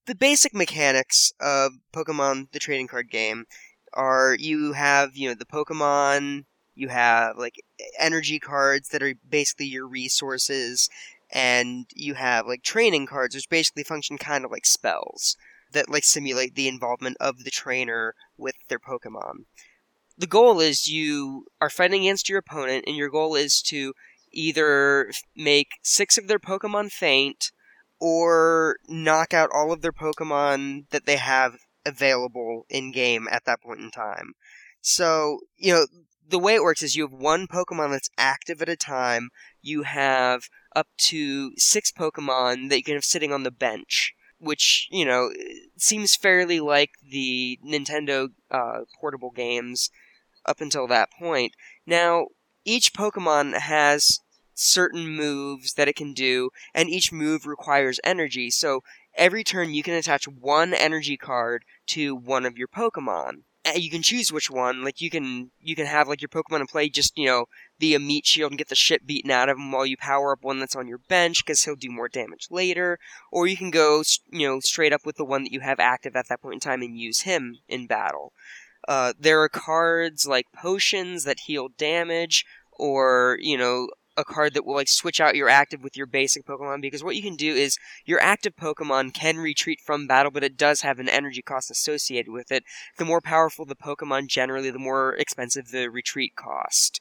the 0.06 0.14
basic 0.14 0.54
mechanics 0.54 1.32
of 1.40 1.72
Pokemon 1.92 2.50
the 2.52 2.58
trading 2.58 2.88
card 2.88 3.10
game 3.10 3.44
are 3.92 4.36
you 4.38 4.72
have, 4.72 5.16
you 5.16 5.28
know, 5.28 5.34
the 5.34 5.44
Pokemon, 5.44 6.44
you 6.74 6.88
have 6.88 7.36
like 7.36 7.56
energy 7.98 8.38
cards 8.38 8.88
that 8.88 9.02
are 9.02 9.14
basically 9.28 9.66
your 9.66 9.86
resources, 9.86 10.88
and 11.30 11.86
you 11.94 12.14
have 12.14 12.46
like 12.46 12.62
training 12.62 13.06
cards, 13.06 13.34
which 13.34 13.48
basically 13.48 13.84
function 13.84 14.18
kind 14.18 14.44
of 14.44 14.50
like 14.50 14.66
spells 14.66 15.36
that 15.72 15.90
like 15.90 16.04
simulate 16.04 16.54
the 16.54 16.68
involvement 16.68 17.16
of 17.20 17.44
the 17.44 17.50
trainer 17.50 18.14
with 18.38 18.54
their 18.68 18.78
Pokemon. 18.78 19.44
The 20.16 20.26
goal 20.26 20.60
is 20.60 20.88
you 20.88 21.46
are 21.60 21.70
fighting 21.70 22.02
against 22.02 22.28
your 22.28 22.38
opponent, 22.38 22.84
and 22.86 22.96
your 22.96 23.10
goal 23.10 23.34
is 23.34 23.62
to 23.68 23.92
either 24.32 25.10
make 25.36 25.68
six 25.82 26.18
of 26.18 26.28
their 26.28 26.38
Pokemon 26.38 26.90
faint 26.90 27.50
or 28.00 28.76
knock 28.88 29.32
out 29.34 29.50
all 29.52 29.72
of 29.72 29.82
their 29.82 29.92
Pokemon 29.92 30.88
that 30.90 31.06
they 31.06 31.16
have 31.16 31.56
available 31.84 32.66
in 32.68 32.92
game 32.92 33.26
at 33.30 33.44
that 33.44 33.62
point 33.62 33.80
in 33.80 33.90
time. 33.90 34.32
So, 34.80 35.40
you 35.56 35.72
know, 35.72 35.86
the 36.28 36.38
way 36.38 36.54
it 36.54 36.62
works 36.62 36.82
is 36.82 36.94
you 36.94 37.02
have 37.04 37.12
one 37.12 37.46
Pokemon 37.46 37.90
that's 37.90 38.10
active 38.18 38.60
at 38.60 38.68
a 38.68 38.76
time. 38.76 39.30
You 39.62 39.82
have 39.82 40.42
up 40.76 40.88
to 40.98 41.52
six 41.56 41.90
Pokemon 41.90 42.68
that 42.68 42.76
you 42.76 42.84
can 42.84 42.94
have 42.94 43.04
sitting 43.04 43.32
on 43.32 43.42
the 43.42 43.50
bench, 43.50 44.12
which, 44.38 44.88
you 44.90 45.04
know, 45.04 45.30
seems 45.76 46.16
fairly 46.16 46.60
like 46.60 46.90
the 47.02 47.58
Nintendo 47.64 48.28
uh, 48.50 48.80
portable 49.00 49.30
games 49.30 49.90
up 50.46 50.60
until 50.60 50.86
that 50.88 51.10
point. 51.12 51.52
Now, 51.86 52.28
each 52.64 52.92
Pokemon 52.94 53.58
has 53.58 54.20
certain 54.54 55.08
moves 55.08 55.74
that 55.74 55.88
it 55.88 55.96
can 55.96 56.12
do, 56.12 56.50
and 56.74 56.88
each 56.88 57.12
move 57.12 57.46
requires 57.46 58.00
energy. 58.02 58.50
So 58.50 58.82
every 59.14 59.44
turn 59.44 59.74
you 59.74 59.82
can 59.82 59.94
attach 59.94 60.26
one 60.26 60.74
energy 60.74 61.16
card 61.16 61.64
to 61.88 62.14
one 62.14 62.44
of 62.44 62.58
your 62.58 62.68
Pokemon. 62.68 63.42
And 63.74 63.82
you 63.82 63.90
can 63.90 64.02
choose 64.02 64.32
which 64.32 64.50
one. 64.50 64.82
Like 64.82 65.00
you 65.00 65.10
can 65.10 65.50
you 65.60 65.74
can 65.74 65.86
have 65.86 66.08
like 66.08 66.20
your 66.20 66.28
Pokemon 66.28 66.60
in 66.60 66.66
play 66.66 66.88
just 66.88 67.16
you 67.16 67.26
know 67.26 67.46
be 67.78 67.94
a 67.94 67.98
meat 67.98 68.26
shield 68.26 68.52
and 68.52 68.58
get 68.58 68.68
the 68.68 68.74
shit 68.74 69.06
beaten 69.06 69.30
out 69.30 69.48
of 69.48 69.56
him 69.56 69.72
while 69.72 69.86
you 69.86 69.96
power 69.96 70.32
up 70.32 70.42
one 70.42 70.58
that's 70.58 70.76
on 70.76 70.88
your 70.88 70.98
bench 70.98 71.44
because 71.44 71.64
he'll 71.64 71.76
do 71.76 71.90
more 71.90 72.08
damage 72.08 72.48
later. 72.50 72.98
Or 73.30 73.46
you 73.46 73.56
can 73.56 73.70
go 73.70 74.02
you 74.30 74.46
know 74.46 74.60
straight 74.60 74.92
up 74.92 75.04
with 75.04 75.16
the 75.16 75.24
one 75.24 75.44
that 75.44 75.52
you 75.52 75.60
have 75.60 75.80
active 75.80 76.16
at 76.16 76.28
that 76.28 76.42
point 76.42 76.54
in 76.54 76.60
time 76.60 76.82
and 76.82 76.98
use 76.98 77.22
him 77.22 77.58
in 77.68 77.86
battle. 77.86 78.32
Uh, 78.86 79.12
there 79.18 79.42
are 79.42 79.48
cards 79.48 80.26
like 80.26 80.46
potions 80.52 81.24
that 81.24 81.40
heal 81.40 81.68
damage, 81.76 82.46
or 82.72 83.38
you 83.40 83.58
know 83.58 83.88
a 84.18 84.24
card 84.24 84.52
that 84.52 84.66
will 84.66 84.74
like 84.74 84.88
switch 84.88 85.20
out 85.20 85.36
your 85.36 85.48
active 85.48 85.82
with 85.82 85.96
your 85.96 86.06
basic 86.06 86.44
Pokemon 86.44 86.82
because 86.82 87.04
what 87.04 87.16
you 87.16 87.22
can 87.22 87.36
do 87.36 87.54
is 87.54 87.78
your 88.04 88.20
active 88.20 88.56
Pokemon 88.56 89.14
can 89.14 89.36
retreat 89.36 89.80
from 89.80 90.08
battle, 90.08 90.32
but 90.32 90.42
it 90.42 90.56
does 90.56 90.80
have 90.80 90.98
an 90.98 91.08
energy 91.08 91.40
cost 91.40 91.70
associated 91.70 92.30
with 92.30 92.50
it. 92.50 92.64
The 92.98 93.04
more 93.04 93.20
powerful 93.20 93.64
the 93.64 93.76
Pokemon 93.76 94.26
generally, 94.26 94.70
the 94.70 94.78
more 94.78 95.14
expensive 95.14 95.68
the 95.68 95.88
retreat 95.88 96.34
cost. 96.34 97.00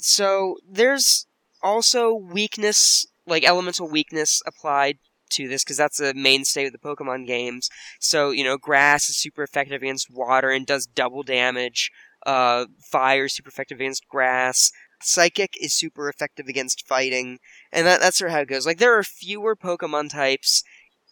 So 0.00 0.56
there's 0.66 1.26
also 1.62 2.14
weakness, 2.14 3.06
like 3.26 3.44
elemental 3.44 3.88
weakness 3.88 4.42
applied 4.46 4.98
to 5.30 5.48
this 5.48 5.64
because 5.64 5.76
that's 5.76 6.00
a 6.00 6.14
mainstay 6.14 6.66
of 6.66 6.72
the 6.72 6.78
Pokemon 6.78 7.26
games. 7.26 7.68
So, 8.00 8.30
you 8.30 8.42
know, 8.42 8.56
grass 8.56 9.10
is 9.10 9.16
super 9.18 9.42
effective 9.42 9.82
against 9.82 10.10
water 10.10 10.50
and 10.50 10.66
does 10.66 10.86
double 10.86 11.22
damage. 11.22 11.90
Uh, 12.24 12.66
fire 12.80 13.26
is 13.26 13.34
super 13.34 13.48
effective 13.48 13.80
against 13.80 14.08
grass. 14.08 14.72
Psychic 15.00 15.56
is 15.60 15.74
super 15.74 16.08
effective 16.08 16.48
against 16.48 16.86
fighting, 16.86 17.38
and 17.72 17.86
that, 17.86 18.00
that's 18.00 18.18
sort 18.18 18.30
of 18.30 18.34
how 18.34 18.40
it 18.42 18.48
goes. 18.48 18.66
Like, 18.66 18.78
there 18.78 18.96
are 18.98 19.04
fewer 19.04 19.54
Pokemon 19.56 20.10
types 20.10 20.62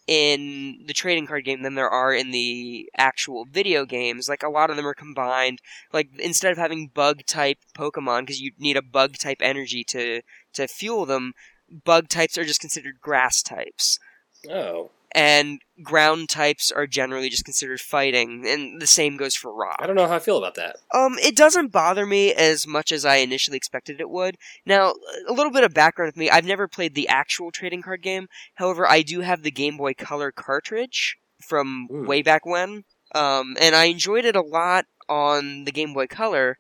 in 0.06 0.84
the 0.86 0.92
trading 0.92 1.26
card 1.26 1.44
game 1.44 1.62
than 1.62 1.74
there 1.74 1.90
are 1.90 2.14
in 2.14 2.30
the 2.30 2.88
actual 2.96 3.44
video 3.44 3.84
games. 3.84 4.28
Like, 4.28 4.42
a 4.42 4.48
lot 4.48 4.70
of 4.70 4.76
them 4.76 4.86
are 4.86 4.94
combined. 4.94 5.60
Like, 5.92 6.08
instead 6.18 6.52
of 6.52 6.58
having 6.58 6.90
bug 6.92 7.26
type 7.26 7.58
Pokemon, 7.76 8.22
because 8.22 8.40
you 8.40 8.52
need 8.58 8.76
a 8.76 8.82
bug 8.82 9.18
type 9.18 9.38
energy 9.40 9.84
to, 9.84 10.22
to 10.54 10.68
fuel 10.68 11.06
them, 11.06 11.32
bug 11.84 12.08
types 12.08 12.38
are 12.38 12.44
just 12.44 12.60
considered 12.60 13.00
grass 13.00 13.42
types 13.42 13.98
Oh, 14.50 14.90
and 15.16 15.60
ground 15.82 16.28
types 16.28 16.70
are 16.70 16.86
generally 16.86 17.28
just 17.30 17.44
considered 17.44 17.80
fighting, 17.80 18.44
and 18.46 18.80
the 18.80 18.86
same 18.86 19.16
goes 19.16 19.34
for 19.34 19.52
rock. 19.52 19.76
I 19.80 19.86
don't 19.86 19.96
know 19.96 20.06
how 20.06 20.16
I 20.16 20.18
feel 20.20 20.36
about 20.38 20.54
that. 20.56 20.76
Um, 20.94 21.14
it 21.18 21.34
doesn't 21.34 21.72
bother 21.72 22.04
me 22.06 22.32
as 22.32 22.66
much 22.66 22.92
as 22.92 23.04
I 23.04 23.16
initially 23.16 23.56
expected 23.56 23.98
it 24.00 24.10
would. 24.10 24.36
Now, 24.66 24.92
a 25.26 25.32
little 25.32 25.50
bit 25.52 25.64
of 25.64 25.72
background 25.74 26.08
with 26.08 26.16
me: 26.16 26.30
I've 26.30 26.44
never 26.44 26.68
played 26.68 26.94
the 26.94 27.08
actual 27.08 27.50
trading 27.50 27.82
card 27.82 28.02
game. 28.02 28.28
However, 28.56 28.86
I 28.88 29.02
do 29.02 29.22
have 29.22 29.42
the 29.42 29.50
Game 29.50 29.76
Boy 29.76 29.94
Color 29.94 30.30
cartridge 30.32 31.16
from 31.42 31.88
Hmm. 31.90 32.06
way 32.06 32.22
back 32.22 32.44
when, 32.46 32.84
um, 33.14 33.56
and 33.60 33.74
I 33.74 33.86
enjoyed 33.86 34.24
it 34.26 34.36
a 34.36 34.42
lot 34.42 34.84
on 35.08 35.64
the 35.64 35.72
Game 35.72 35.94
Boy 35.94 36.06
Color. 36.06 36.58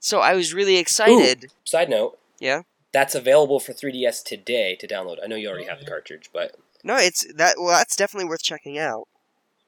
So 0.00 0.18
I 0.20 0.34
was 0.34 0.52
really 0.52 0.76
excited. 0.76 1.52
Side 1.64 1.88
note. 1.88 2.18
Yeah? 2.40 2.62
That's 2.92 3.14
available 3.14 3.60
for 3.60 3.72
3DS 3.72 4.22
today 4.22 4.76
to 4.80 4.88
download. 4.88 5.18
I 5.22 5.26
know 5.28 5.36
you 5.36 5.48
already 5.48 5.66
have 5.66 5.78
the 5.78 5.86
cartridge, 5.86 6.28
but 6.32 6.56
No, 6.84 6.96
it's 6.96 7.26
that. 7.34 7.54
Well, 7.58 7.76
that's 7.76 7.96
definitely 7.96 8.28
worth 8.28 8.42
checking 8.42 8.78
out. 8.78 9.06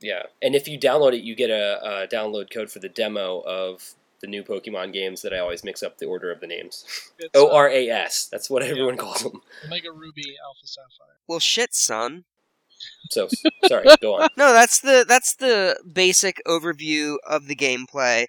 yeah. 0.01 0.25
And 0.43 0.55
if 0.55 0.67
you 0.69 0.79
download 0.79 1.12
it, 1.15 1.23
you 1.23 1.35
get 1.35 1.51
a, 1.51 1.81
a 2.05 2.09
download 2.09 2.51
code 2.53 2.71
for 2.71 2.79
the 2.81 2.89
demo 2.89 3.41
of 3.47 3.95
the 4.21 4.27
new 4.27 4.43
Pokemon 4.43 4.93
games 4.93 5.23
that 5.23 5.33
I 5.35 5.39
always 5.39 5.62
mix 5.65 5.83
up 5.83 5.99
the 5.99 6.07
order 6.07 6.31
of 6.33 6.41
the 6.41 6.47
names. 6.47 6.85
It's, 7.19 7.31
O 7.35 7.55
R 7.55 7.69
A 7.69 7.89
S. 7.89 8.27
That's 8.31 8.49
what 8.51 8.62
everyone 8.62 8.97
calls 8.97 9.23
them. 9.23 9.41
Omega 9.65 9.93
Ruby 9.93 10.35
Alpha 10.45 10.67
Sapphire. 10.67 11.17
Well, 11.29 11.41
shit, 11.41 11.75
son. 11.75 12.25
So 13.11 13.29
sorry. 13.67 13.87
Go 14.01 14.15
on. 14.21 14.29
No, 14.37 14.53
that's 14.53 14.81
the 14.81 15.05
that's 15.09 15.35
the 15.37 15.79
basic 15.91 16.41
overview 16.47 17.17
of 17.27 17.47
the 17.47 17.57
gameplay. 17.57 18.27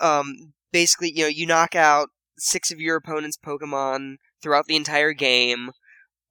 um, 0.00 0.52
basically, 0.72 1.10
you 1.14 1.22
know, 1.22 1.28
you 1.28 1.46
knock 1.46 1.74
out 1.74 2.08
six 2.38 2.70
of 2.70 2.80
your 2.80 2.96
opponent's 2.96 3.38
Pokemon 3.38 4.16
throughout 4.42 4.66
the 4.66 4.76
entire 4.76 5.12
game, 5.14 5.70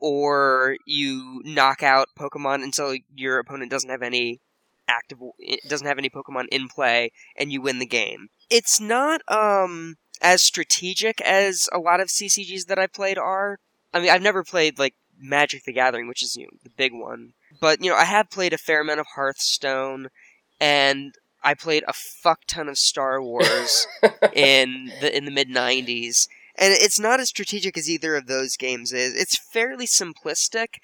or 0.06 0.78
you 0.86 1.42
knock 1.44 1.82
out 1.82 2.10
Pokemon 2.16 2.64
until 2.64 2.96
your 3.16 3.40
opponent 3.40 3.72
doesn't 3.72 3.90
have 3.90 4.04
any 4.04 4.40
active 4.88 5.18
doesn't 5.68 5.88
have 5.88 5.98
any 5.98 6.12
Pokemon 6.12 6.46
in 6.52 6.68
play, 6.68 7.12
and 7.36 7.52
you 7.52 7.60
win 7.60 7.80
the 7.80 7.88
game. 7.88 8.30
It's 8.52 8.80
not 8.80 9.22
um 9.28 9.96
as 10.22 10.44
strategic 10.44 11.22
as 11.22 11.68
a 11.74 11.80
lot 11.80 12.00
of 12.00 12.10
CCGs 12.10 12.68
that 12.68 12.78
I've 12.78 12.94
played 12.94 13.18
are. 13.18 13.58
I 13.96 14.00
mean, 14.00 14.12
I've 14.12 14.22
never 14.22 14.44
played 14.44 14.78
like 14.78 14.94
Magic 15.20 15.64
the 15.64 15.74
Gathering, 15.74 16.08
which 16.08 16.22
is 16.22 16.36
you 16.36 16.44
know, 16.44 16.52
the 16.64 16.70
big 16.70 16.94
one, 16.94 17.34
but 17.60 17.84
you 17.84 17.90
know, 17.90 17.98
I 17.98 18.06
have 18.06 18.30
played 18.30 18.54
a 18.54 18.60
fair 18.60 18.82
amount 18.82 19.00
of 19.00 19.08
Hearthstone, 19.16 20.10
and 20.60 21.16
I 21.44 21.56
played 21.56 21.84
a 21.88 21.94
fuck 21.94 22.42
ton 22.46 22.70
of 22.70 22.78
Star 22.78 23.20
Wars 23.24 23.88
in 24.34 24.92
the 25.02 25.18
in 25.18 25.26
the 25.26 25.32
mid 25.32 25.50
'90s, 25.50 26.28
and 26.58 26.74
it's 26.74 27.00
not 27.00 27.20
as 27.20 27.30
strategic 27.30 27.78
as 27.78 27.90
either 27.90 28.16
of 28.16 28.28
those 28.28 28.58
games 28.58 28.94
is. 28.94 29.14
It's 29.14 29.38
fairly 29.38 29.88
simplistic, 29.88 30.76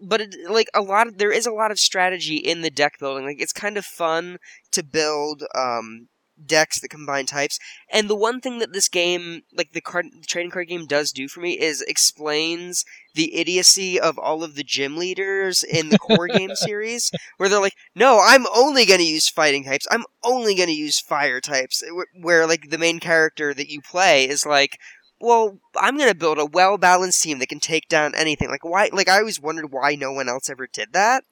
but 0.00 0.20
it, 0.20 0.36
like 0.48 0.68
a 0.74 0.82
lot 0.82 1.06
of 1.06 1.18
there 1.18 1.32
is 1.32 1.46
a 1.46 1.52
lot 1.52 1.70
of 1.70 1.78
strategy 1.78 2.36
in 2.36 2.62
the 2.62 2.70
deck 2.70 2.98
building. 2.98 3.24
Like 3.24 3.40
it's 3.40 3.52
kind 3.52 3.76
of 3.76 3.84
fun 3.84 4.38
to 4.72 4.82
build 4.82 5.44
um, 5.54 6.08
decks 6.44 6.80
that 6.80 6.88
combine 6.88 7.26
types. 7.26 7.58
And 7.90 8.08
the 8.08 8.16
one 8.16 8.40
thing 8.40 8.58
that 8.58 8.72
this 8.72 8.88
game, 8.88 9.42
like 9.54 9.72
the 9.72 9.80
card, 9.80 10.06
the 10.20 10.26
trading 10.26 10.50
card 10.50 10.68
game, 10.68 10.86
does 10.86 11.12
do 11.12 11.28
for 11.28 11.40
me 11.40 11.58
is 11.58 11.82
explains 11.82 12.84
the 13.14 13.34
idiocy 13.36 14.00
of 14.00 14.18
all 14.18 14.42
of 14.42 14.54
the 14.54 14.64
gym 14.64 14.96
leaders 14.96 15.62
in 15.62 15.90
the 15.90 15.98
core 15.98 16.26
game 16.34 16.54
series, 16.54 17.10
where 17.36 17.48
they're 17.48 17.60
like, 17.60 17.76
"No, 17.94 18.20
I'm 18.22 18.46
only 18.54 18.86
going 18.86 19.00
to 19.00 19.04
use 19.04 19.28
fighting 19.28 19.64
types. 19.64 19.86
I'm 19.90 20.04
only 20.24 20.54
going 20.54 20.68
to 20.68 20.74
use 20.74 21.00
fire 21.00 21.40
types." 21.40 21.82
Where 22.20 22.46
like 22.46 22.70
the 22.70 22.78
main 22.78 23.00
character 23.00 23.54
that 23.54 23.68
you 23.70 23.80
play 23.80 24.28
is 24.28 24.46
like. 24.46 24.78
Well, 25.22 25.58
I'm 25.76 25.96
gonna 25.96 26.14
build 26.14 26.38
a 26.38 26.46
well 26.46 26.76
balanced 26.76 27.22
team 27.22 27.38
that 27.38 27.48
can 27.48 27.60
take 27.60 27.88
down 27.88 28.14
anything. 28.14 28.50
Like 28.50 28.64
why? 28.64 28.90
Like 28.92 29.08
I 29.08 29.18
always 29.18 29.40
wondered 29.40 29.70
why 29.70 29.94
no 29.94 30.12
one 30.12 30.28
else 30.28 30.50
ever 30.50 30.66
did 30.66 30.92
that 30.92 31.24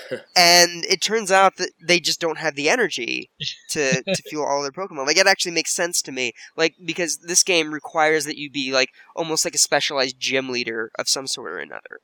and 0.36 0.84
it 0.84 1.00
turns 1.00 1.30
out 1.30 1.56
that 1.56 1.70
they 1.80 2.00
just 2.00 2.20
don't 2.20 2.38
have 2.38 2.54
the 2.54 2.68
energy 2.68 3.30
to, 3.70 4.02
to 4.02 4.22
fuel 4.28 4.46
all 4.46 4.62
their 4.62 4.70
Pokemon. 4.70 5.06
Like 5.06 5.16
it 5.16 5.26
actually 5.26 5.52
makes 5.52 5.74
sense 5.74 6.02
to 6.02 6.12
me. 6.12 6.32
Like 6.56 6.74
because 6.84 7.18
this 7.18 7.42
game 7.42 7.72
requires 7.72 8.24
that 8.24 8.38
you 8.38 8.50
be 8.50 8.72
like 8.72 8.90
almost 9.14 9.44
like 9.44 9.54
a 9.54 9.58
specialized 9.58 10.18
gym 10.18 10.48
leader 10.48 10.90
of 10.98 11.08
some 11.08 11.26
sort 11.26 11.52
or 11.52 11.58
another. 11.58 12.00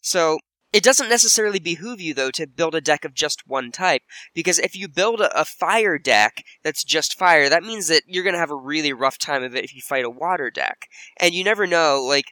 So 0.00 0.38
it 0.72 0.82
doesn't 0.82 1.08
necessarily 1.08 1.58
behoove 1.58 2.00
you 2.00 2.14
though 2.14 2.30
to 2.32 2.46
build 2.46 2.74
a 2.74 2.80
deck 2.80 3.04
of 3.04 3.14
just 3.14 3.46
one 3.46 3.70
type 3.70 4.02
because 4.34 4.58
if 4.58 4.76
you 4.76 4.88
build 4.88 5.20
a, 5.20 5.44
fire 5.44 5.98
deck 5.98 6.44
that's 6.62 6.84
just 6.84 7.18
fire, 7.18 7.48
that 7.48 7.62
means 7.62 7.88
that 7.88 8.02
you're 8.06 8.24
gonna 8.24 8.38
have 8.38 8.50
a 8.50 8.56
really 8.56 8.92
rough 8.92 9.18
time 9.18 9.42
of 9.42 9.54
it 9.54 9.64
if 9.64 9.74
you 9.74 9.80
fight 9.80 10.04
a 10.04 10.10
water 10.10 10.50
deck. 10.50 10.86
And 11.18 11.34
you 11.34 11.42
never 11.42 11.66
know, 11.66 12.02
like 12.06 12.26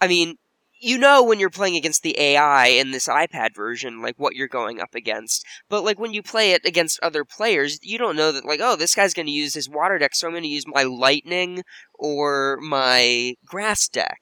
I 0.00 0.08
mean, 0.08 0.36
you 0.82 0.98
know 0.98 1.22
when 1.22 1.38
you're 1.38 1.48
playing 1.48 1.76
against 1.76 2.02
the 2.02 2.18
AI 2.18 2.66
in 2.66 2.90
this 2.90 3.06
iPad 3.06 3.54
version, 3.54 4.02
like 4.02 4.16
what 4.18 4.34
you're 4.34 4.48
going 4.48 4.80
up 4.80 4.94
against. 4.96 5.46
But 5.68 5.84
like 5.84 5.98
when 5.98 6.12
you 6.12 6.22
play 6.22 6.52
it 6.52 6.64
against 6.64 6.98
other 7.00 7.24
players, 7.24 7.78
you 7.82 7.98
don't 7.98 8.16
know 8.16 8.32
that 8.32 8.44
like, 8.44 8.58
oh, 8.60 8.74
this 8.74 8.96
guy's 8.96 9.14
going 9.14 9.26
to 9.26 9.32
use 9.32 9.54
his 9.54 9.70
water 9.70 9.96
deck, 9.98 10.14
so 10.14 10.26
I'm 10.26 10.32
going 10.32 10.42
to 10.42 10.48
use 10.48 10.66
my 10.66 10.82
lightning 10.82 11.62
or 11.94 12.58
my 12.60 13.34
grass 13.46 13.86
deck. 13.86 14.18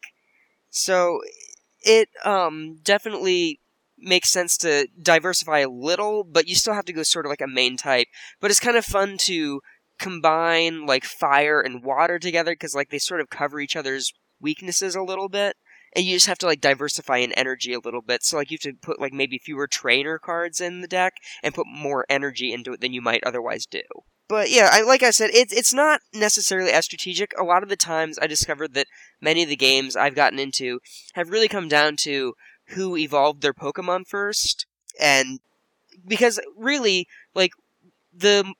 So 0.68 1.20
it 1.82 2.08
um 2.24 2.78
definitely 2.82 3.60
makes 3.98 4.30
sense 4.30 4.56
to 4.58 4.88
diversify 5.00 5.60
a 5.60 5.68
little, 5.68 6.24
but 6.24 6.48
you 6.48 6.54
still 6.54 6.74
have 6.74 6.86
to 6.86 6.92
go 6.92 7.02
sort 7.02 7.26
of 7.26 7.30
like 7.30 7.40
a 7.40 7.46
main 7.46 7.76
type. 7.76 8.08
But 8.40 8.50
it's 8.50 8.60
kind 8.60 8.76
of 8.76 8.84
fun 8.84 9.18
to 9.18 9.60
combine 9.98 10.86
like 10.86 11.04
fire 11.04 11.60
and 11.60 11.84
water 11.84 12.18
together 12.18 12.52
because 12.52 12.74
like 12.74 12.88
they 12.90 12.98
sort 12.98 13.20
of 13.20 13.28
cover 13.28 13.60
each 13.60 13.76
other's 13.76 14.12
weaknesses 14.40 14.96
a 14.96 15.02
little 15.02 15.28
bit 15.28 15.56
and 15.94 16.04
you 16.04 16.16
just 16.16 16.26
have 16.26 16.38
to 16.38 16.46
like 16.46 16.60
diversify 16.60 17.18
in 17.18 17.32
energy 17.32 17.72
a 17.72 17.80
little 17.80 18.02
bit. 18.02 18.22
So 18.22 18.36
like 18.36 18.50
you 18.50 18.58
have 18.62 18.72
to 18.72 18.78
put 18.80 19.00
like 19.00 19.12
maybe 19.12 19.38
fewer 19.38 19.66
trainer 19.66 20.18
cards 20.18 20.60
in 20.60 20.80
the 20.80 20.88
deck 20.88 21.14
and 21.42 21.54
put 21.54 21.66
more 21.66 22.06
energy 22.08 22.52
into 22.52 22.72
it 22.72 22.80
than 22.80 22.92
you 22.92 23.02
might 23.02 23.24
otherwise 23.24 23.66
do. 23.66 23.82
But 24.30 24.48
yeah, 24.48 24.68
I, 24.70 24.82
like 24.82 25.02
I 25.02 25.10
said, 25.10 25.30
it's 25.34 25.52
it's 25.52 25.74
not 25.74 26.02
necessarily 26.14 26.70
as 26.70 26.84
strategic. 26.84 27.34
A 27.36 27.42
lot 27.42 27.64
of 27.64 27.68
the 27.68 27.74
times, 27.74 28.16
I 28.22 28.28
discovered 28.28 28.74
that 28.74 28.86
many 29.20 29.42
of 29.42 29.48
the 29.48 29.56
games 29.56 29.96
I've 29.96 30.14
gotten 30.14 30.38
into 30.38 30.78
have 31.14 31.30
really 31.30 31.48
come 31.48 31.66
down 31.66 31.96
to 32.02 32.34
who 32.68 32.96
evolved 32.96 33.42
their 33.42 33.52
Pokemon 33.52 34.06
first, 34.06 34.66
and 35.00 35.40
because 36.06 36.38
really, 36.56 37.08
like 37.34 37.50
the 38.16 38.54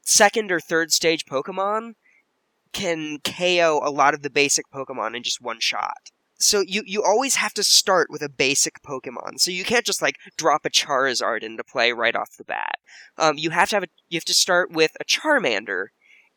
second 0.00 0.50
or 0.50 0.58
third 0.58 0.90
stage 0.90 1.24
Pokemon 1.24 1.92
can 2.72 3.18
KO 3.20 3.80
a 3.80 3.92
lot 3.92 4.14
of 4.14 4.22
the 4.22 4.30
basic 4.30 4.64
Pokemon 4.74 5.14
in 5.14 5.22
just 5.22 5.40
one 5.40 5.60
shot 5.60 6.10
so 6.42 6.60
you 6.66 6.82
you 6.86 7.02
always 7.02 7.36
have 7.36 7.54
to 7.54 7.62
start 7.62 8.08
with 8.10 8.22
a 8.22 8.28
basic 8.28 8.82
Pokemon. 8.82 9.38
So 9.38 9.50
you 9.50 9.64
can't 9.64 9.86
just 9.86 10.02
like 10.02 10.16
drop 10.36 10.64
a 10.64 10.70
Charizard 10.70 11.42
into 11.42 11.64
play 11.64 11.92
right 11.92 12.16
off 12.16 12.36
the 12.36 12.44
bat. 12.44 12.76
Um, 13.16 13.38
you 13.38 13.50
have 13.50 13.68
to 13.70 13.76
have 13.76 13.84
a 13.84 13.88
you 14.08 14.16
have 14.16 14.24
to 14.24 14.34
start 14.34 14.72
with 14.72 14.92
a 15.00 15.04
Charmander, 15.04 15.88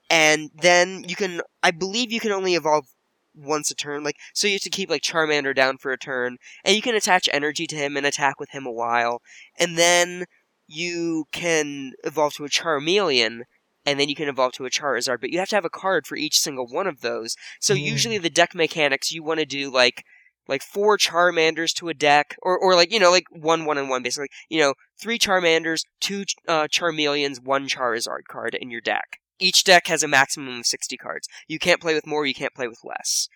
and 0.09 0.51
then 0.53 1.05
you 1.07 1.15
can 1.15 1.41
I 1.63 1.71
believe 1.71 2.11
you 2.11 2.19
can 2.19 2.31
only 2.31 2.55
evolve 2.55 2.85
once 3.33 3.71
a 3.71 3.75
turn. 3.75 4.03
Like 4.03 4.17
so 4.33 4.47
you 4.47 4.53
have 4.53 4.61
to 4.61 4.69
keep 4.69 4.89
like 4.89 5.01
Charmander 5.01 5.55
down 5.55 5.77
for 5.77 5.91
a 5.91 5.97
turn, 5.97 6.37
and 6.63 6.75
you 6.75 6.81
can 6.81 6.95
attach 6.95 7.27
energy 7.33 7.67
to 7.67 7.75
him 7.75 7.97
and 7.97 8.05
attack 8.05 8.39
with 8.39 8.51
him 8.51 8.65
a 8.65 8.71
while, 8.71 9.21
and 9.57 9.77
then 9.77 10.25
you 10.67 11.25
can 11.31 11.93
evolve 12.03 12.33
to 12.35 12.45
a 12.45 12.49
Charmeleon 12.49 13.41
and 13.86 13.99
then 13.99 14.09
you 14.09 14.15
can 14.15 14.29
evolve 14.29 14.53
to 14.53 14.65
a 14.65 14.69
Charizard, 14.69 15.21
but 15.21 15.29
you 15.29 15.39
have 15.39 15.49
to 15.49 15.55
have 15.55 15.65
a 15.65 15.69
card 15.69 16.07
for 16.07 16.15
each 16.15 16.39
single 16.39 16.67
one 16.67 16.88
of 16.88 17.01
those. 17.01 17.36
So 17.59 17.73
mm. 17.73 17.81
usually 17.81 18.17
the 18.17 18.29
deck 18.29 18.55
mechanics 18.55 19.11
you 19.11 19.23
want 19.23 19.39
to 19.39 19.45
do 19.45 19.71
like 19.71 20.03
like 20.47 20.61
four 20.61 20.97
Charmanders 20.97 21.73
to 21.75 21.89
a 21.89 21.93
deck, 21.93 22.38
or 22.41 22.57
or 22.57 22.75
like 22.75 22.91
you 22.91 22.99
know 22.99 23.11
like 23.11 23.25
one 23.31 23.65
one 23.65 23.77
and 23.77 23.89
one 23.89 24.03
basically. 24.03 24.29
You 24.49 24.61
know 24.61 24.73
three 24.99 25.19
Charmanders, 25.19 25.81
two 25.99 26.25
uh, 26.47 26.67
Charmeleons, 26.67 27.43
one 27.43 27.67
Charizard 27.67 28.25
card 28.27 28.55
in 28.55 28.69
your 28.69 28.81
deck. 28.81 29.19
Each 29.39 29.63
deck 29.63 29.88
has 29.88 30.03
a 30.03 30.07
maximum 30.07 30.59
of 30.59 30.65
sixty 30.65 30.97
cards. 30.97 31.27
You 31.47 31.59
can't 31.59 31.81
play 31.81 31.93
with 31.93 32.07
more. 32.07 32.25
You 32.25 32.33
can't 32.33 32.53
play 32.53 32.67
with 32.67 32.79
less. 32.83 33.27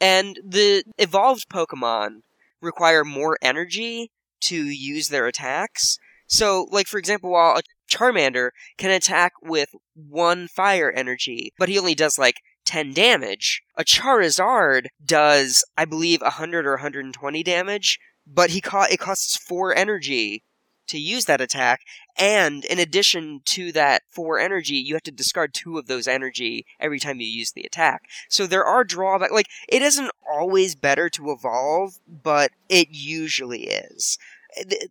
And 0.00 0.38
the 0.44 0.84
evolved 0.98 1.48
Pokemon 1.48 2.20
require 2.60 3.04
more 3.04 3.38
energy 3.40 4.10
to 4.42 4.56
use 4.56 5.08
their 5.08 5.26
attacks. 5.26 5.98
So, 6.26 6.66
like 6.70 6.86
for 6.86 6.98
example, 6.98 7.30
while 7.30 7.56
a 7.56 7.62
Charmander 7.88 8.50
can 8.78 8.90
attack 8.90 9.32
with 9.42 9.70
one 9.94 10.48
fire 10.48 10.90
energy, 10.90 11.52
but 11.58 11.68
he 11.68 11.78
only 11.78 11.94
does 11.94 12.18
like 12.18 12.36
10 12.64 12.92
damage. 12.92 13.62
A 13.76 13.84
Charizard 13.84 14.86
does, 15.04 15.64
I 15.76 15.84
believe, 15.84 16.22
100 16.22 16.66
or 16.66 16.72
120 16.72 17.42
damage, 17.42 17.98
but 18.26 18.50
he 18.50 18.60
co- 18.60 18.82
it 18.82 18.98
costs 18.98 19.36
4 19.36 19.74
energy 19.74 20.42
to 20.86 20.98
use 20.98 21.24
that 21.24 21.40
attack, 21.40 21.80
and 22.18 22.62
in 22.66 22.78
addition 22.78 23.40
to 23.46 23.72
that 23.72 24.02
4 24.10 24.38
energy, 24.38 24.74
you 24.74 24.94
have 24.94 25.02
to 25.04 25.10
discard 25.10 25.54
2 25.54 25.78
of 25.78 25.86
those 25.86 26.06
energy 26.06 26.66
every 26.78 26.98
time 26.98 27.20
you 27.20 27.26
use 27.26 27.52
the 27.52 27.62
attack. 27.62 28.02
So 28.28 28.46
there 28.46 28.64
are 28.64 28.84
drawbacks. 28.84 29.32
Like, 29.32 29.48
it 29.68 29.80
isn't 29.80 30.10
always 30.30 30.74
better 30.74 31.08
to 31.10 31.30
evolve, 31.30 31.98
but 32.06 32.50
it 32.68 32.88
usually 32.90 33.64
is 33.64 34.18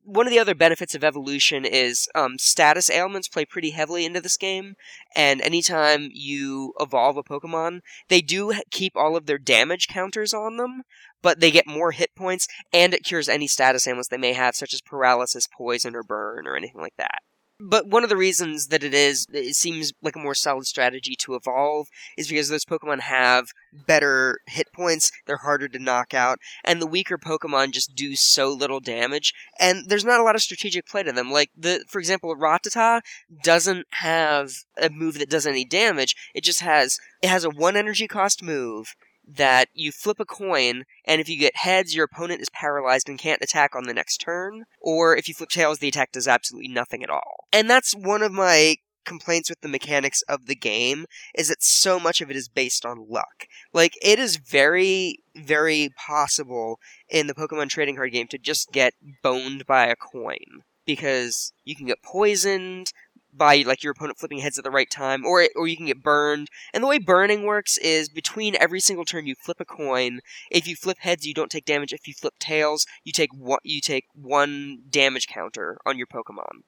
one 0.04 0.28
of 0.28 0.32
the 0.32 0.40
other 0.40 0.56
benefits 0.56 0.96
of 0.96 1.04
evolution 1.04 1.66
is 1.66 2.08
um, 2.16 2.38
status 2.38 2.90
ailments 2.90 3.28
play 3.28 3.46
pretty 3.46 3.72
heavily 3.72 4.06
into 4.06 4.22
this 4.22 4.38
game, 4.38 4.76
and 5.16 5.42
anytime 5.42 6.10
you 6.12 6.74
evolve 6.80 7.18
a 7.18 7.24
Pokemon, 7.24 7.80
they 8.10 8.22
do 8.22 8.54
keep 8.72 8.96
all 8.96 9.16
of 9.16 9.26
their 9.26 9.38
damage 9.38 9.88
counters 9.88 10.34
on 10.34 10.58
them, 10.58 10.84
but 11.22 11.40
they 11.40 11.52
get 11.52 11.68
more 11.68 11.92
hit 11.92 12.16
points, 12.16 12.48
and 12.72 12.94
it 12.94 13.04
cures 13.04 13.30
any 13.30 13.48
status 13.48 13.88
ailments 13.88 14.10
they 14.10 14.18
may 14.18 14.34
have, 14.34 14.56
such 14.56 14.74
as 14.74 14.82
paralysis, 14.82 15.48
poison, 15.48 15.96
or 15.96 16.04
burn, 16.04 16.48
or 16.48 16.56
anything 16.56 16.82
like 16.82 16.96
that. 16.98 17.20
But 17.66 17.88
one 17.88 18.04
of 18.04 18.10
the 18.10 18.18
reasons 18.18 18.68
that 18.68 18.84
it 18.84 18.94
is, 18.94 19.26
it 19.32 19.56
seems 19.56 19.94
like 20.02 20.18
a 20.18 20.20
more 20.20 20.36
solid 20.36 20.66
strategy 20.66 21.16
to 21.20 21.36
evolve 21.36 21.88
is 22.18 22.28
because 22.28 22.50
those 22.50 22.66
Pokemon 22.66 23.00
have 23.00 23.48
better 23.72 24.40
hit 24.48 24.74
points, 24.74 25.12
they're 25.26 25.38
harder 25.38 25.70
to 25.70 25.80
knock 25.80 26.14
out, 26.14 26.40
and 26.66 26.82
the 26.82 26.88
weaker 26.88 27.18
Pokemon 27.18 27.72
just 27.72 27.96
do 27.96 28.18
so 28.18 28.50
little 28.50 28.82
damage, 28.82 29.34
and 29.60 29.88
there's 29.88 30.04
not 30.04 30.20
a 30.20 30.24
lot 30.24 30.36
of 30.36 30.42
strategic 30.42 30.86
play 30.86 31.04
to 31.04 31.14
them. 31.14 31.32
Like, 31.32 31.52
the, 31.58 31.86
for 31.88 32.00
example, 32.00 32.36
Rattata 32.36 33.02
doesn't 33.44 33.88
have 33.92 34.52
a 34.78 34.90
move 34.90 35.18
that 35.20 35.30
does 35.30 35.48
any 35.48 35.64
damage, 35.64 36.16
it 36.36 36.44
just 36.44 36.60
has, 36.60 37.00
it 37.22 37.30
has 37.30 37.46
a 37.46 37.50
one 37.50 37.78
energy 37.78 38.08
cost 38.10 38.44
move, 38.44 38.94
that 39.28 39.70
you 39.74 39.92
flip 39.92 40.20
a 40.20 40.26
coin, 40.26 40.84
and 41.06 41.22
if 41.22 41.30
you 41.30 41.38
get 41.38 41.58
heads, 41.58 41.96
your 41.96 42.06
opponent 42.06 42.42
is 42.42 42.50
paralyzed 42.50 43.10
and 43.10 43.20
can't 43.20 43.42
attack 43.42 43.76
on 43.76 43.86
the 43.86 43.94
next 43.94 44.18
turn, 44.18 44.64
or 44.82 45.16
if 45.16 45.28
you 45.28 45.34
flip 45.34 45.50
tails, 45.50 45.80
the 45.80 45.88
attack 45.88 46.12
does 46.12 46.28
absolutely 46.28 46.70
nothing 46.70 47.04
at 47.04 47.10
all. 47.10 47.46
And 47.52 47.70
that's 47.70 47.94
one 47.94 48.22
of 48.22 48.32
my 48.32 48.76
complaints 49.06 49.50
with 49.50 49.62
the 49.62 49.68
mechanics 49.68 50.22
of 50.24 50.46
the 50.46 50.56
game 50.56 51.06
is 51.36 51.50
that 51.50 51.62
so 51.62 52.00
much 52.00 52.22
of 52.22 52.30
it 52.30 52.38
is 52.38 52.48
based 52.48 52.86
on 52.86 53.06
luck. 53.10 53.48
Like 53.74 53.94
it 54.02 54.20
is 54.20 54.38
very 54.38 55.18
very 55.36 55.90
possible 55.98 56.80
in 57.10 57.28
the 57.28 57.34
Pokemon 57.34 57.70
trading 57.70 57.96
card 57.96 58.12
game 58.12 58.28
to 58.28 58.38
just 58.38 58.72
get 58.72 58.94
boned 59.22 59.66
by 59.66 59.88
a 59.88 59.96
coin 59.96 60.64
because 60.86 61.54
you 61.64 61.76
can 61.76 61.88
get 61.88 62.04
poisoned, 62.04 62.92
by 63.36 63.64
like 63.66 63.84
your 63.84 63.92
opponent 63.92 64.20
flipping 64.20 64.40
heads 64.40 64.58
at 64.58 64.64
the 64.64 64.72
right 64.72 64.90
time, 64.90 65.26
or 65.26 65.48
or 65.56 65.68
you 65.68 65.78
can 65.78 65.88
get 65.88 66.04
burned. 66.04 66.50
And 66.74 66.84
the 66.84 66.88
way 66.88 67.00
burning 67.00 67.44
works 67.44 67.78
is 67.78 68.10
between 68.10 68.56
every 68.60 68.80
single 68.80 69.06
turn 69.06 69.26
you 69.26 69.36
flip 69.36 69.60
a 69.60 69.66
coin. 69.66 70.20
If 70.52 70.68
you 70.68 70.76
flip 70.76 70.98
heads, 71.00 71.26
you 71.26 71.34
don't 71.34 71.52
take 71.52 71.66
damage. 71.66 71.94
If 71.94 72.08
you 72.08 72.14
flip 72.14 72.36
tails, 72.40 72.86
you 73.04 73.12
take 73.12 73.34
one 73.34 73.60
you 73.64 73.82
take 73.82 74.06
one 74.14 74.84
damage 74.90 75.28
counter 75.28 75.78
on 75.86 75.98
your 75.98 76.08
Pokemon. 76.08 76.64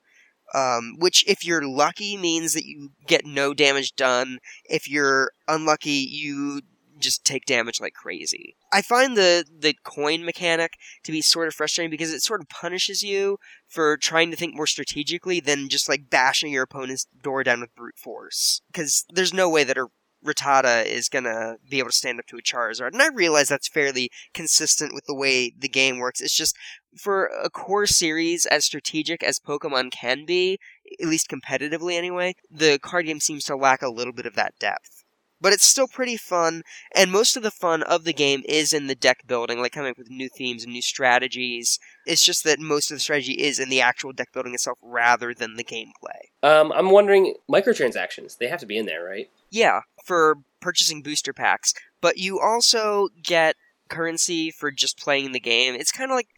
Um, 0.53 0.95
which, 0.99 1.27
if 1.27 1.43
you're 1.43 1.67
lucky, 1.67 2.15
means 2.17 2.53
that 2.53 2.65
you 2.65 2.91
get 3.07 3.25
no 3.25 3.53
damage 3.53 3.95
done. 3.95 4.37
If 4.65 4.87
you're 4.87 5.31
unlucky, 5.47 6.07
you 6.09 6.61
just 7.05 7.23
take 7.23 7.45
damage 7.45 7.79
like 7.79 7.93
crazy. 7.93 8.57
I 8.73 8.81
find 8.81 9.15
the 9.15 9.45
the 9.57 9.75
coin 9.83 10.25
mechanic 10.25 10.73
to 11.03 11.11
be 11.11 11.21
sort 11.21 11.47
of 11.47 11.53
frustrating 11.53 11.91
because 11.91 12.11
it 12.11 12.21
sort 12.21 12.41
of 12.41 12.49
punishes 12.49 13.03
you 13.03 13.37
for 13.67 13.95
trying 13.95 14.31
to 14.31 14.37
think 14.37 14.55
more 14.55 14.67
strategically 14.67 15.39
than 15.39 15.69
just 15.69 15.87
like 15.87 16.09
bashing 16.09 16.51
your 16.51 16.63
opponent's 16.63 17.07
door 17.21 17.43
down 17.43 17.61
with 17.61 17.75
brute 17.75 17.97
force. 17.97 18.61
Because 18.67 19.05
there's 19.09 19.33
no 19.33 19.49
way 19.49 19.63
that 19.63 19.77
a 19.77 19.87
Rattata 20.25 20.83
is 20.85 21.07
gonna 21.07 21.57
be 21.69 21.77
able 21.77 21.89
to 21.89 21.95
stand 21.95 22.19
up 22.19 22.25
to 22.27 22.37
a 22.37 22.41
Charizard, 22.41 22.93
and 22.93 23.01
I 23.01 23.09
realize 23.09 23.47
that's 23.47 23.67
fairly 23.67 24.09
consistent 24.33 24.93
with 24.93 25.05
the 25.05 25.13
way 25.13 25.53
the 25.55 25.69
game 25.69 25.99
works. 25.99 26.19
It's 26.19 26.35
just 26.35 26.57
for 26.97 27.27
a 27.27 27.49
core 27.49 27.85
series 27.85 28.47
as 28.47 28.65
strategic 28.65 29.21
as 29.21 29.39
Pokemon 29.39 29.91
can 29.91 30.25
be, 30.25 30.57
at 30.99 31.07
least 31.07 31.29
competitively 31.29 31.93
anyway, 31.93 32.33
the 32.49 32.79
card 32.79 33.05
game 33.05 33.19
seems 33.19 33.43
to 33.45 33.55
lack 33.55 33.83
a 33.83 33.89
little 33.89 34.13
bit 34.13 34.25
of 34.25 34.33
that 34.33 34.57
depth 34.57 34.94
but 35.41 35.53
it's 35.53 35.65
still 35.65 35.87
pretty 35.87 36.17
fun. 36.17 36.63
And 36.95 37.11
most 37.11 37.37
of 37.37 37.43
the 37.43 37.51
fun 37.51 37.83
of 37.83 38.03
the 38.03 38.13
game 38.13 38.43
is 38.47 38.73
in 38.73 38.87
the 38.87 38.95
deck 38.95 39.27
building, 39.27 39.59
like 39.59 39.71
coming 39.71 39.91
up 39.91 39.97
with 39.97 40.09
new 40.09 40.29
themes 40.29 40.63
and 40.63 40.73
new 40.73 40.81
strategies. 40.81 41.79
It's 42.05 42.23
just 42.23 42.43
that 42.43 42.59
most 42.59 42.91
of 42.91 42.95
the 42.95 43.01
strategy 43.01 43.33
is 43.33 43.59
in 43.59 43.69
the 43.69 43.81
actual 43.81 44.13
deck 44.13 44.29
building 44.33 44.53
itself 44.53 44.79
rather 44.81 45.33
than 45.33 45.55
the 45.55 45.63
gameplay. 45.63 46.31
Um, 46.43 46.71
I'm 46.71 46.91
wondering, 46.91 47.35
microtransactions, 47.51 48.37
they 48.37 48.47
have 48.47 48.59
to 48.59 48.65
be 48.65 48.77
in 48.77 48.85
there, 48.85 49.03
right? 49.03 49.29
Yeah, 49.49 49.81
for 50.03 50.37
purchasing 50.61 51.01
booster 51.01 51.33
packs, 51.33 51.73
but 52.01 52.17
you 52.17 52.39
also 52.39 53.09
get 53.21 53.55
currency 53.89 54.51
for 54.51 54.71
just 54.71 54.97
playing 54.97 55.31
the 55.31 55.39
game. 55.39 55.75
It's 55.75 55.91
kind 55.91 56.11
of 56.11 56.15
like 56.15 56.29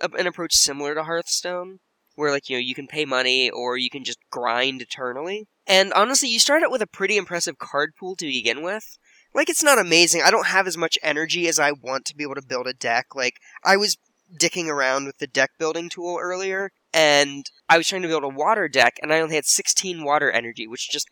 a, 0.00 0.08
an 0.18 0.26
approach 0.26 0.54
similar 0.54 0.94
to 0.94 1.04
Hearthstone, 1.04 1.78
where 2.14 2.30
like 2.30 2.48
you 2.48 2.56
know 2.56 2.60
you 2.60 2.74
can 2.74 2.86
pay 2.86 3.04
money 3.04 3.50
or 3.50 3.76
you 3.76 3.90
can 3.90 4.04
just 4.04 4.18
grind 4.30 4.82
eternally. 4.82 5.48
And 5.66 5.92
honestly, 5.92 6.28
you 6.28 6.38
start 6.38 6.62
out 6.62 6.70
with 6.70 6.82
a 6.82 6.86
pretty 6.86 7.16
impressive 7.16 7.58
card 7.58 7.94
pool 7.98 8.16
to 8.16 8.26
begin 8.26 8.62
with. 8.62 8.98
Like, 9.34 9.48
it's 9.48 9.62
not 9.62 9.78
amazing. 9.78 10.22
I 10.22 10.30
don't 10.30 10.48
have 10.48 10.66
as 10.66 10.76
much 10.76 10.98
energy 11.02 11.48
as 11.48 11.58
I 11.58 11.72
want 11.72 12.04
to 12.06 12.16
be 12.16 12.24
able 12.24 12.34
to 12.34 12.46
build 12.46 12.66
a 12.66 12.74
deck. 12.74 13.14
Like, 13.14 13.36
I 13.64 13.76
was 13.76 13.96
dicking 14.38 14.66
around 14.66 15.06
with 15.06 15.18
the 15.18 15.26
deck 15.26 15.50
building 15.58 15.88
tool 15.88 16.18
earlier, 16.20 16.70
and 16.92 17.46
I 17.68 17.78
was 17.78 17.88
trying 17.88 18.02
to 18.02 18.08
build 18.08 18.24
a 18.24 18.28
water 18.28 18.68
deck, 18.68 18.98
and 19.02 19.12
I 19.12 19.20
only 19.20 19.36
had 19.36 19.46
16 19.46 20.04
water 20.04 20.30
energy, 20.30 20.66
which 20.66 20.90
just 20.90 21.08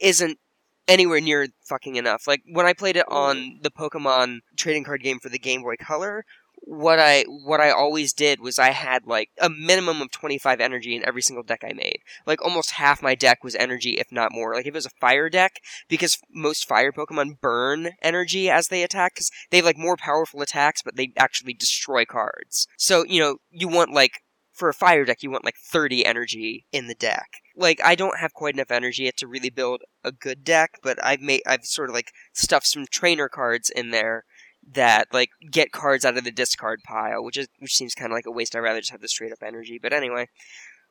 isn't 0.00 0.38
anywhere 0.86 1.20
near 1.20 1.48
fucking 1.66 1.96
enough. 1.96 2.26
Like, 2.26 2.42
when 2.50 2.66
I 2.66 2.74
played 2.74 2.96
it 2.96 3.06
on 3.08 3.60
the 3.62 3.70
Pokemon 3.70 4.40
trading 4.56 4.84
card 4.84 5.02
game 5.02 5.18
for 5.18 5.30
the 5.30 5.38
Game 5.38 5.62
Boy 5.62 5.76
Color, 5.76 6.24
what 6.66 6.98
I 6.98 7.24
what 7.28 7.60
I 7.60 7.70
always 7.70 8.14
did 8.14 8.40
was 8.40 8.58
I 8.58 8.70
had 8.70 9.06
like 9.06 9.28
a 9.38 9.50
minimum 9.50 10.00
of 10.00 10.10
25 10.10 10.60
energy 10.60 10.96
in 10.96 11.06
every 11.06 11.20
single 11.20 11.42
deck 11.42 11.62
I 11.62 11.74
made. 11.74 11.98
Like 12.26 12.42
almost 12.42 12.72
half 12.72 13.02
my 13.02 13.14
deck 13.14 13.44
was 13.44 13.54
energy 13.54 13.98
if 13.98 14.10
not 14.10 14.32
more. 14.32 14.54
Like 14.54 14.66
if 14.66 14.68
it 14.68 14.74
was 14.74 14.86
a 14.86 15.00
fire 15.00 15.28
deck 15.28 15.60
because 15.88 16.18
most 16.32 16.66
fire 16.66 16.90
Pokemon 16.90 17.40
burn 17.40 17.90
energy 18.02 18.48
as 18.48 18.68
they 18.68 18.82
attack 18.82 19.16
cuz 19.16 19.30
they 19.50 19.58
have 19.58 19.66
like 19.66 19.76
more 19.76 19.96
powerful 19.96 20.40
attacks 20.40 20.80
but 20.82 20.96
they 20.96 21.12
actually 21.18 21.52
destroy 21.52 22.06
cards. 22.06 22.66
So, 22.78 23.04
you 23.04 23.20
know, 23.20 23.36
you 23.50 23.68
want 23.68 23.92
like 23.92 24.22
for 24.50 24.68
a 24.70 24.74
fire 24.74 25.04
deck 25.04 25.22
you 25.22 25.30
want 25.30 25.44
like 25.44 25.56
30 25.58 26.06
energy 26.06 26.64
in 26.72 26.86
the 26.86 26.94
deck. 26.94 27.28
Like 27.54 27.80
I 27.84 27.94
don't 27.94 28.20
have 28.20 28.32
quite 28.32 28.54
enough 28.54 28.70
energy 28.70 29.02
yet 29.02 29.18
to 29.18 29.26
really 29.26 29.50
build 29.50 29.82
a 30.02 30.12
good 30.12 30.44
deck, 30.44 30.78
but 30.82 30.98
I've 31.04 31.20
made 31.20 31.42
I've 31.46 31.66
sort 31.66 31.90
of 31.90 31.94
like 31.94 32.12
stuffed 32.32 32.68
some 32.68 32.86
trainer 32.90 33.28
cards 33.28 33.68
in 33.68 33.90
there 33.90 34.24
that 34.72 35.08
like 35.12 35.30
get 35.50 35.72
cards 35.72 36.04
out 36.04 36.16
of 36.16 36.24
the 36.24 36.30
discard 36.30 36.82
pile, 36.82 37.22
which 37.22 37.36
is 37.36 37.48
which 37.58 37.74
seems 37.74 37.94
kind 37.94 38.12
of 38.12 38.16
like 38.16 38.26
a 38.26 38.30
waste. 38.30 38.54
I'd 38.54 38.60
rather 38.60 38.80
just 38.80 38.92
have 38.92 39.00
the 39.00 39.08
straight 39.08 39.32
up 39.32 39.42
energy. 39.42 39.78
But 39.80 39.92
anyway, 39.92 40.28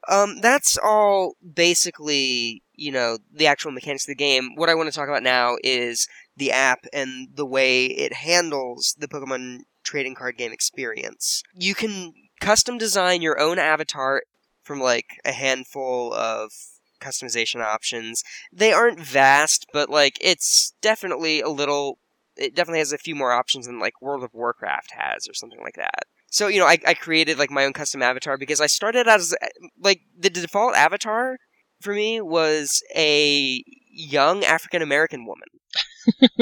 um, 0.08 0.40
that's 0.42 0.78
all 0.78 1.36
basically 1.54 2.64
you 2.76 2.92
know 2.92 3.18
the 3.32 3.48
actual 3.48 3.72
mechanics 3.72 4.06
of 4.06 4.12
the 4.12 4.16
game. 4.16 4.56
What 4.56 4.70
I 4.70 4.76
want 4.76 4.90
to 4.90 4.96
talk 4.96 5.08
about 5.08 5.24
now 5.24 5.58
is 5.64 6.08
the 6.36 6.52
app 6.52 6.86
and 6.94 7.30
the 7.34 7.46
way 7.46 7.86
it 7.86 8.14
handles 8.14 8.96
the 9.00 9.08
Pokemon 9.08 9.60
trading 9.84 10.16
card 10.16 10.38
game 10.38 10.52
experience. 10.52 11.44
You 11.54 11.76
can 11.76 12.14
custom 12.40 12.78
design 12.78 13.22
your 13.22 13.40
own 13.40 13.60
avatar 13.60 14.24
from 14.64 14.80
like 14.80 15.20
a 15.26 15.32
handful 15.32 16.14
of 16.14 16.52
customization 17.00 17.62
options. 17.62 18.24
They 18.52 18.72
aren't 18.72 19.00
vast, 19.00 19.68
but 19.74 19.90
like 19.90 20.18
it's 20.22 20.74
definitely 20.82 21.42
a 21.42 21.50
little 21.50 22.00
it 22.36 22.56
definitely 22.56 22.80
has 22.80 22.94
a 22.94 22.98
few 22.98 23.16
more 23.16 23.32
options 23.32 23.68
than 23.68 23.80
like 23.80 24.02
World 24.02 24.24
of 24.24 24.34
Warcraft 24.34 24.92
has 24.98 25.28
or 25.28 25.34
something 25.34 25.62
like 25.62 25.76
that. 25.76 26.04
So 26.30 26.48
you 26.48 26.60
know, 26.60 26.66
I, 26.66 26.80
I 26.86 26.94
created 26.94 27.38
like 27.38 27.52
my 27.52 27.66
own 27.66 27.74
custom 27.74 28.02
avatar 28.02 28.38
because 28.38 28.60
I 28.60 28.68
started 28.68 29.08
out 29.08 29.20
as 29.20 29.36
eh, 29.42 29.48
like 29.80 30.02
the 30.18 30.30
default 30.30 30.76
avatar 30.76 31.38
for 31.82 31.94
me 31.94 32.22
was 32.22 32.82
a 32.96 33.64
young 33.92 34.44
African 34.44 34.82
American 34.82 35.26
woman. 35.26 35.48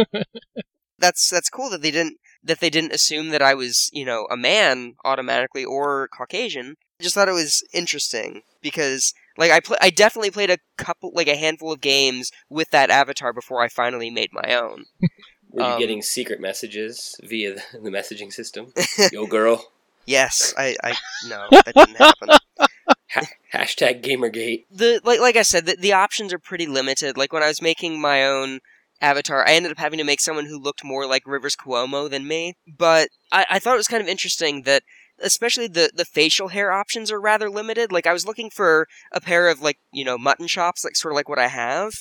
that's 1.00 1.30
that's 1.30 1.50
cool 1.50 1.70
that 1.72 1.82
they 1.82 1.92
didn't 1.92 2.18
that 2.44 2.60
they 2.60 2.70
didn't 2.70 2.94
assume 2.94 3.30
that 3.30 3.42
I 3.42 3.54
was 3.54 3.90
you 3.92 4.06
know 4.06 4.28
a 4.32 4.38
man 4.38 4.96
automatically 5.04 5.66
or 5.66 6.08
Caucasian. 6.16 6.76
I 7.00 7.04
just 7.04 7.16
thought 7.16 7.28
it 7.28 7.34
was 7.34 7.64
interesting 7.74 8.44
because 8.62 9.14
like 9.38 9.52
I 9.52 9.60
pl- 9.60 9.78
I 9.82 9.90
definitely 9.90 10.32
played 10.32 10.52
a 10.52 10.60
couple 10.78 11.12
like 11.14 11.28
a 11.28 11.36
handful 11.36 11.74
of 11.74 11.82
games 11.82 12.32
with 12.50 12.70
that 12.72 12.90
avatar 12.90 13.34
before 13.34 13.62
I 13.62 13.68
finally 13.68 14.10
made 14.10 14.30
my 14.32 14.56
own. 14.56 14.86
Were 15.52 15.62
you 15.64 15.68
Um, 15.74 15.80
getting 15.80 16.02
secret 16.02 16.40
messages 16.40 17.16
via 17.24 17.56
the, 17.56 17.64
the 17.84 17.90
messaging 17.90 18.32
system? 18.32 18.74
Yo, 19.12 19.26
girl. 19.28 19.72
Yes, 20.06 20.54
I 20.58 20.76
I 20.84 20.94
no 21.30 21.48
that 21.52 21.76
didn't 21.76 21.96
happen. 21.98 22.30
Ha- 23.14 23.28
hashtag 23.54 24.02
Gamergate. 24.02 24.66
the 24.72 25.00
like 25.04 25.20
like 25.20 25.36
I 25.36 25.42
said, 25.44 25.66
the, 25.66 25.76
the 25.76 25.94
options 25.94 26.34
are 26.34 26.40
pretty 26.40 26.66
limited. 26.66 27.18
Like 27.18 27.32
when 27.34 27.44
I 27.44 27.48
was 27.48 27.62
making 27.62 28.00
my 28.02 28.26
own 28.26 28.60
avatar, 29.02 29.46
I 29.48 29.54
ended 29.54 29.72
up 29.72 29.78
having 29.78 29.98
to 30.00 30.04
make 30.06 30.20
someone 30.22 30.46
who 30.46 30.60
looked 30.60 30.84
more 30.84 31.06
like 31.06 31.24
Rivers 31.28 31.56
Cuomo 31.56 32.10
than 32.10 32.28
me. 32.28 32.56
But 32.68 33.10
I, 33.32 33.46
I 33.52 33.60
thought 33.60 33.74
it 33.76 33.78
was 33.78 33.88
kind 33.88 34.02
of 34.02 34.08
interesting 34.10 34.64
that 34.64 34.84
especially 35.24 35.68
the, 35.68 35.92
the 35.94 36.06
facial 36.06 36.48
hair 36.48 36.72
options 36.72 37.12
are 37.12 37.22
rather 37.22 37.50
limited. 37.50 37.92
Like 37.92 38.08
I 38.08 38.14
was 38.14 38.26
looking 38.26 38.50
for 38.50 38.88
a 39.12 39.22
pair 39.22 39.50
of 39.50 39.62
like, 39.62 39.78
you 39.92 40.04
know, 40.04 40.18
mutton 40.18 40.48
chops, 40.48 40.84
like 40.84 40.96
sort 40.96 41.14
of 41.14 41.16
like 41.16 41.30
what 41.30 41.38
I 41.40 41.48
have. 41.48 41.94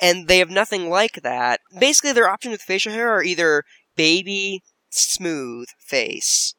And 0.00 0.28
they 0.28 0.38
have 0.38 0.50
nothing 0.50 0.90
like 0.90 1.22
that. 1.22 1.60
Basically 1.78 2.12
their 2.12 2.28
options 2.28 2.52
with 2.52 2.62
facial 2.62 2.92
hair 2.92 3.10
are 3.10 3.22
either 3.22 3.64
baby, 3.96 4.62
smooth 4.90 5.68
face, 5.78 6.54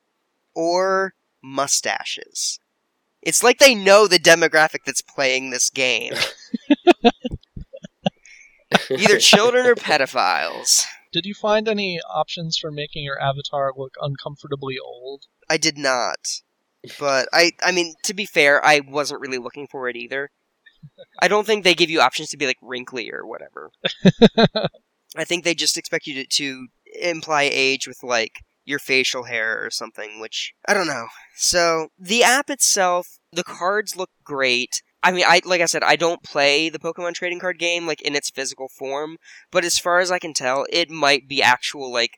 or 0.56 1.14
mustaches. 1.44 2.60
It's 3.22 3.44
like 3.44 3.60
they 3.60 3.76
know 3.76 4.08
the 4.08 4.20
demographic 4.20 4.86
that's 4.86 5.02
playing 5.02 5.50
this 5.50 5.70
game. 5.70 6.14
Either 8.90 9.18
children 9.18 9.66
or 9.66 9.76
pedophiles. 9.76 10.86
Did 11.12 11.26
you 11.26 11.34
find 11.34 11.68
any 11.68 12.00
options 12.10 12.58
for 12.58 12.72
making 12.72 13.04
your 13.04 13.22
avatar 13.22 13.72
look 13.76 13.96
uncomfortably 14.02 14.78
old? 14.78 15.26
I 15.50 15.58
did 15.58 15.78
not. 15.78 16.42
But 17.00 17.28
I 17.34 17.52
I 17.62 17.72
mean, 17.72 17.96
to 18.04 18.14
be 18.14 18.26
fair, 18.26 18.64
I 18.64 18.82
wasn't 18.82 19.22
really 19.22 19.38
looking 19.38 19.68
for 19.68 19.90
it 19.90 19.96
either. 19.96 20.32
I 21.22 21.28
don't 21.28 21.46
think 21.46 21.64
they 21.64 21.74
give 21.74 21.90
you 21.90 22.02
options 22.02 22.30
to 22.30 22.38
be 22.38 22.46
like 22.46 22.58
wrinkly 22.62 23.12
or 23.12 23.26
whatever. 23.26 23.72
I 25.16 25.24
think 25.24 25.44
they 25.44 25.56
just 25.56 25.78
expect 25.78 26.08
you 26.08 26.24
to, 26.24 26.26
to 26.26 26.68
imply 27.02 27.50
age 27.52 27.88
with 27.88 28.04
like 28.04 28.44
your 28.66 28.80
facial 28.80 29.24
hair 29.24 29.64
or 29.66 29.72
something, 29.72 30.20
which 30.20 30.54
I 30.68 30.74
don't 30.74 30.88
know. 30.88 31.08
So 31.36 31.90
the 31.98 32.24
app 32.24 32.50
itself, 32.50 33.18
the 33.32 33.44
cards 33.44 33.96
look 33.96 34.12
great. 34.24 34.82
I 35.02 35.12
mean, 35.12 35.24
I 35.26 35.42
like 35.46 35.62
I 35.62 35.66
said, 35.66 35.84
I 35.84 35.96
don't 35.96 36.22
play 36.22 36.70
the 36.70 36.80
Pokemon 36.80 37.14
trading 37.14 37.40
card 37.40 37.60
game 37.60 37.88
like 37.88 38.02
in 38.02 38.16
its 38.16 38.30
physical 38.30 38.68
form, 38.68 39.18
but 39.52 39.64
as 39.64 39.80
far 39.80 40.00
as 40.00 40.12
I 40.12 40.20
can 40.20 40.34
tell, 40.34 40.66
it 40.70 40.90
might 40.90 41.28
be 41.28 41.42
actual 41.42 41.92
like 41.92 42.18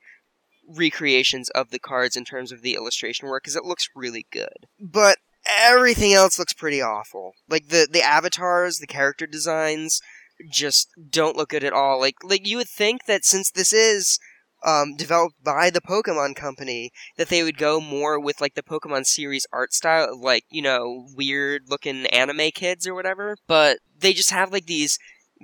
recreations 0.67 1.49
of 1.51 1.69
the 1.69 1.79
cards 1.79 2.15
in 2.15 2.25
terms 2.25 2.51
of 2.51 2.61
the 2.61 2.75
illustration 2.75 3.27
work 3.27 3.43
because 3.43 3.55
it 3.55 3.65
looks 3.65 3.89
really 3.95 4.25
good. 4.31 4.67
But 4.79 5.17
everything 5.57 6.13
else 6.13 6.37
looks 6.37 6.53
pretty 6.53 6.81
awful. 6.81 7.33
Like 7.49 7.69
the 7.69 7.87
the 7.91 8.01
avatars, 8.01 8.77
the 8.77 8.87
character 8.87 9.27
designs 9.27 10.01
just 10.49 10.89
don't 11.09 11.35
look 11.35 11.49
good 11.49 11.63
at 11.63 11.73
all. 11.73 11.99
Like 11.99 12.15
like 12.23 12.47
you 12.47 12.57
would 12.57 12.69
think 12.69 13.05
that 13.05 13.25
since 13.25 13.51
this 13.51 13.73
is 13.73 14.19
um, 14.65 14.95
developed 14.95 15.41
by 15.43 15.69
the 15.69 15.81
Pokemon 15.81 16.35
Company, 16.35 16.91
that 17.17 17.29
they 17.29 17.43
would 17.43 17.57
go 17.57 17.79
more 17.79 18.19
with 18.19 18.41
like 18.41 18.55
the 18.55 18.63
Pokemon 18.63 19.05
series 19.05 19.47
art 19.53 19.73
style, 19.73 20.19
like 20.19 20.43
you 20.49 20.61
know 20.61 21.07
weird 21.15 21.63
looking 21.67 22.05
anime 22.07 22.51
kids 22.53 22.87
or 22.87 22.93
whatever. 22.93 23.37
But 23.47 23.79
they 23.97 24.13
just 24.13 24.31
have 24.31 24.51
like 24.51 24.65
these 24.65 24.97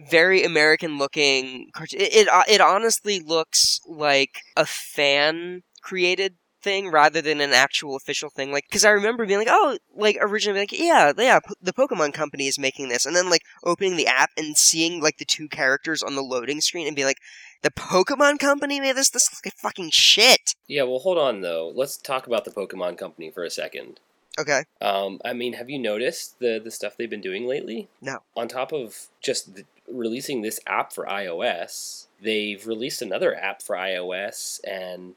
very 0.09 0.43
American 0.43 0.97
looking. 0.97 1.69
It, 1.91 2.27
it 2.27 2.45
it 2.49 2.61
honestly 2.61 3.19
looks 3.19 3.79
like 3.87 4.41
a 4.55 4.65
fan 4.65 5.63
created 5.81 6.35
thing 6.65 6.89
rather 6.89 7.21
than 7.21 7.39
an 7.39 7.53
actual 7.53 7.95
official 7.95 8.29
thing. 8.29 8.51
Like, 8.51 8.65
because 8.67 8.83
I 8.83 8.89
remember 8.89 9.25
being 9.25 9.39
like, 9.39 9.47
oh, 9.49 9.77
like 9.95 10.17
originally, 10.19 10.59
like, 10.59 10.77
yeah, 10.77 11.13
yeah, 11.17 11.39
p- 11.39 11.53
the 11.61 11.71
Pokemon 11.71 12.13
Company 12.13 12.47
is 12.47 12.59
making 12.59 12.89
this, 12.89 13.05
and 13.05 13.15
then 13.15 13.29
like 13.29 13.43
opening 13.63 13.95
the 13.95 14.07
app 14.07 14.31
and 14.35 14.57
seeing 14.57 15.01
like 15.01 15.17
the 15.17 15.25
two 15.25 15.47
characters 15.47 16.03
on 16.03 16.15
the 16.15 16.21
loading 16.21 16.59
screen 16.59 16.87
and 16.87 16.95
be 16.95 17.05
like, 17.05 17.19
the 17.61 17.71
Pokemon 17.71 18.39
Company 18.39 18.79
made 18.79 18.95
this. 18.95 19.09
This 19.09 19.29
like 19.45 19.53
fucking 19.55 19.91
shit. 19.93 20.55
Yeah, 20.67 20.83
well, 20.83 20.99
hold 20.99 21.17
on 21.17 21.41
though. 21.41 21.71
Let's 21.73 21.97
talk 21.97 22.27
about 22.27 22.43
the 22.43 22.51
Pokemon 22.51 22.97
Company 22.97 23.31
for 23.31 23.43
a 23.43 23.49
second. 23.49 23.99
Okay. 24.37 24.63
Um, 24.81 25.21
I 25.23 25.33
mean, 25.33 25.53
have 25.53 25.69
you 25.69 25.79
noticed 25.79 26.39
the 26.39 26.59
the 26.63 26.71
stuff 26.71 26.97
they've 26.97 27.09
been 27.09 27.21
doing 27.21 27.47
lately? 27.47 27.87
No. 28.01 28.19
On 28.35 28.47
top 28.47 28.73
of 28.73 29.07
just 29.21 29.55
the, 29.55 29.65
releasing 29.87 30.41
this 30.41 30.59
app 30.67 30.91
for 30.91 31.05
iOS, 31.05 32.07
they've 32.21 32.65
released 32.67 33.01
another 33.01 33.35
app 33.35 33.61
for 33.61 33.75
iOS, 33.75 34.59
and 34.67 35.15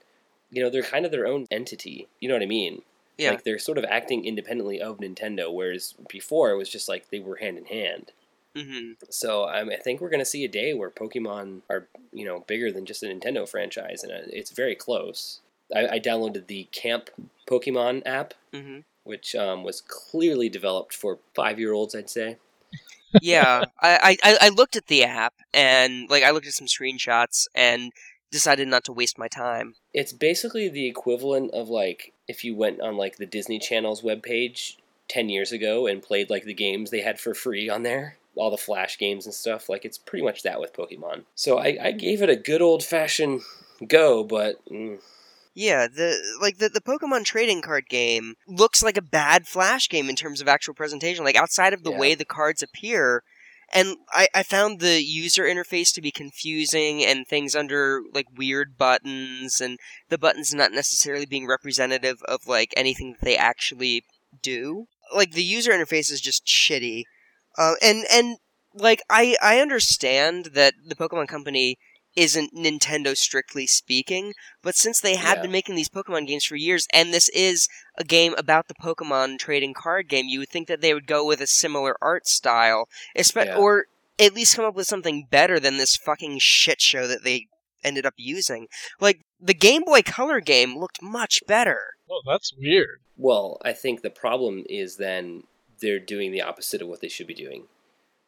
you 0.50 0.62
know 0.62 0.70
they're 0.70 0.82
kind 0.82 1.04
of 1.04 1.10
their 1.10 1.26
own 1.26 1.46
entity. 1.50 2.08
You 2.20 2.28
know 2.28 2.34
what 2.34 2.42
I 2.42 2.46
mean? 2.46 2.82
Yeah. 3.16 3.30
Like 3.30 3.44
they're 3.44 3.58
sort 3.58 3.78
of 3.78 3.84
acting 3.84 4.24
independently 4.24 4.80
of 4.80 4.98
Nintendo, 4.98 5.52
whereas 5.52 5.94
before 6.08 6.50
it 6.50 6.56
was 6.56 6.68
just 6.68 6.88
like 6.88 7.10
they 7.10 7.18
were 7.18 7.36
hand 7.36 7.58
in 7.58 7.64
hand. 7.66 8.12
hmm 8.56 8.92
So 9.10 9.44
I, 9.44 9.60
I 9.62 9.76
think 9.76 10.00
we're 10.00 10.08
going 10.10 10.20
to 10.20 10.24
see 10.24 10.44
a 10.44 10.48
day 10.48 10.72
where 10.72 10.90
Pokemon 10.90 11.62
are, 11.68 11.88
you 12.12 12.24
know, 12.24 12.44
bigger 12.46 12.70
than 12.70 12.86
just 12.86 13.02
a 13.02 13.06
Nintendo 13.06 13.48
franchise, 13.48 14.02
and 14.04 14.12
uh, 14.12 14.26
it's 14.28 14.50
very 14.52 14.74
close. 14.76 15.40
I, 15.74 15.88
I 15.88 16.00
downloaded 16.00 16.46
the 16.46 16.64
Camp 16.72 17.10
Pokemon 17.46 18.02
app, 18.06 18.34
hmm 18.52 18.80
which 19.04 19.34
um, 19.34 19.64
was 19.64 19.80
clearly 19.80 20.50
developed 20.50 20.94
for 20.94 21.18
five-year-olds, 21.34 21.94
I'd 21.94 22.10
say. 22.10 22.36
yeah, 23.20 23.64
I, 23.80 24.18
I 24.22 24.38
I 24.42 24.48
looked 24.50 24.76
at 24.76 24.86
the 24.86 25.04
app 25.04 25.34
and 25.54 26.08
like 26.10 26.22
I 26.22 26.30
looked 26.30 26.46
at 26.46 26.52
some 26.52 26.66
screenshots 26.66 27.46
and 27.54 27.90
decided 28.30 28.68
not 28.68 28.84
to 28.84 28.92
waste 28.92 29.18
my 29.18 29.28
time. 29.28 29.74
It's 29.94 30.12
basically 30.12 30.68
the 30.68 30.86
equivalent 30.86 31.52
of 31.52 31.68
like 31.68 32.12
if 32.26 32.44
you 32.44 32.54
went 32.54 32.80
on 32.80 32.96
like 32.96 33.16
the 33.16 33.26
Disney 33.26 33.58
Channel's 33.58 34.02
webpage 34.02 34.76
ten 35.08 35.28
years 35.28 35.52
ago 35.52 35.86
and 35.86 36.02
played 36.02 36.30
like 36.30 36.44
the 36.44 36.54
games 36.54 36.90
they 36.90 37.00
had 37.00 37.18
for 37.20 37.34
free 37.34 37.68
on 37.68 37.82
there. 37.82 38.16
All 38.36 38.50
the 38.50 38.56
Flash 38.56 38.98
games 38.98 39.24
and 39.26 39.34
stuff. 39.34 39.68
Like 39.68 39.84
it's 39.84 39.98
pretty 39.98 40.24
much 40.24 40.42
that 40.44 40.60
with 40.60 40.72
Pokemon. 40.72 41.24
So 41.34 41.58
I, 41.58 41.78
I 41.82 41.92
gave 41.92 42.22
it 42.22 42.30
a 42.30 42.36
good 42.36 42.62
old 42.62 42.84
fashioned 42.84 43.40
go, 43.88 44.22
but 44.22 44.64
mm, 44.70 44.98
Yeah, 45.54 45.88
the 45.88 46.16
like 46.40 46.58
the, 46.58 46.68
the 46.68 46.80
Pokemon 46.80 47.24
trading 47.24 47.62
card 47.62 47.88
game 47.88 48.34
looks 48.46 48.82
like 48.82 48.96
a 48.96 49.02
bad 49.02 49.48
Flash 49.48 49.88
game 49.88 50.08
in 50.08 50.14
terms 50.16 50.40
of 50.40 50.46
actual 50.46 50.74
presentation. 50.74 51.24
Like 51.24 51.34
outside 51.36 51.72
of 51.72 51.82
the 51.82 51.90
Yeah. 51.90 51.98
way 51.98 52.14
the 52.14 52.24
cards 52.24 52.62
appear, 52.62 53.24
and 53.72 53.96
I, 54.10 54.28
I 54.34 54.42
found 54.42 54.80
the 54.80 55.02
user 55.02 55.44
interface 55.44 55.92
to 55.94 56.00
be 56.00 56.10
confusing 56.10 57.04
and 57.04 57.26
things 57.26 57.54
under 57.54 58.00
like 58.14 58.26
weird 58.36 58.78
buttons 58.78 59.60
and 59.60 59.78
the 60.08 60.18
buttons 60.18 60.54
not 60.54 60.72
necessarily 60.72 61.26
being 61.26 61.46
representative 61.46 62.22
of 62.26 62.46
like 62.46 62.72
anything 62.76 63.12
that 63.12 63.24
they 63.24 63.36
actually 63.36 64.04
do. 64.42 64.86
Like 65.14 65.32
the 65.32 65.42
user 65.42 65.72
interface 65.72 66.10
is 66.10 66.20
just 66.20 66.46
shitty, 66.46 67.04
uh, 67.56 67.74
and 67.82 68.04
and 68.12 68.38
like 68.74 69.02
I 69.10 69.36
I 69.42 69.60
understand 69.60 70.50
that 70.54 70.74
the 70.86 70.94
Pokemon 70.94 71.28
Company 71.28 71.78
isn't 72.16 72.54
Nintendo 72.54 73.16
strictly 73.16 73.66
speaking, 73.66 74.34
but 74.62 74.74
since 74.74 75.00
they 75.00 75.14
have 75.16 75.36
Yeah. 75.38 75.42
been 75.42 75.52
making 75.52 75.74
these 75.76 75.88
Pokemon 75.88 76.26
games 76.26 76.44
for 76.44 76.56
years, 76.56 76.86
and 76.92 77.12
this 77.14 77.28
is 77.30 77.68
a 77.96 78.04
game 78.04 78.34
about 78.36 78.68
the 78.68 78.74
Pokemon 78.74 79.38
trading 79.38 79.74
card 79.74 80.08
game, 80.08 80.26
you 80.26 80.40
would 80.40 80.48
think 80.48 80.68
that 80.68 80.80
they 80.80 80.92
would 80.94 81.06
go 81.06 81.24
with 81.24 81.40
a 81.40 81.46
similar 81.46 81.96
art 82.02 82.26
style, 82.26 82.88
espe- 83.16 83.46
Yeah. 83.46 83.56
or 83.56 83.86
at 84.18 84.34
least 84.34 84.56
come 84.56 84.64
up 84.64 84.74
with 84.74 84.86
something 84.88 85.26
better 85.30 85.60
than 85.60 85.76
this 85.76 85.96
fucking 85.96 86.38
shit 86.40 86.80
show 86.80 87.06
that 87.06 87.22
they 87.22 87.46
ended 87.84 88.04
up 88.04 88.14
using. 88.16 88.66
Like 88.98 89.20
the 89.40 89.54
Game 89.54 89.82
Boy 89.84 90.02
Color 90.02 90.40
game 90.40 90.76
looked 90.76 91.00
much 91.00 91.40
better. 91.46 91.94
Oh, 92.10 92.22
that's 92.26 92.52
weird. 92.54 93.00
Well, 93.16 93.58
I 93.64 93.72
think 93.72 94.02
the 94.02 94.10
problem 94.10 94.64
is 94.68 94.96
then 94.96 95.44
they're 95.80 96.00
doing 96.00 96.32
the 96.32 96.42
opposite 96.42 96.82
of 96.82 96.88
what 96.88 97.00
they 97.00 97.08
should 97.08 97.28
be 97.28 97.34
doing. 97.34 97.68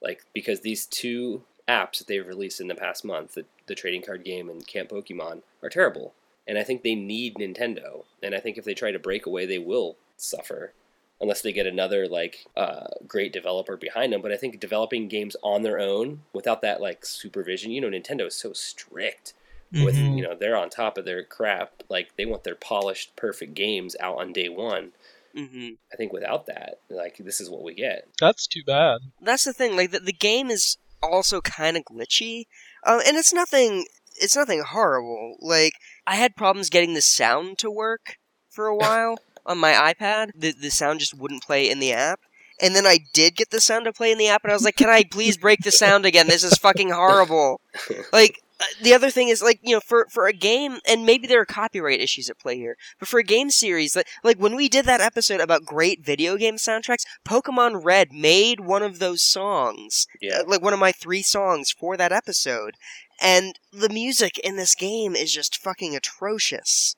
Like, 0.00 0.22
because 0.32 0.60
these 0.60 0.86
two 0.86 1.44
apps 1.68 1.98
that 1.98 2.06
they've 2.06 2.26
released 2.26 2.60
in 2.60 2.68
the 2.68 2.74
past 2.76 3.04
month, 3.04 3.34
the, 3.34 3.44
the 3.70 3.74
trading 3.74 4.02
card 4.02 4.24
game 4.24 4.50
and 4.50 4.66
Camp 4.66 4.90
Pokemon, 4.90 5.40
are 5.62 5.70
terrible. 5.70 6.12
And 6.46 6.58
I 6.58 6.62
think 6.64 6.82
they 6.82 6.94
need 6.94 7.36
Nintendo. 7.36 8.04
And 8.22 8.34
I 8.34 8.40
think 8.40 8.58
if 8.58 8.64
they 8.64 8.74
try 8.74 8.90
to 8.92 8.98
break 8.98 9.24
away, 9.24 9.46
they 9.46 9.58
will 9.58 9.96
suffer. 10.18 10.74
Unless 11.22 11.42
they 11.42 11.52
get 11.52 11.66
another, 11.66 12.08
like, 12.08 12.46
uh, 12.56 12.88
great 13.06 13.32
developer 13.32 13.76
behind 13.76 14.12
them. 14.12 14.22
But 14.22 14.32
I 14.32 14.36
think 14.36 14.58
developing 14.58 15.06
games 15.08 15.36
on 15.42 15.62
their 15.62 15.78
own 15.78 16.22
without 16.32 16.62
that, 16.62 16.80
like, 16.80 17.04
supervision, 17.06 17.70
you 17.70 17.80
know, 17.80 17.88
Nintendo 17.88 18.26
is 18.26 18.34
so 18.34 18.52
strict 18.52 19.34
with 19.72 19.94
Mhm. 19.94 20.16
you 20.16 20.22
know 20.24 20.34
they're 20.34 20.56
on 20.56 20.68
top 20.68 20.98
of 20.98 21.04
their 21.04 21.22
crap 21.22 21.84
like 21.88 22.16
they 22.16 22.26
want 22.26 22.42
their 22.42 22.56
polished 22.56 23.14
perfect 23.14 23.54
games 23.54 23.94
out 24.00 24.18
on 24.18 24.32
day 24.32 24.48
one 24.48 24.90
hmm 25.32 25.68
i 25.92 25.96
think 25.96 26.12
without 26.12 26.46
that 26.46 26.80
like 26.90 27.16
this 27.18 27.40
is 27.40 27.48
what 27.48 27.62
we 27.62 27.72
get 27.72 28.08
That's 28.18 28.48
too 28.48 28.64
bad. 28.66 28.98
That's 29.20 29.44
the 29.44 29.52
thing. 29.52 29.76
Like 29.76 29.92
the, 29.92 30.00
the 30.00 30.12
game 30.12 30.50
is 30.50 30.76
also 31.00 31.40
kind 31.40 31.76
of 31.76 31.84
glitchy, 31.84 32.46
uh, 32.84 33.00
and 33.06 33.16
it's 33.16 33.32
nothing. 33.32 33.86
It's 34.16 34.36
nothing 34.36 34.62
horrible. 34.66 35.36
Like 35.40 35.74
I 36.06 36.16
had 36.16 36.36
problems 36.36 36.70
getting 36.70 36.94
the 36.94 37.02
sound 37.02 37.58
to 37.58 37.70
work 37.70 38.16
for 38.48 38.66
a 38.66 38.76
while 38.84 39.18
on 39.46 39.58
my 39.58 39.72
iPad. 39.72 40.30
The 40.34 40.52
the 40.52 40.70
sound 40.70 41.00
just 41.00 41.16
wouldn't 41.16 41.42
play 41.42 41.70
in 41.70 41.80
the 41.80 41.92
app. 41.92 42.20
And 42.62 42.76
then 42.76 42.86
I 42.86 42.98
did 43.14 43.36
get 43.36 43.48
the 43.50 43.60
sound 43.60 43.86
to 43.86 43.92
play 43.92 44.12
in 44.12 44.18
the 44.18 44.28
app, 44.28 44.44
and 44.44 44.52
I 44.52 44.54
was 44.54 44.64
like, 44.64 44.76
"Can 44.76 44.90
I 44.90 45.02
please 45.02 45.38
break 45.38 45.60
the 45.60 45.72
sound 45.72 46.04
again? 46.04 46.26
This 46.26 46.44
is 46.44 46.58
fucking 46.58 46.90
horrible." 46.90 47.60
Like 48.12 48.42
the 48.82 48.94
other 48.94 49.10
thing 49.10 49.28
is 49.28 49.42
like 49.42 49.60
you 49.62 49.74
know 49.74 49.80
for 49.80 50.06
for 50.10 50.26
a 50.26 50.32
game, 50.32 50.78
and 50.88 51.06
maybe 51.06 51.26
there 51.26 51.40
are 51.40 51.46
copyright 51.46 52.00
issues 52.00 52.28
at 52.28 52.38
play 52.38 52.56
here, 52.56 52.76
but 52.98 53.08
for 53.08 53.18
a 53.18 53.24
game 53.24 53.50
series 53.50 53.94
that 53.94 54.06
like 54.22 54.38
when 54.38 54.56
we 54.56 54.68
did 54.68 54.84
that 54.86 55.00
episode 55.00 55.40
about 55.40 55.64
great 55.64 56.04
video 56.04 56.36
game 56.36 56.56
soundtracks, 56.56 57.04
Pokemon 57.26 57.84
Red 57.84 58.12
made 58.12 58.60
one 58.60 58.82
of 58.82 58.98
those 58.98 59.22
songs 59.22 60.06
yeah 60.20 60.40
uh, 60.40 60.44
like 60.46 60.62
one 60.62 60.72
of 60.72 60.78
my 60.78 60.92
three 60.92 61.22
songs 61.22 61.70
for 61.70 61.96
that 61.96 62.12
episode. 62.12 62.76
And 63.22 63.58
the 63.70 63.90
music 63.90 64.38
in 64.38 64.56
this 64.56 64.74
game 64.74 65.14
is 65.14 65.32
just 65.32 65.56
fucking 65.56 65.94
atrocious. 65.94 66.96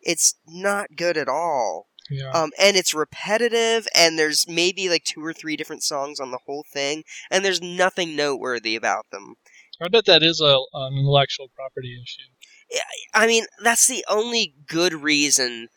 It's 0.00 0.34
not 0.48 0.96
good 0.96 1.16
at 1.16 1.28
all. 1.28 1.86
Yeah. 2.10 2.30
Um, 2.30 2.50
and 2.58 2.76
it's 2.76 2.94
repetitive, 2.94 3.86
and 3.94 4.18
there's 4.18 4.46
maybe 4.48 4.88
like 4.88 5.04
two 5.04 5.24
or 5.24 5.32
three 5.32 5.56
different 5.56 5.82
songs 5.82 6.20
on 6.20 6.30
the 6.30 6.40
whole 6.46 6.64
thing, 6.70 7.04
and 7.30 7.44
there's 7.44 7.62
nothing 7.62 8.16
noteworthy 8.16 8.76
about 8.76 9.06
them. 9.10 9.36
I 9.82 9.88
bet 9.88 10.04
that 10.06 10.22
is 10.22 10.40
a, 10.40 10.58
an 10.74 10.94
intellectual 10.94 11.48
property 11.54 12.00
issue. 12.02 12.80
I 13.14 13.26
mean, 13.26 13.44
that's 13.62 13.86
the 13.86 14.04
only 14.08 14.54
good 14.66 14.94
reason 14.94 15.68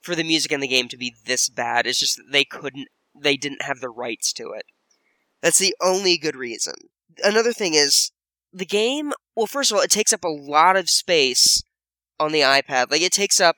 for 0.00 0.14
the 0.14 0.24
music 0.24 0.50
in 0.50 0.60
the 0.60 0.68
game 0.68 0.88
to 0.88 0.96
be 0.96 1.14
this 1.26 1.48
bad. 1.48 1.86
It's 1.86 2.00
just 2.00 2.20
they 2.30 2.44
couldn't, 2.44 2.88
they 3.14 3.36
didn't 3.36 3.62
have 3.62 3.80
the 3.80 3.90
rights 3.90 4.32
to 4.34 4.52
it. 4.52 4.64
That's 5.42 5.58
the 5.58 5.74
only 5.80 6.18
good 6.18 6.36
reason. 6.36 6.74
Another 7.22 7.52
thing 7.52 7.74
is, 7.74 8.12
the 8.52 8.66
game, 8.66 9.12
well, 9.36 9.46
first 9.46 9.70
of 9.70 9.76
all, 9.76 9.82
it 9.82 9.90
takes 9.90 10.12
up 10.12 10.24
a 10.24 10.28
lot 10.28 10.76
of 10.76 10.90
space 10.90 11.62
on 12.18 12.32
the 12.32 12.40
iPad. 12.40 12.90
Like, 12.90 13.02
it 13.02 13.12
takes 13.12 13.40
up 13.40 13.56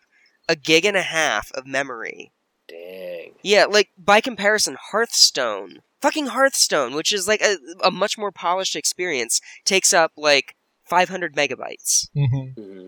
a 0.48 0.57
gig 0.57 0.84
and 0.84 0.96
a 0.96 1.03
half 1.03 1.50
of 1.53 1.66
memory. 1.66 2.32
dang 2.68 3.34
Yeah, 3.42 3.64
like, 3.64 3.88
by 3.96 4.20
comparison, 4.20 4.76
Hearthstone, 4.90 5.78
fucking 6.03 6.26
Hearthstone, 6.26 6.94
which 6.94 7.12
is 7.12 7.26
like 7.28 7.40
a, 7.40 7.57
a 7.82 7.90
much 7.90 8.18
more 8.18 8.32
polished 8.32 8.76
experience, 8.76 9.40
takes 9.64 9.94
up 9.94 10.12
like 10.16 10.57
500 10.84 11.34
megabytes. 11.34 12.09
hmm 12.14 12.50
hmm 12.57 12.86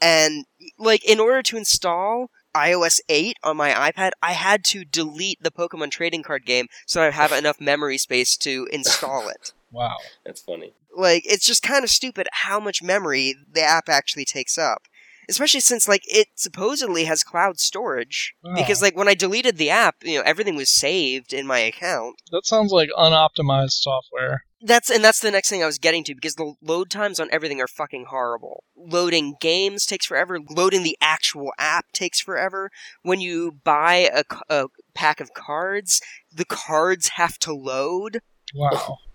And 0.00 0.44
like 0.78 1.04
in 1.08 1.18
order 1.20 1.42
to 1.42 1.56
install 1.56 2.30
iOS 2.54 3.00
8 3.08 3.38
on 3.42 3.56
my 3.56 3.70
iPad, 3.72 4.10
I 4.22 4.32
had 4.32 4.64
to 4.66 4.84
delete 4.84 5.42
the 5.42 5.50
Pokemon 5.50 5.90
trading 5.90 6.22
card 6.22 6.44
game 6.44 6.66
so 6.86 7.02
I 7.02 7.10
have 7.10 7.32
enough 7.32 7.60
memory 7.72 7.98
space 7.98 8.36
to 8.38 8.68
install 8.72 9.28
it. 9.28 9.52
Wow. 9.70 9.96
that's 10.24 10.42
funny 10.42 10.72
Like 10.94 11.22
it's 11.24 11.46
just 11.46 11.62
kind 11.62 11.82
of 11.82 11.88
stupid 11.90 12.28
how 12.32 12.60
much 12.60 12.82
memory 12.82 13.34
the 13.50 13.62
app 13.62 13.88
actually 13.88 14.26
takes 14.26 14.58
up. 14.58 14.82
Especially 15.28 15.60
since 15.60 15.86
like 15.88 16.02
it 16.04 16.28
supposedly 16.34 17.04
has 17.04 17.22
cloud 17.22 17.58
storage 17.60 18.34
Wow. 18.42 18.54
because 18.56 18.82
like 18.82 18.96
when 18.96 19.08
I 19.08 19.14
deleted 19.14 19.56
the 19.56 19.70
app, 19.70 19.96
you 20.02 20.18
know, 20.18 20.24
everything 20.24 20.56
was 20.56 20.70
saved 20.70 21.32
in 21.32 21.46
my 21.46 21.58
account. 21.60 22.16
That 22.30 22.46
sounds 22.46 22.72
like 22.72 22.90
unoptimized 22.98 23.72
software. 23.72 24.44
That's 24.64 24.90
and 24.90 25.02
that's 25.02 25.18
the 25.20 25.30
next 25.32 25.48
thing 25.50 25.62
I 25.62 25.66
was 25.66 25.78
getting 25.78 26.04
to 26.04 26.14
because 26.14 26.36
the 26.36 26.54
load 26.62 26.88
times 26.88 27.18
on 27.18 27.28
everything 27.32 27.60
are 27.60 27.66
fucking 27.66 28.06
horrible. 28.10 28.62
Loading 28.76 29.34
games 29.40 29.86
takes 29.86 30.06
forever. 30.06 30.38
Loading 30.48 30.84
the 30.84 30.96
actual 31.00 31.52
app 31.58 31.86
takes 31.92 32.20
forever. 32.20 32.70
When 33.02 33.20
you 33.20 33.58
buy 33.64 34.08
a 34.48 34.66
pack 34.94 35.20
of 35.20 35.34
cards, 35.34 36.00
the 36.32 36.44
cards 36.44 37.08
have 37.16 37.38
to 37.40 37.52
load. 37.52 38.20
Wow. 38.54 38.98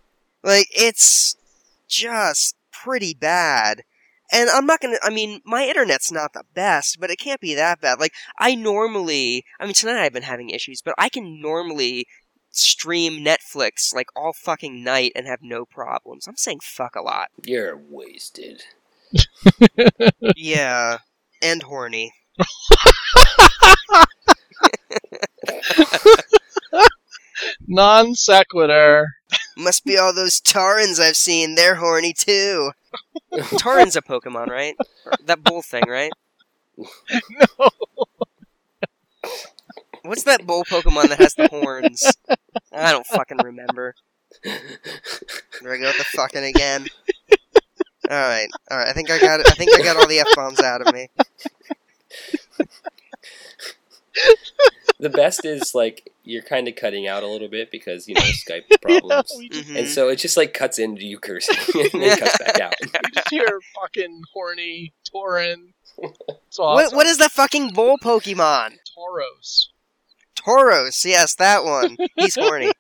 Like 0.44 0.68
it's 0.72 1.36
just 1.90 2.56
pretty 2.72 3.14
bad. 3.14 3.84
And 4.32 4.50
I'm 4.50 4.66
not 4.66 4.82
gonna. 4.82 4.98
I 5.04 5.10
mean, 5.10 5.42
my 5.46 5.66
internet's 5.66 6.12
not 6.12 6.34
the 6.34 6.44
best, 6.54 7.00
but 7.00 7.10
it 7.10 7.18
can't 7.18 7.40
be 7.40 7.56
that 7.56 7.82
bad. 7.82 8.00
Like 8.00 8.14
I 8.38 8.56
normally, 8.56 9.46
I 9.60 9.66
mean, 9.66 9.74
tonight 9.74 10.04
I've 10.04 10.14
been 10.14 10.24
having 10.24 10.50
issues, 10.50 10.82
but 10.82 10.96
I 10.98 11.10
can 11.10 11.42
normally 11.42 12.08
stream 12.50 13.24
Netflix 13.24 13.94
like 13.94 14.08
all 14.16 14.34
fucking 14.34 14.84
night 14.84 15.12
and 15.16 15.28
have 15.28 15.42
no 15.42 15.66
problems. 15.66 16.28
I'm 16.28 16.38
saying 16.38 16.60
fuck 16.62 16.96
a 16.96 17.02
lot. 17.02 17.30
You're 17.46 17.78
wasted. 17.78 18.64
yeah, 20.36 20.98
and 21.42 21.64
horny. 21.64 22.12
non 27.68 28.16
sequitur. 28.16 29.08
Must 29.58 29.84
be 29.84 29.98
all 29.98 30.14
those 30.14 30.40
Taurens 30.40 31.00
I've 31.00 31.18
seen. 31.18 31.56
They're 31.56 31.76
horny 31.76 32.14
too. 32.14 32.72
Tauren's 33.34 33.96
a 33.96 34.02
Pokemon, 34.02 34.48
right? 34.48 34.76
That 35.26 35.44
bull 35.44 35.62
thing, 35.62 35.84
right? 35.88 36.12
No. 37.60 37.70
What's 40.04 40.24
that 40.24 40.46
bull 40.46 40.64
Pokemon 40.64 41.10
that 41.10 41.18
has 41.18 41.34
the 41.34 41.48
horns? 41.48 42.06
I 42.72 42.92
don't 42.92 43.06
fucking 43.08 43.40
remember. 43.44 43.96
There 44.44 45.74
I 45.74 45.78
go 45.78 45.88
with 45.88 45.98
the 45.98 46.06
fucking 46.16 46.44
again. 46.44 46.88
All 48.10 48.18
right, 48.18 48.48
all 48.72 48.78
right. 48.78 48.88
I 48.88 48.94
think 48.94 49.10
I 49.10 49.20
got. 49.20 49.42
I 49.42 49.52
think 49.52 49.78
I 49.78 49.84
got 49.84 49.98
all 49.98 50.08
the 50.08 50.20
f 50.20 50.28
bombs 50.36 50.62
out 50.62 50.88
of 50.88 50.94
me. 50.94 51.10
The 55.00 55.10
best 55.10 55.46
is 55.46 55.76
like 55.76 56.12
you're 56.28 56.44
kind 56.44 56.68
of 56.68 56.76
cutting 56.76 57.08
out 57.08 57.24
a 57.24 57.28
little 57.28 57.48
bit 57.48 57.72
because 57.72 58.08
you 58.08 58.14
know 58.16 58.22
Skype 58.48 58.64
problems, 58.82 59.32
we 59.38 59.50
just, 59.50 59.70
Mhm. 59.70 59.80
and 59.80 59.88
so 59.88 60.10
it 60.10 60.18
just 60.18 60.38
like 60.38 60.54
cuts 60.54 60.78
into 60.80 61.06
you 61.06 61.20
cursing 61.20 61.56
and 61.94 62.02
then 62.04 62.18
cuts 62.18 62.38
back 62.38 62.60
out. 62.60 62.74
we 62.82 62.90
just 63.14 63.30
hear 63.30 63.60
fucking 63.82 64.22
horny 64.34 64.94
Tauren. 65.14 65.74
It's 66.00 66.60
What, 66.60 66.94
what 66.94 67.08
is 67.08 67.18
the 67.18 67.30
fucking 67.30 67.72
bull 67.74 67.98
Pokemon? 68.04 68.74
Tauros? 68.98 69.68
Tauros. 70.38 71.04
Yes, 71.06 71.34
that 71.36 71.64
one. 71.64 71.98
He's 72.16 72.36
horny. 72.36 72.72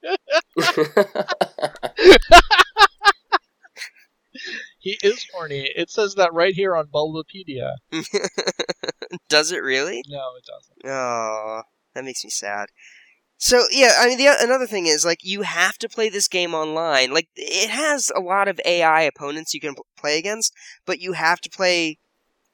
He 4.80 4.98
is 5.02 5.26
horny. 5.34 5.70
It 5.76 5.89
says 5.89 6.16
that 6.16 6.34
right 6.34 6.54
here 6.54 6.76
on 6.76 6.88
Bulbapedia. 6.88 7.74
Does 9.28 9.52
it 9.52 9.64
really? 9.64 10.04
No, 10.08 10.22
it 10.38 10.45
doesn't. 10.45 10.91
Oh, 10.93 11.64
that 11.95 12.04
makes 12.06 12.24
me 12.24 12.30
sad. 12.30 12.70
So 13.38 13.66
yeah, 13.72 13.94
I 14.00 14.08
mean 14.08 14.18
the 14.18 14.36
another 14.40 14.66
thing 14.66 14.88
is 14.88 15.06
like 15.06 15.20
you 15.24 15.44
have 15.44 15.78
to 15.80 15.90
play 15.90 16.10
this 16.10 16.28
game 16.28 16.54
online. 16.54 17.14
Like 17.14 17.30
it 17.36 17.70
has 17.70 18.12
a 18.16 18.20
lot 18.20 18.48
of 18.48 18.60
AI 18.66 19.02
opponents 19.04 19.54
you 19.54 19.60
can 19.62 19.76
pl- 19.76 19.86
play 19.98 20.18
against, 20.18 20.54
but 20.86 21.00
you 21.00 21.14
have 21.14 21.40
to 21.42 21.50
play 21.50 22.00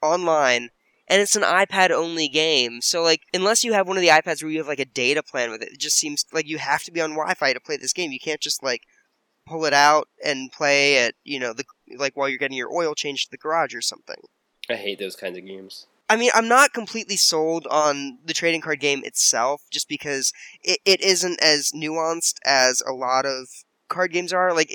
online 0.02 0.70
and 1.08 1.22
it's 1.22 1.36
an 1.38 1.44
iPad 1.44 1.92
only 1.92 2.28
game. 2.28 2.82
So 2.82 3.02
like 3.02 3.22
unless 3.34 3.64
you 3.64 3.74
have 3.74 3.88
one 3.88 3.98
of 3.98 4.02
the 4.02 4.10
iPads 4.10 4.44
where 4.44 4.52
you 4.52 4.58
have 4.58 4.68
like 4.68 4.80
a 4.80 4.86
data 4.86 5.24
plan 5.24 5.52
with 5.52 5.62
it, 5.62 5.74
it 5.74 5.80
just 5.80 5.98
seems 5.98 6.26
like 6.34 6.48
you 6.48 6.58
have 6.58 6.84
to 6.84 6.92
be 6.92 7.02
on 7.02 7.12
Wi-Fi 7.12 7.54
to 7.54 7.60
play 7.62 7.78
this 7.78 7.94
game. 7.94 8.12
You 8.12 8.20
can't 8.20 8.42
just 8.42 8.62
like 8.62 8.82
pull 9.46 9.66
it 9.66 9.74
out 9.74 10.10
and 10.24 10.52
play 10.52 10.98
at, 10.98 11.16
you 11.24 11.40
know, 11.40 11.54
the 11.54 11.64
like 11.98 12.18
while 12.18 12.28
you're 12.28 12.38
getting 12.38 12.58
your 12.58 12.74
oil 12.74 12.94
changed 12.94 13.26
to 13.26 13.32
the 13.32 13.38
garage 13.38 13.74
or 13.74 13.82
something. 13.82 14.18
I 14.70 14.76
hate 14.76 15.00
those 15.00 15.16
kinds 15.16 15.38
of 15.38 15.46
games. 15.46 15.88
I 16.10 16.16
mean, 16.16 16.32
I'm 16.34 16.48
not 16.48 16.74
completely 16.74 17.18
sold 17.18 17.66
on 17.68 18.20
the 18.24 18.34
trading 18.34 18.62
card 18.62 18.80
game 18.80 19.04
itself, 19.04 19.64
just 19.72 19.88
because 19.88 20.32
it, 20.62 20.80
it 20.86 21.02
isn't 21.02 21.42
as 21.42 21.72
nuanced 21.74 22.36
as 22.46 22.82
a 22.86 22.94
lot 22.94 23.26
of 23.26 23.48
card 23.88 24.12
games 24.12 24.34
are. 24.34 24.54
Like 24.54 24.72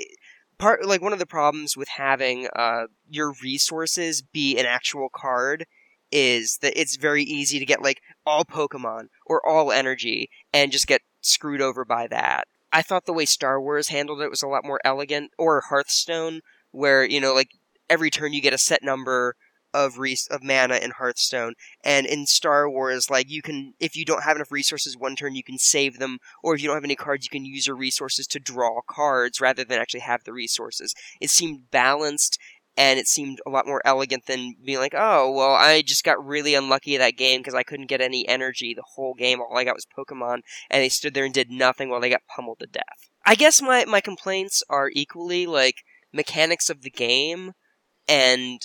part, 0.57 0.85
like 0.85 1.01
one 1.01 1.13
of 1.13 1.19
the 1.19 1.25
problems 1.25 1.77
with 1.77 1.87
having 1.87 2.47
uh, 2.55 2.85
your 3.09 3.33
resources 3.43 4.21
be 4.21 4.57
an 4.57 4.65
actual 4.65 5.09
card 5.13 5.65
is 6.11 6.57
that 6.61 6.79
it's 6.79 6.95
very 6.95 7.23
easy 7.23 7.59
to 7.59 7.65
get 7.65 7.83
like 7.83 8.01
all 8.25 8.43
Pokemon 8.43 9.09
or 9.25 9.47
all 9.47 9.71
energy 9.71 10.29
and 10.51 10.71
just 10.71 10.87
get 10.87 11.01
screwed 11.21 11.61
over 11.61 11.85
by 11.85 12.07
that. 12.07 12.47
I 12.71 12.81
thought 12.81 13.05
the 13.05 13.13
way 13.13 13.25
Star 13.25 13.61
Wars 13.61 13.89
handled 13.89 14.21
it 14.21 14.29
was 14.29 14.43
a 14.43 14.47
lot 14.47 14.65
more 14.65 14.79
elegant, 14.83 15.31
or 15.37 15.61
Hearthstone, 15.61 16.41
where 16.71 17.03
you 17.03 17.19
know, 17.19 17.33
like 17.33 17.49
every 17.89 18.09
turn 18.09 18.33
you 18.33 18.41
get 18.41 18.53
a 18.53 18.59
set 18.59 18.83
number 18.83 19.35
of 19.73 19.97
res- 19.97 20.27
of 20.27 20.43
mana 20.43 20.77
in 20.77 20.91
Hearthstone, 20.91 21.53
and 21.83 22.05
in 22.05 22.25
Star 22.25 22.69
Wars, 22.69 23.09
like 23.09 23.29
you 23.29 23.41
can, 23.41 23.73
if 23.79 23.95
you 23.95 24.05
don't 24.05 24.23
have 24.23 24.35
enough 24.35 24.51
resources 24.51 24.97
one 24.97 25.15
turn, 25.15 25.35
you 25.35 25.43
can 25.43 25.57
save 25.57 25.99
them, 25.99 26.17
or 26.43 26.55
if 26.55 26.61
you 26.61 26.67
don't 26.67 26.77
have 26.77 26.83
any 26.83 26.95
cards, 26.95 27.25
you 27.25 27.29
can 27.29 27.45
use 27.45 27.67
your 27.67 27.75
resources 27.75 28.27
to 28.27 28.39
draw 28.39 28.81
cards 28.87 29.39
rather 29.41 29.63
than 29.63 29.79
actually 29.79 30.01
have 30.01 30.23
the 30.23 30.33
resources. 30.33 30.93
It 31.21 31.29
seemed 31.29 31.69
balanced, 31.71 32.39
and 32.77 32.99
it 32.99 33.07
seemed 33.07 33.39
a 33.45 33.49
lot 33.49 33.67
more 33.67 33.81
elegant 33.85 34.25
than 34.25 34.55
being 34.63 34.79
like, 34.79 34.95
oh, 34.95 35.31
well, 35.31 35.53
I 35.53 35.81
just 35.81 36.03
got 36.03 36.25
really 36.25 36.55
unlucky 36.55 36.97
that 36.97 37.17
game 37.17 37.41
because 37.41 37.55
I 37.55 37.63
couldn't 37.63 37.87
get 37.87 38.01
any 38.01 38.27
energy 38.27 38.73
the 38.73 38.83
whole 38.95 39.13
game. 39.13 39.41
All 39.41 39.57
I 39.57 39.65
got 39.65 39.75
was 39.75 39.85
Pokemon, 39.85 40.41
and 40.69 40.81
they 40.81 40.89
stood 40.89 41.13
there 41.13 41.25
and 41.25 41.33
did 41.33 41.51
nothing 41.51 41.89
while 41.89 41.99
they 41.99 42.09
got 42.09 42.27
pummeled 42.33 42.59
to 42.59 42.67
death. 42.67 43.09
I 43.25 43.35
guess 43.35 43.61
my 43.61 43.85
my 43.85 44.01
complaints 44.01 44.63
are 44.69 44.89
equally 44.93 45.45
like 45.45 45.75
mechanics 46.11 46.69
of 46.69 46.81
the 46.81 46.89
game 46.89 47.51
and 48.07 48.61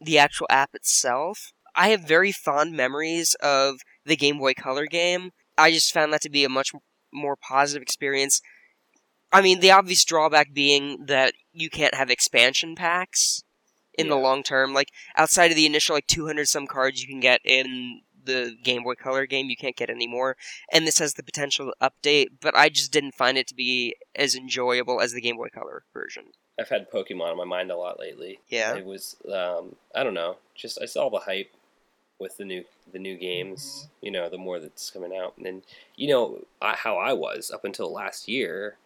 the 0.00 0.18
actual 0.18 0.46
app 0.50 0.74
itself. 0.74 1.52
I 1.74 1.88
have 1.88 2.02
very 2.02 2.32
fond 2.32 2.74
memories 2.74 3.34
of 3.42 3.80
the 4.04 4.16
Game 4.16 4.38
Boy 4.38 4.54
Color 4.54 4.86
game. 4.86 5.30
I 5.56 5.70
just 5.70 5.92
found 5.92 6.12
that 6.12 6.22
to 6.22 6.30
be 6.30 6.44
a 6.44 6.48
much 6.48 6.72
more 7.12 7.36
positive 7.36 7.82
experience. 7.82 8.40
I 9.32 9.42
mean, 9.42 9.60
the 9.60 9.70
obvious 9.70 10.04
drawback 10.04 10.54
being 10.54 11.06
that 11.06 11.34
you 11.52 11.68
can't 11.68 11.94
have 11.94 12.10
expansion 12.10 12.74
packs 12.74 13.42
in 13.94 14.08
the 14.08 14.16
long 14.16 14.42
term. 14.42 14.72
Like 14.72 14.88
outside 15.16 15.50
of 15.50 15.56
the 15.56 15.66
initial 15.66 15.94
like 15.94 16.06
200 16.06 16.48
some 16.48 16.66
cards 16.66 17.02
you 17.02 17.08
can 17.08 17.20
get 17.20 17.40
in 17.44 18.00
the 18.28 18.56
Game 18.62 18.84
Boy 18.84 18.94
Color 18.94 19.26
game, 19.26 19.48
you 19.50 19.56
can't 19.56 19.74
get 19.76 19.90
anymore. 19.90 20.36
And 20.72 20.86
this 20.86 20.98
has 21.00 21.14
the 21.14 21.22
potential 21.24 21.66
to 21.72 21.90
update, 21.90 22.28
but 22.40 22.54
I 22.56 22.68
just 22.68 22.92
didn't 22.92 23.14
find 23.16 23.36
it 23.36 23.48
to 23.48 23.54
be 23.54 23.96
as 24.14 24.34
enjoyable 24.36 25.00
as 25.00 25.12
the 25.12 25.20
Game 25.20 25.36
Boy 25.36 25.48
Color 25.48 25.82
version. 25.92 26.24
I've 26.60 26.68
had 26.68 26.90
Pokemon 26.90 27.30
on 27.30 27.36
my 27.36 27.44
mind 27.44 27.70
a 27.70 27.76
lot 27.76 27.98
lately. 28.00 28.40
Yeah. 28.48 28.74
It 28.76 28.84
was 28.84 29.16
um, 29.32 29.74
I 29.94 30.02
don't 30.04 30.14
know, 30.14 30.36
just 30.54 30.80
I 30.80 30.86
saw 30.86 31.08
the 31.10 31.18
hype 31.20 31.50
with 32.20 32.36
the 32.36 32.44
new 32.44 32.64
the 32.92 32.98
new 32.98 33.16
games. 33.16 33.88
You 34.00 34.10
know, 34.10 34.28
the 34.28 34.38
more 34.38 34.58
that's 34.58 34.90
coming 34.90 35.14
out, 35.16 35.34
and 35.36 35.46
then 35.46 35.62
you 35.96 36.08
know 36.08 36.44
I, 36.60 36.74
how 36.74 36.96
I 36.96 37.12
was 37.12 37.50
up 37.52 37.64
until 37.64 37.92
last 37.92 38.28
year, 38.28 38.76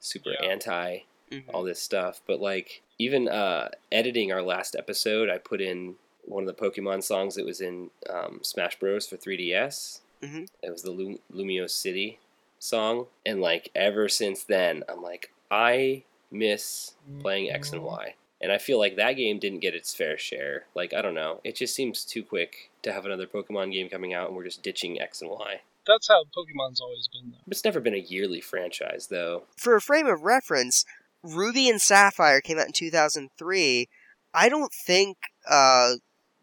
super 0.00 0.30
Yeah. 0.30 0.46
anti 0.46 1.00
Mhm. 1.30 1.44
all 1.52 1.62
this 1.64 1.82
stuff. 1.82 2.22
But 2.26 2.40
like 2.40 2.80
even 2.98 3.28
uh, 3.28 3.68
editing 3.92 4.32
our 4.32 4.40
last 4.42 4.74
episode, 4.74 5.28
I 5.28 5.36
put 5.36 5.60
in 5.60 5.96
one 6.28 6.46
of 6.48 6.56
the 6.56 6.70
Pokemon 6.70 7.02
songs 7.02 7.34
that 7.36 7.44
was 7.46 7.60
in 7.60 7.90
um, 8.10 8.40
Smash 8.42 8.78
Bros 8.78 9.06
for 9.06 9.16
3DS. 9.16 10.00
Mhm. 10.22 10.48
It 10.62 10.70
was 10.70 10.82
the 10.82 10.90
Lum- 10.90 11.18
Lumiose 11.32 11.70
City 11.70 12.18
song, 12.58 13.06
and 13.24 13.40
like 13.40 13.70
ever 13.74 14.08
since 14.08 14.42
then, 14.44 14.84
I'm 14.88 15.02
like 15.02 15.32
I 15.50 16.04
miss 16.30 16.94
playing 17.20 17.50
X 17.50 17.72
and 17.72 17.82
Y. 17.82 18.14
And 18.40 18.52
I 18.52 18.58
feel 18.58 18.78
like 18.78 18.94
that 18.96 19.14
game 19.14 19.38
didn't 19.40 19.60
get 19.60 19.74
its 19.74 19.94
fair 19.94 20.16
share. 20.16 20.66
Like, 20.74 20.94
I 20.94 21.02
don't 21.02 21.14
know. 21.14 21.40
It 21.42 21.56
just 21.56 21.74
seems 21.74 22.04
too 22.04 22.22
quick 22.22 22.70
to 22.82 22.92
have 22.92 23.04
another 23.04 23.26
Pokemon 23.26 23.72
game 23.72 23.88
coming 23.88 24.14
out 24.14 24.28
and 24.28 24.36
we're 24.36 24.44
just 24.44 24.62
ditching 24.62 25.00
X 25.00 25.20
and 25.22 25.30
Y. 25.30 25.62
That's 25.88 26.06
how 26.06 26.22
Pokemon's 26.24 26.80
always 26.80 27.08
been, 27.12 27.32
though. 27.32 27.38
It's 27.50 27.64
never 27.64 27.80
been 27.80 27.94
a 27.94 27.98
yearly 27.98 28.40
franchise, 28.40 29.08
though. 29.08 29.44
For 29.56 29.74
a 29.74 29.80
frame 29.80 30.06
of 30.06 30.22
reference, 30.22 30.84
Ruby 31.24 31.68
and 31.68 31.80
Sapphire 31.82 32.40
came 32.40 32.58
out 32.60 32.66
in 32.66 32.72
2003. 32.72 33.88
I 34.34 34.48
don't 34.48 34.72
think 34.72 35.16
uh, 35.48 35.94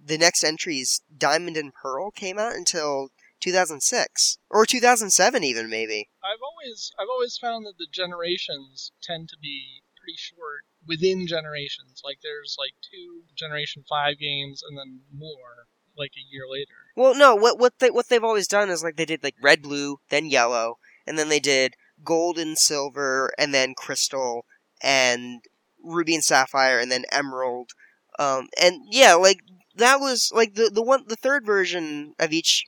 the 0.06 0.18
next 0.18 0.44
entries, 0.44 1.02
Diamond 1.18 1.58
and 1.58 1.74
Pearl, 1.74 2.12
came 2.12 2.38
out 2.38 2.54
until 2.54 3.10
2006 3.42 4.38
or 4.50 4.66
2007, 4.66 5.44
even 5.44 5.70
maybe. 5.70 6.10
I've 6.24 6.42
always 6.44 6.92
I've 7.00 7.10
always 7.10 7.38
found 7.38 7.66
that 7.66 7.78
the 7.78 7.88
generations 7.92 8.92
tend 9.02 9.30
to 9.30 9.38
be 9.42 9.82
pretty 10.00 10.18
short 10.18 10.62
within 10.88 11.28
generations. 11.28 12.02
Like 12.04 12.20
there's 12.22 12.56
like 12.58 12.74
two 12.82 13.24
Generation 13.36 13.84
Five 13.90 14.20
games 14.20 14.62
and 14.68 14.78
then 14.78 15.02
more 15.14 15.68
like 15.98 16.12
a 16.18 16.34
year 16.34 16.44
later. 16.50 16.92
Well, 16.96 17.16
no, 17.16 17.36
what 17.36 17.60
what 17.60 17.74
they 17.80 17.90
what 17.90 18.10
they've 18.10 18.24
always 18.24 18.48
done 18.48 18.70
is 18.70 18.84
like 18.84 18.96
they 18.96 19.06
did 19.06 19.24
like 19.24 19.36
red, 19.42 19.62
blue, 19.62 19.98
then 20.10 20.28
yellow, 20.28 20.78
and 21.08 21.18
then 21.18 21.30
they 21.30 21.40
did 21.40 21.76
gold 22.04 22.38
and 22.38 22.58
silver, 22.58 23.32
and 23.38 23.54
then 23.54 23.74
crystal, 23.76 24.46
and 24.82 25.42
ruby 25.84 26.14
and 26.14 26.24
sapphire, 26.24 26.80
and 26.80 26.92
then 26.92 27.06
emerald. 27.12 27.72
Um, 28.20 28.48
and 28.62 28.82
yeah, 28.90 29.14
like 29.16 29.40
that 29.76 30.00
was 30.00 30.32
like 30.34 30.56
the 30.56 30.70
the 30.70 30.82
one 30.82 31.06
the 31.08 31.16
third 31.16 31.46
version 31.46 32.14
of 32.20 32.32
each 32.32 32.66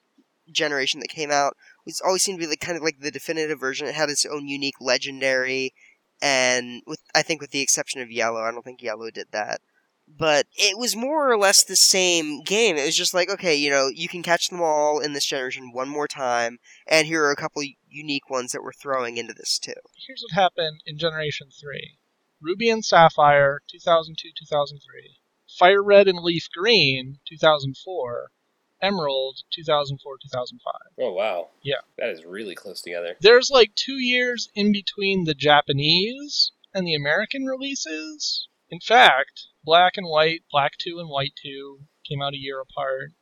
generation 0.51 0.99
that 0.99 1.09
came 1.09 1.31
out 1.31 1.55
was 1.85 2.01
always 2.01 2.23
seemed 2.23 2.39
to 2.39 2.45
be 2.45 2.49
like 2.49 2.59
kind 2.59 2.77
of 2.77 2.83
like 2.83 2.99
the 2.99 3.11
definitive 3.11 3.59
version. 3.59 3.87
It 3.87 3.95
had 3.95 4.09
its 4.09 4.25
own 4.25 4.47
unique 4.47 4.79
legendary, 4.79 5.73
and 6.21 6.81
with 6.85 7.01
I 7.15 7.21
think 7.21 7.41
with 7.41 7.51
the 7.51 7.61
exception 7.61 8.01
of 8.01 8.11
yellow, 8.11 8.41
I 8.41 8.51
don't 8.51 8.63
think 8.63 8.81
yellow 8.81 9.09
did 9.11 9.27
that 9.31 9.61
but 10.07 10.47
it 10.55 10.77
was 10.77 10.95
more 10.95 11.29
or 11.29 11.37
less 11.37 11.63
the 11.63 11.75
same 11.75 12.41
game. 12.43 12.77
It 12.77 12.85
was 12.85 12.95
just 12.95 13.13
like, 13.13 13.29
okay, 13.29 13.55
you 13.55 13.69
know, 13.69 13.89
you 13.93 14.07
can 14.07 14.23
catch 14.23 14.49
them 14.49 14.61
all 14.61 14.99
in 14.99 15.13
this 15.13 15.25
generation 15.25 15.71
one 15.73 15.89
more 15.89 16.07
time, 16.07 16.59
and 16.87 17.07
here 17.07 17.23
are 17.23 17.31
a 17.31 17.35
couple 17.35 17.61
unique 17.89 18.29
ones 18.29 18.51
that 18.51 18.63
we're 18.63 18.71
throwing 18.71 19.17
into 19.17 19.33
this 19.33 19.59
too. 19.59 19.73
Here's 20.07 20.23
what 20.23 20.41
happened 20.41 20.81
in 20.85 20.97
Generation 20.97 21.49
Three: 21.51 21.97
Ruby 22.41 22.69
and 22.69 22.85
Sapphire, 22.85 23.61
2002 23.69 24.29
2003. 24.37 25.17
Fire 25.57 25.83
Red 25.83 26.07
and 26.07 26.19
Leaf 26.19 26.47
Green, 26.53 27.19
2004. 27.27 28.31
Emerald, 28.79 29.39
2004 29.51 30.17
2005. 30.21 30.73
Oh, 30.99 31.11
wow. 31.11 31.49
Yeah. 31.63 31.81
That 31.97 32.09
is 32.09 32.23
really 32.25 32.53
close 32.53 32.81
together. 32.81 33.15
There's 33.19 33.49
like 33.49 33.73
two 33.73 33.97
years 33.97 34.49
in 34.53 34.71
between 34.71 35.23
the 35.23 35.33
Japanese 35.33 36.51
and 36.75 36.85
the 36.85 36.93
American 36.93 37.45
releases. 37.45 38.47
In 38.69 38.79
fact, 38.79 39.47
Black 39.63 39.93
and 39.97 40.05
White, 40.07 40.43
Black 40.51 40.73
2 40.79 40.99
and 40.99 41.09
White 41.09 41.33
2 41.41 41.79
came 42.07 42.21
out 42.21 42.33
a 42.33 42.39
year 42.39 42.61
apart. 42.61 43.13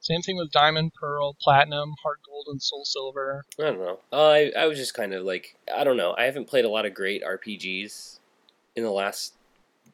Same 0.00 0.22
thing 0.22 0.36
with 0.36 0.50
Diamond, 0.50 0.92
Pearl, 0.98 1.36
Platinum, 1.40 1.94
Heart 2.02 2.20
Gold, 2.26 2.46
and 2.48 2.62
Soul 2.62 2.84
Silver. 2.84 3.44
I 3.58 3.62
don't 3.64 3.78
know. 3.78 3.98
Uh, 4.10 4.28
I 4.28 4.52
I 4.56 4.66
was 4.66 4.78
just 4.78 4.94
kind 4.94 5.12
of 5.12 5.24
like 5.24 5.56
I 5.74 5.84
don't 5.84 5.98
know. 5.98 6.14
I 6.16 6.24
haven't 6.24 6.48
played 6.48 6.64
a 6.64 6.70
lot 6.70 6.86
of 6.86 6.94
great 6.94 7.22
RPGs 7.22 8.18
in 8.74 8.82
the 8.82 8.90
last 8.90 9.34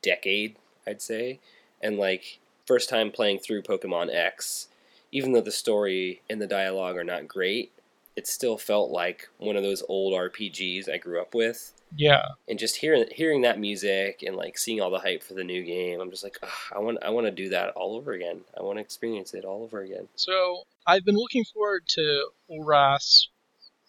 decade, 0.03 0.57
I'd 0.87 1.03
say, 1.03 1.41
and 1.83 1.99
like 1.99 2.39
first 2.67 2.89
time 2.89 3.11
playing 3.11 3.39
through 3.39 3.63
Pokemon 3.63 4.15
X, 4.15 4.69
even 5.13 5.33
though 5.33 5.41
the 5.41 5.53
story 5.53 6.23
and 6.29 6.41
the 6.41 6.47
dialogue 6.47 6.97
are 6.97 7.05
not 7.05 7.29
great, 7.29 7.73
it 8.17 8.27
still 8.27 8.57
felt 8.57 8.91
like 8.91 9.29
one 9.39 9.57
of 9.57 9.63
those 9.63 9.83
old 9.89 10.15
RPGs 10.15 10.89
I 10.89 10.99
grew 10.99 11.21
up 11.21 11.35
with. 11.35 11.73
Yeah, 11.95 12.23
And 12.49 12.59
just 12.59 12.77
hearing 12.77 13.05
hearing 13.13 13.43
that 13.43 13.61
music 13.61 14.25
and 14.27 14.35
like 14.35 14.59
seeing 14.59 14.81
all 14.81 14.91
the 14.91 14.99
hype 14.99 15.23
for 15.23 15.35
the 15.35 15.45
new 15.45 15.63
game, 15.63 16.01
I'm 16.01 16.11
just 16.11 16.25
like, 16.25 16.37
I 16.75 16.81
want 16.81 16.99
I 17.03 17.11
want 17.11 17.27
to 17.27 17.31
do 17.31 17.51
that 17.51 17.71
all 17.71 17.95
over 17.95 18.13
again. 18.13 18.41
I 18.59 18.63
want 18.63 18.79
to 18.79 18.83
experience 18.83 19.35
it 19.35 19.45
all 19.45 19.63
over 19.63 19.81
again. 19.81 20.09
So 20.17 20.63
I've 20.87 21.05
been 21.05 21.17
looking 21.17 21.45
forward 21.45 21.85
to 21.91 22.29
ORAS 22.51 23.29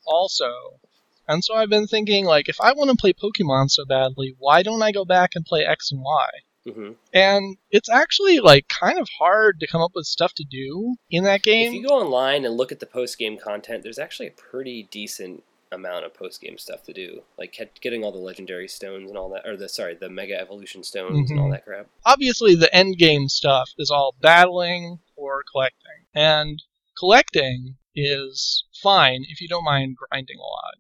also. 0.06 0.80
And 1.28 1.44
so 1.44 1.56
I've 1.56 1.70
been 1.70 1.88
thinking, 1.88 2.24
like, 2.26 2.48
if 2.48 2.62
I 2.62 2.72
want 2.72 2.90
to 2.90 2.96
play 2.96 3.12
Pokemon 3.12 3.70
so 3.70 3.84
badly, 3.84 4.36
why 4.40 4.64
don't 4.64 4.82
I 4.82 4.94
go 4.94 5.04
back 5.04 5.32
and 5.36 5.46
play 5.46 5.66
X 5.66 5.92
and 5.92 6.02
Y? 6.02 6.28
Hmm 6.72 6.92
And 7.14 7.58
it's 7.72 7.90
actually, 7.90 8.40
like, 8.40 8.68
kind 8.68 9.00
of 9.00 9.08
hard 9.20 9.60
to 9.60 9.68
come 9.68 9.82
up 9.82 9.92
with 9.96 10.06
stuff 10.06 10.34
to 10.36 10.46
do 10.50 10.96
in 11.10 11.24
that 11.24 11.44
game. 11.44 11.68
If 11.68 11.74
you 11.74 11.88
go 11.88 11.96
online 12.00 12.46
and 12.46 12.58
look 12.58 12.72
at 12.72 12.80
the 12.80 12.86
post 12.86 13.18
game 13.18 13.38
content, 13.38 13.84
there's 13.84 14.00
actually 14.00 14.28
a 14.28 14.32
pretty 14.32 14.88
decent 14.92 15.44
amount 15.72 16.06
of 16.06 16.14
post 16.14 16.40
game 16.42 16.58
stuff 16.58 16.84
to 16.84 16.94
do, 16.94 17.24
like 17.38 17.58
getting 17.82 18.04
all 18.04 18.12
the 18.12 18.18
legendary 18.18 18.68
stones 18.68 19.10
and 19.10 19.18
all 19.18 19.30
that, 19.30 19.46
or 19.46 19.58
the 19.58 19.68
sorry, 19.68 19.96
the 19.96 20.10
mega 20.10 20.40
evolution 20.40 20.84
stones 20.84 21.30
and 21.30 21.40
all 21.40 21.48
Mhm. 21.48 21.52
that 21.52 21.66
crap. 21.66 21.88
Obviously, 22.06 22.56
the 22.56 22.74
end 22.74 22.98
game 22.98 23.28
stuff 23.28 23.72
is 23.78 23.92
all 23.92 24.16
battling 24.22 25.00
or 25.16 25.44
collecting. 25.52 26.06
And 26.14 26.64
collecting 26.98 27.78
is 27.96 28.64
fine 28.82 29.26
if 29.28 29.42
you 29.42 29.48
don't 29.48 29.66
mind 29.66 29.98
grinding 29.98 30.38
a 30.38 30.42
lot. 30.42 30.76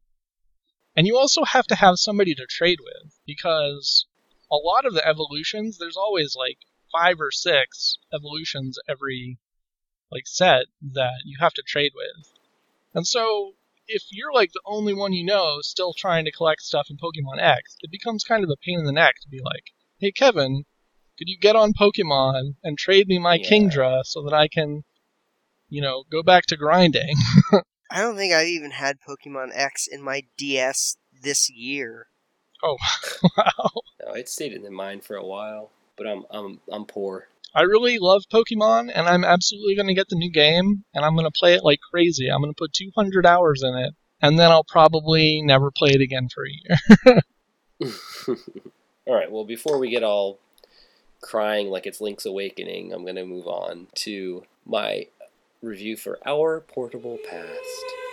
And 0.95 1.05
you 1.05 1.17
also 1.17 1.43
have 1.43 1.67
to 1.67 1.75
have 1.75 1.97
somebody 1.97 2.33
to 2.35 2.45
trade 2.49 2.79
with 2.81 3.19
because 3.25 4.05
a 4.51 4.55
lot 4.55 4.85
of 4.85 4.93
the 4.93 5.05
evolutions, 5.07 5.77
there's 5.77 5.97
always 5.97 6.35
like 6.35 6.57
five 6.91 7.19
or 7.19 7.31
six 7.31 7.97
evolutions 8.13 8.77
every 8.89 9.37
like 10.11 10.23
set 10.25 10.65
that 10.81 11.21
you 11.25 11.37
have 11.39 11.53
to 11.53 11.63
trade 11.65 11.91
with. 11.95 12.31
And 12.93 13.05
so 13.05 13.53
if 13.87 14.03
you're 14.11 14.33
like 14.33 14.51
the 14.53 14.61
only 14.65 14.93
one 14.93 15.13
you 15.13 15.25
know 15.25 15.57
still 15.61 15.93
trying 15.93 16.25
to 16.25 16.31
collect 16.31 16.61
stuff 16.61 16.87
in 16.89 16.97
Pokemon 16.97 17.39
X, 17.41 17.75
it 17.81 17.91
becomes 17.91 18.23
kind 18.23 18.43
of 18.43 18.49
a 18.49 18.55
pain 18.65 18.79
in 18.79 18.85
the 18.85 18.91
neck 18.91 19.15
to 19.21 19.29
be 19.29 19.39
like, 19.43 19.65
"Hey 19.99 20.11
Kevin, 20.11 20.63
could 21.17 21.27
you 21.27 21.37
get 21.39 21.55
on 21.55 21.73
Pokemon 21.73 22.55
and 22.63 22.77
trade 22.77 23.07
me 23.07 23.17
my 23.19 23.35
Yeah. 23.35 23.49
Kingdra 23.49 24.01
so 24.05 24.23
that 24.23 24.33
I 24.33 24.47
can, 24.47 24.83
you 25.69 25.81
know, 25.81 26.03
go 26.11 26.23
back 26.23 26.45
to 26.47 26.57
grinding?" 26.57 27.15
I 27.91 28.01
don't 28.01 28.17
think 28.17 28.33
I've 28.33 28.47
even 28.47 28.71
had 28.71 28.97
Pokemon 29.07 29.51
X 29.53 29.87
in 29.87 30.01
my 30.01 30.23
DS 30.37 30.97
this 31.21 31.49
year. 31.49 32.07
oh, 32.63 32.77
wow. 33.37 33.71
No, 34.07 34.13
it 34.13 34.29
stayed 34.29 34.53
in 34.53 34.63
the 34.63 34.71
mind 34.71 35.03
for 35.03 35.15
a 35.15 35.25
while, 35.25 35.69
but 35.97 36.07
I'm 36.07 36.23
I'm 36.31 36.59
I'm 36.71 36.85
poor. 36.85 37.27
I 37.53 37.61
really 37.61 37.97
love 37.99 38.23
Pokemon, 38.31 38.91
and 38.93 39.07
I'm 39.07 39.25
absolutely 39.25 39.75
going 39.75 39.87
to 39.87 39.93
get 39.93 40.09
the 40.09 40.15
new 40.15 40.31
game, 40.31 40.83
and 40.93 41.03
I'm 41.03 41.15
going 41.15 41.25
to 41.25 41.31
play 41.31 41.55
it 41.55 41.63
like 41.63 41.79
crazy. 41.91 42.27
I'm 42.29 42.41
going 42.41 42.53
to 42.53 42.57
put 42.57 42.73
200 42.73 43.25
hours 43.25 43.63
in 43.63 43.73
it, 43.75 43.95
and 44.21 44.37
then 44.37 44.51
I'll 44.51 44.65
probably 44.65 45.41
never 45.41 45.71
play 45.71 45.89
it 45.89 46.01
again 46.01 46.27
for 46.33 46.45
a 46.45 46.51
year. 46.51 47.21
all 49.07 49.15
right. 49.15 49.31
Well, 49.31 49.43
before 49.43 49.79
we 49.79 49.89
get 49.89 50.03
all 50.03 50.39
crying 51.21 51.69
like 51.69 51.85
it's 51.87 51.99
Link's 51.99 52.25
Awakening, 52.25 52.93
I'm 52.93 53.05
gonna 53.05 53.25
move 53.25 53.47
on 53.47 53.87
to 53.95 54.43
my 54.65 55.07
review 55.61 55.97
for 55.97 56.19
Our 56.25 56.61
Portable 56.61 57.17
Past. 57.29 58.06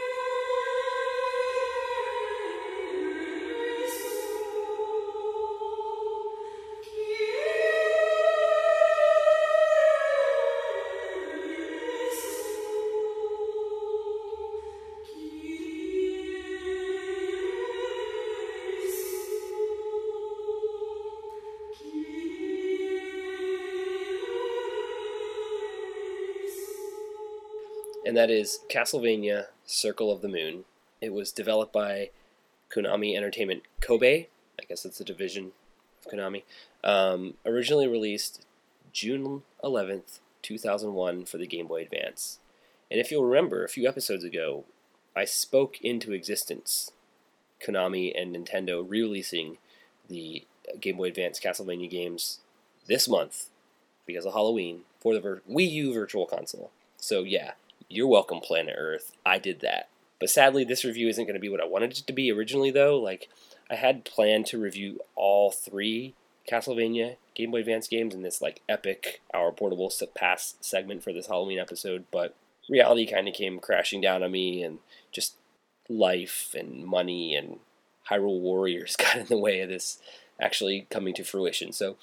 And 28.15 28.21
that 28.21 28.31
is 28.31 28.61
Castlevania 28.71 29.47
Circle 29.67 30.12
of 30.12 30.23
the 30.23 30.29
Moon. 30.29 30.67
It 31.01 31.12
was 31.12 31.33
developed 31.33 31.73
by 31.73 32.11
Konami 32.73 33.17
Entertainment 33.17 33.65
Kobe. 33.81 34.29
I 34.57 34.65
guess 34.69 34.85
it's 34.85 35.01
a 35.01 35.05
division 35.05 35.51
of 35.99 36.12
Konami. 36.12 36.45
Um, 36.85 37.35
originally 37.45 37.89
released 37.89 38.47
June 38.93 39.43
11th, 39.65 40.21
2001 40.43 41.25
for 41.25 41.39
the 41.39 41.47
Game 41.49 41.67
Boy 41.67 41.83
Advance. 41.83 42.39
And 42.89 43.01
if 43.01 43.11
you'll 43.11 43.25
remember, 43.25 43.65
a 43.65 43.69
few 43.69 43.89
episodes 43.89 44.23
ago, 44.23 44.62
I 45.17 45.25
spoke 45.25 45.81
into 45.81 46.12
existence 46.12 46.93
Konami 47.61 48.12
and 48.17 48.37
Nintendo 48.37 48.85
re 48.89 49.03
releasing 49.03 49.59
the 50.07 50.45
Game 50.79 50.99
Boy 50.99 51.09
Advance 51.09 51.41
Castlevania 51.41 51.91
games 51.91 52.39
this 52.87 53.09
month 53.09 53.51
because 54.07 54.25
of 54.25 54.35
Halloween 54.35 54.83
for 55.01 55.15
the 55.15 55.41
Wii 55.51 55.69
U 55.69 55.93
Virtual 55.93 56.27
Console. 56.27 56.71
So, 56.97 57.25
yeah, 57.25 57.55
you're 57.95 58.09
welcome, 58.09 58.40
Planet 58.40 58.74
Earth. 58.76 59.12
I 59.24 59.38
did 59.38 59.61
that. 59.61 59.88
But 60.18 60.30
sadly, 60.30 60.64
this 60.64 60.84
review 60.84 61.09
isn't 61.09 61.24
going 61.24 61.34
to 61.34 61.40
be 61.40 61.49
what 61.49 61.61
I 61.61 61.66
wanted 61.66 61.92
it 61.92 62.07
to 62.07 62.12
be 62.12 62.32
originally, 62.32 62.70
though. 62.70 62.99
Like, 62.99 63.28
I 63.70 63.76
had 63.76 64.05
planned 64.05 64.47
to 64.47 64.61
review 64.61 65.01
all 65.14 65.51
three 65.51 66.14
Castlevania 66.51 67.16
Game 67.34 67.51
Boy 67.51 67.61
Advance 67.61 67.88
games 67.88 68.14
in 68.14 68.22
this, 68.22 68.40
like, 68.40 68.62
epic 68.68 69.20
Our 69.32 69.53
Portable 69.53 69.92
Past 70.14 70.64
segment 70.64 71.03
for 71.03 71.12
this 71.12 71.26
Halloween 71.26 71.59
episode, 71.59 72.05
but 72.11 72.34
reality 72.68 73.07
kind 73.07 73.28
of 73.28 73.34
came 73.34 73.59
crashing 73.61 74.01
down 74.01 74.22
on 74.22 74.32
me, 74.32 74.62
and 74.62 74.78
just 75.12 75.36
life 75.88 76.55
and 76.59 76.84
money 76.84 77.34
and 77.34 77.59
Hyrule 78.11 78.40
Warriors 78.40 78.97
got 78.99 79.16
in 79.16 79.26
the 79.26 79.38
way 79.38 79.61
of 79.61 79.68
this 79.68 79.99
actually 80.40 80.86
coming 80.90 81.14
to 81.14 81.24
fruition. 81.24 81.72
So, 81.72 81.97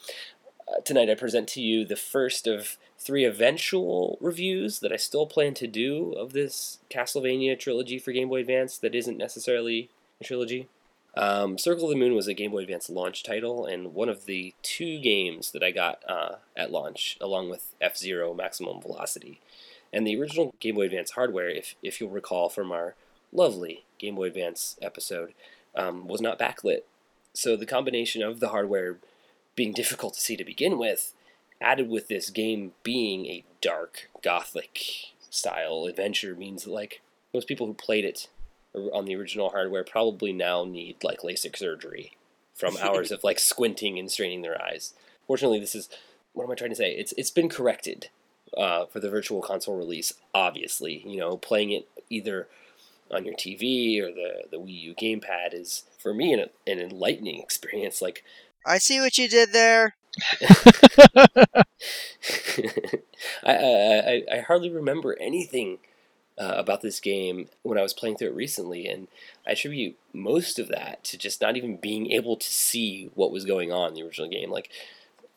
tonight 0.83 1.09
I 1.09 1.15
present 1.15 1.47
to 1.49 1.61
you 1.61 1.85
the 1.85 1.95
first 1.95 2.47
of 2.47 2.77
three 2.97 3.25
eventual 3.25 4.17
reviews 4.21 4.79
that 4.79 4.91
I 4.91 4.97
still 4.97 5.25
plan 5.25 5.53
to 5.55 5.67
do 5.67 6.13
of 6.13 6.33
this 6.33 6.79
Castlevania 6.89 7.57
trilogy 7.57 7.97
for 7.97 8.11
Game 8.11 8.29
Boy 8.29 8.41
Advance 8.41 8.77
that 8.77 8.95
isn't 8.95 9.17
necessarily 9.17 9.89
a 10.19 10.23
trilogy. 10.23 10.67
Um, 11.15 11.57
Circle 11.57 11.85
of 11.85 11.89
the 11.89 11.97
Moon 11.97 12.15
was 12.15 12.27
a 12.27 12.33
Game 12.33 12.51
Boy 12.51 12.59
Advance 12.59 12.89
launch 12.89 13.23
title 13.23 13.65
and 13.65 13.93
one 13.93 14.07
of 14.07 14.25
the 14.25 14.53
two 14.61 14.99
games 14.99 15.51
that 15.51 15.63
I 15.63 15.71
got 15.71 16.01
uh, 16.07 16.35
at 16.55 16.71
launch, 16.71 17.17
along 17.19 17.49
with 17.49 17.73
F 17.81 17.97
Zero 17.97 18.33
Maximum 18.33 18.81
Velocity. 18.81 19.41
And 19.91 20.07
the 20.07 20.19
original 20.19 20.55
Game 20.59 20.75
Boy 20.75 20.83
Advance 20.85 21.11
hardware, 21.11 21.49
if, 21.49 21.75
if 21.83 21.99
you'll 21.99 22.09
recall 22.09 22.49
from 22.49 22.71
our 22.71 22.95
lovely 23.33 23.83
Game 23.97 24.15
Boy 24.15 24.25
Advance 24.25 24.77
episode, 24.81 25.33
um, 25.75 26.07
was 26.07 26.21
not 26.21 26.39
backlit. 26.39 26.81
So 27.33 27.55
the 27.55 27.65
combination 27.65 28.21
of 28.21 28.39
the 28.39 28.49
hardware 28.49 28.97
being 29.61 29.73
difficult 29.73 30.15
to 30.15 30.19
see 30.19 30.35
to 30.35 30.43
begin 30.43 30.79
with, 30.79 31.13
added 31.61 31.87
with 31.87 32.07
this 32.07 32.31
game 32.31 32.71
being 32.81 33.27
a 33.27 33.43
dark 33.61 34.09
gothic 34.23 34.79
style 35.29 35.85
adventure 35.85 36.33
means 36.33 36.63
that 36.63 36.71
like 36.71 37.03
most 37.31 37.47
people 37.47 37.67
who 37.67 37.73
played 37.75 38.03
it 38.03 38.27
on 38.73 39.05
the 39.05 39.15
original 39.15 39.51
hardware 39.51 39.83
probably 39.83 40.33
now 40.33 40.65
need 40.65 40.95
like 41.03 41.19
LASIK 41.19 41.55
surgery 41.55 42.17
from 42.55 42.75
hours 42.81 43.11
of 43.11 43.23
like 43.23 43.37
squinting 43.37 43.99
and 43.99 44.09
straining 44.09 44.41
their 44.41 44.59
eyes. 44.59 44.95
Fortunately, 45.27 45.59
this 45.59 45.75
is 45.75 45.89
what 46.33 46.45
am 46.45 46.51
I 46.51 46.55
trying 46.55 46.71
to 46.71 46.75
say? 46.75 46.93
It's 46.93 47.13
it's 47.15 47.29
been 47.29 47.47
corrected 47.47 48.09
uh, 48.57 48.87
for 48.87 48.99
the 48.99 49.11
virtual 49.11 49.43
console 49.43 49.77
release. 49.77 50.11
Obviously, 50.33 51.03
you 51.05 51.17
know, 51.17 51.37
playing 51.37 51.69
it 51.69 51.87
either 52.09 52.47
on 53.11 53.25
your 53.25 53.35
TV 53.35 54.01
or 54.01 54.11
the 54.11 54.45
the 54.49 54.57
Wii 54.57 54.81
U 54.81 54.95
gamepad 54.95 55.53
is 55.53 55.83
for 55.99 56.15
me 56.15 56.33
an, 56.33 56.49
an 56.65 56.79
enlightening 56.79 57.39
experience. 57.39 58.01
Like 58.01 58.23
I 58.65 58.77
see 58.77 58.99
what 58.99 59.17
you 59.17 59.27
did 59.27 59.53
there. 59.53 59.95
I, 63.43 63.53
I, 63.55 64.23
I 64.31 64.39
hardly 64.45 64.69
remember 64.69 65.17
anything 65.19 65.79
uh, 66.37 66.55
about 66.57 66.81
this 66.81 66.99
game 66.99 67.49
when 67.63 67.77
I 67.77 67.81
was 67.81 67.93
playing 67.93 68.17
through 68.17 68.29
it 68.29 68.35
recently, 68.35 68.87
and 68.87 69.07
I 69.47 69.51
attribute 69.51 69.97
most 70.13 70.59
of 70.59 70.67
that 70.69 71.03
to 71.05 71.17
just 71.17 71.41
not 71.41 71.57
even 71.57 71.77
being 71.77 72.11
able 72.11 72.35
to 72.35 72.47
see 72.47 73.11
what 73.15 73.31
was 73.31 73.45
going 73.45 73.71
on 73.71 73.89
in 73.89 73.93
the 73.95 74.03
original 74.03 74.29
game. 74.29 74.49
Like, 74.51 74.69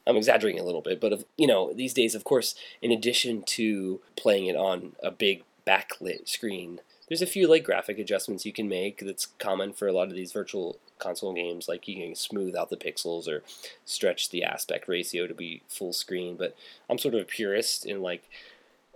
I'm 0.06 0.16
exaggerating 0.16 0.60
a 0.60 0.64
little 0.64 0.82
bit, 0.82 1.00
but 1.00 1.24
you 1.36 1.46
know, 1.46 1.72
these 1.72 1.94
days, 1.94 2.14
of 2.14 2.24
course, 2.24 2.54
in 2.82 2.90
addition 2.90 3.42
to 3.42 4.00
playing 4.16 4.46
it 4.46 4.56
on 4.56 4.92
a 5.02 5.10
big 5.10 5.44
backlit 5.66 6.28
screen, 6.28 6.80
there's 7.14 7.22
a 7.22 7.26
few 7.32 7.46
like 7.46 7.62
graphic 7.62 7.96
adjustments 8.00 8.44
you 8.44 8.52
can 8.52 8.68
make 8.68 8.98
that's 8.98 9.26
common 9.38 9.72
for 9.72 9.86
a 9.86 9.92
lot 9.92 10.08
of 10.08 10.14
these 10.14 10.32
virtual 10.32 10.78
console 10.98 11.32
games 11.32 11.68
like 11.68 11.86
you 11.86 11.94
can 11.94 12.14
smooth 12.16 12.56
out 12.56 12.70
the 12.70 12.76
pixels 12.76 13.28
or 13.28 13.44
stretch 13.84 14.30
the 14.30 14.42
aspect 14.42 14.88
ratio 14.88 15.28
to 15.28 15.34
be 15.34 15.62
full 15.68 15.92
screen 15.92 16.34
but 16.36 16.56
i'm 16.90 16.98
sort 16.98 17.14
of 17.14 17.20
a 17.20 17.24
purist 17.24 17.86
in 17.86 18.02
like 18.02 18.28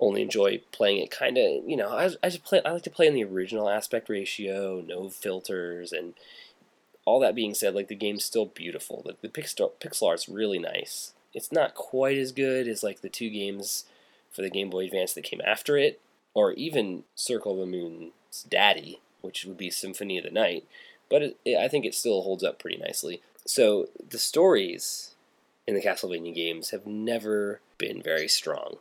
only 0.01 0.23
enjoy 0.23 0.61
playing 0.73 1.03
it 1.03 1.11
kind 1.11 1.37
of, 1.37 1.69
you 1.69 1.77
know, 1.77 1.89
I, 1.89 2.11
I 2.23 2.29
just 2.29 2.45
play, 2.45 2.61
I 2.65 2.73
like 2.73 2.83
to 2.85 2.91
play 2.91 3.07
in 3.07 3.15
the 3.15 3.25
original 3.25 3.69
aspect 3.69 4.09
ratio, 4.09 4.83
no 4.87 5.09
filters, 5.09 5.93
and 5.93 6.15
all 7.05 7.21
that 7.21 7.35
being 7.35 7.55
said, 7.55 7.75
like 7.75 7.89
the 7.89 7.97
game's 7.97 8.25
still 8.25 8.47
beautiful. 8.47 9.03
Like 9.05 9.21
the 9.21 9.29
pixel, 9.29 9.73
pixel 9.81 10.09
art's 10.09 10.29
really 10.29 10.59
nice. 10.59 11.13
It's 11.35 11.53
not 11.53 11.75
quite 11.75 12.17
as 12.17 12.33
good 12.33 12.69
as 12.69 12.83
like 12.83 13.01
the 13.01 13.09
two 13.09 13.31
games 13.31 13.85
for 14.31 14.43
the 14.43 14.51
Game 14.51 14.71
Boy 14.71 14.85
Advance 14.85 15.15
that 15.15 15.25
came 15.25 15.41
after 15.45 15.77
it, 15.77 16.01
or 16.35 16.53
even 16.53 17.05
Circle 17.15 17.53
of 17.53 17.59
the 17.59 17.67
Moon's 17.67 18.45
daddy, 18.49 19.01
which 19.21 19.45
would 19.45 19.59
be 19.59 19.71
Symphony 19.71 20.19
of 20.19 20.25
the 20.25 20.31
Night. 20.31 20.65
But 21.11 21.23
it, 21.23 21.37
it, 21.45 21.57
I 21.57 21.69
think 21.69 21.85
it 21.85 21.95
still 21.95 22.23
holds 22.23 22.45
up 22.45 22.59
pretty 22.59 22.77
nicely. 22.77 23.23
So 23.47 23.89
the 24.11 24.19
stories 24.19 25.15
in 25.67 25.75
the 25.75 25.83
Castlevania 25.83 26.35
games 26.35 26.71
have 26.71 26.87
never 26.87 27.61
been 27.79 28.03
very 28.03 28.29
strong 28.29 28.77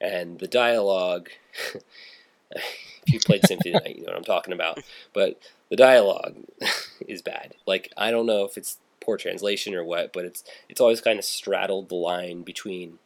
and 0.00 0.38
the 0.38 0.48
dialogue. 0.48 1.30
if 2.50 3.12
you 3.12 3.20
played 3.20 3.46
Symphony 3.46 3.74
of 3.74 3.82
the 3.82 3.88
Night, 3.88 3.96
you 3.96 4.02
know 4.02 4.12
what 4.12 4.16
I'm 4.16 4.24
talking 4.24 4.54
about. 4.54 4.82
But 5.12 5.40
the 5.68 5.76
dialogue 5.76 6.36
is 7.06 7.22
bad. 7.22 7.54
Like 7.66 7.92
I 7.96 8.10
don't 8.10 8.26
know 8.26 8.44
if 8.44 8.56
it's 8.56 8.78
poor 9.00 9.16
translation 9.16 9.74
or 9.74 9.84
what, 9.84 10.12
but 10.12 10.24
it's 10.24 10.44
it's 10.68 10.80
always 10.80 11.00
kind 11.00 11.18
of 11.18 11.24
straddled 11.24 11.88
the 11.88 11.94
line 11.94 12.42
between 12.42 12.98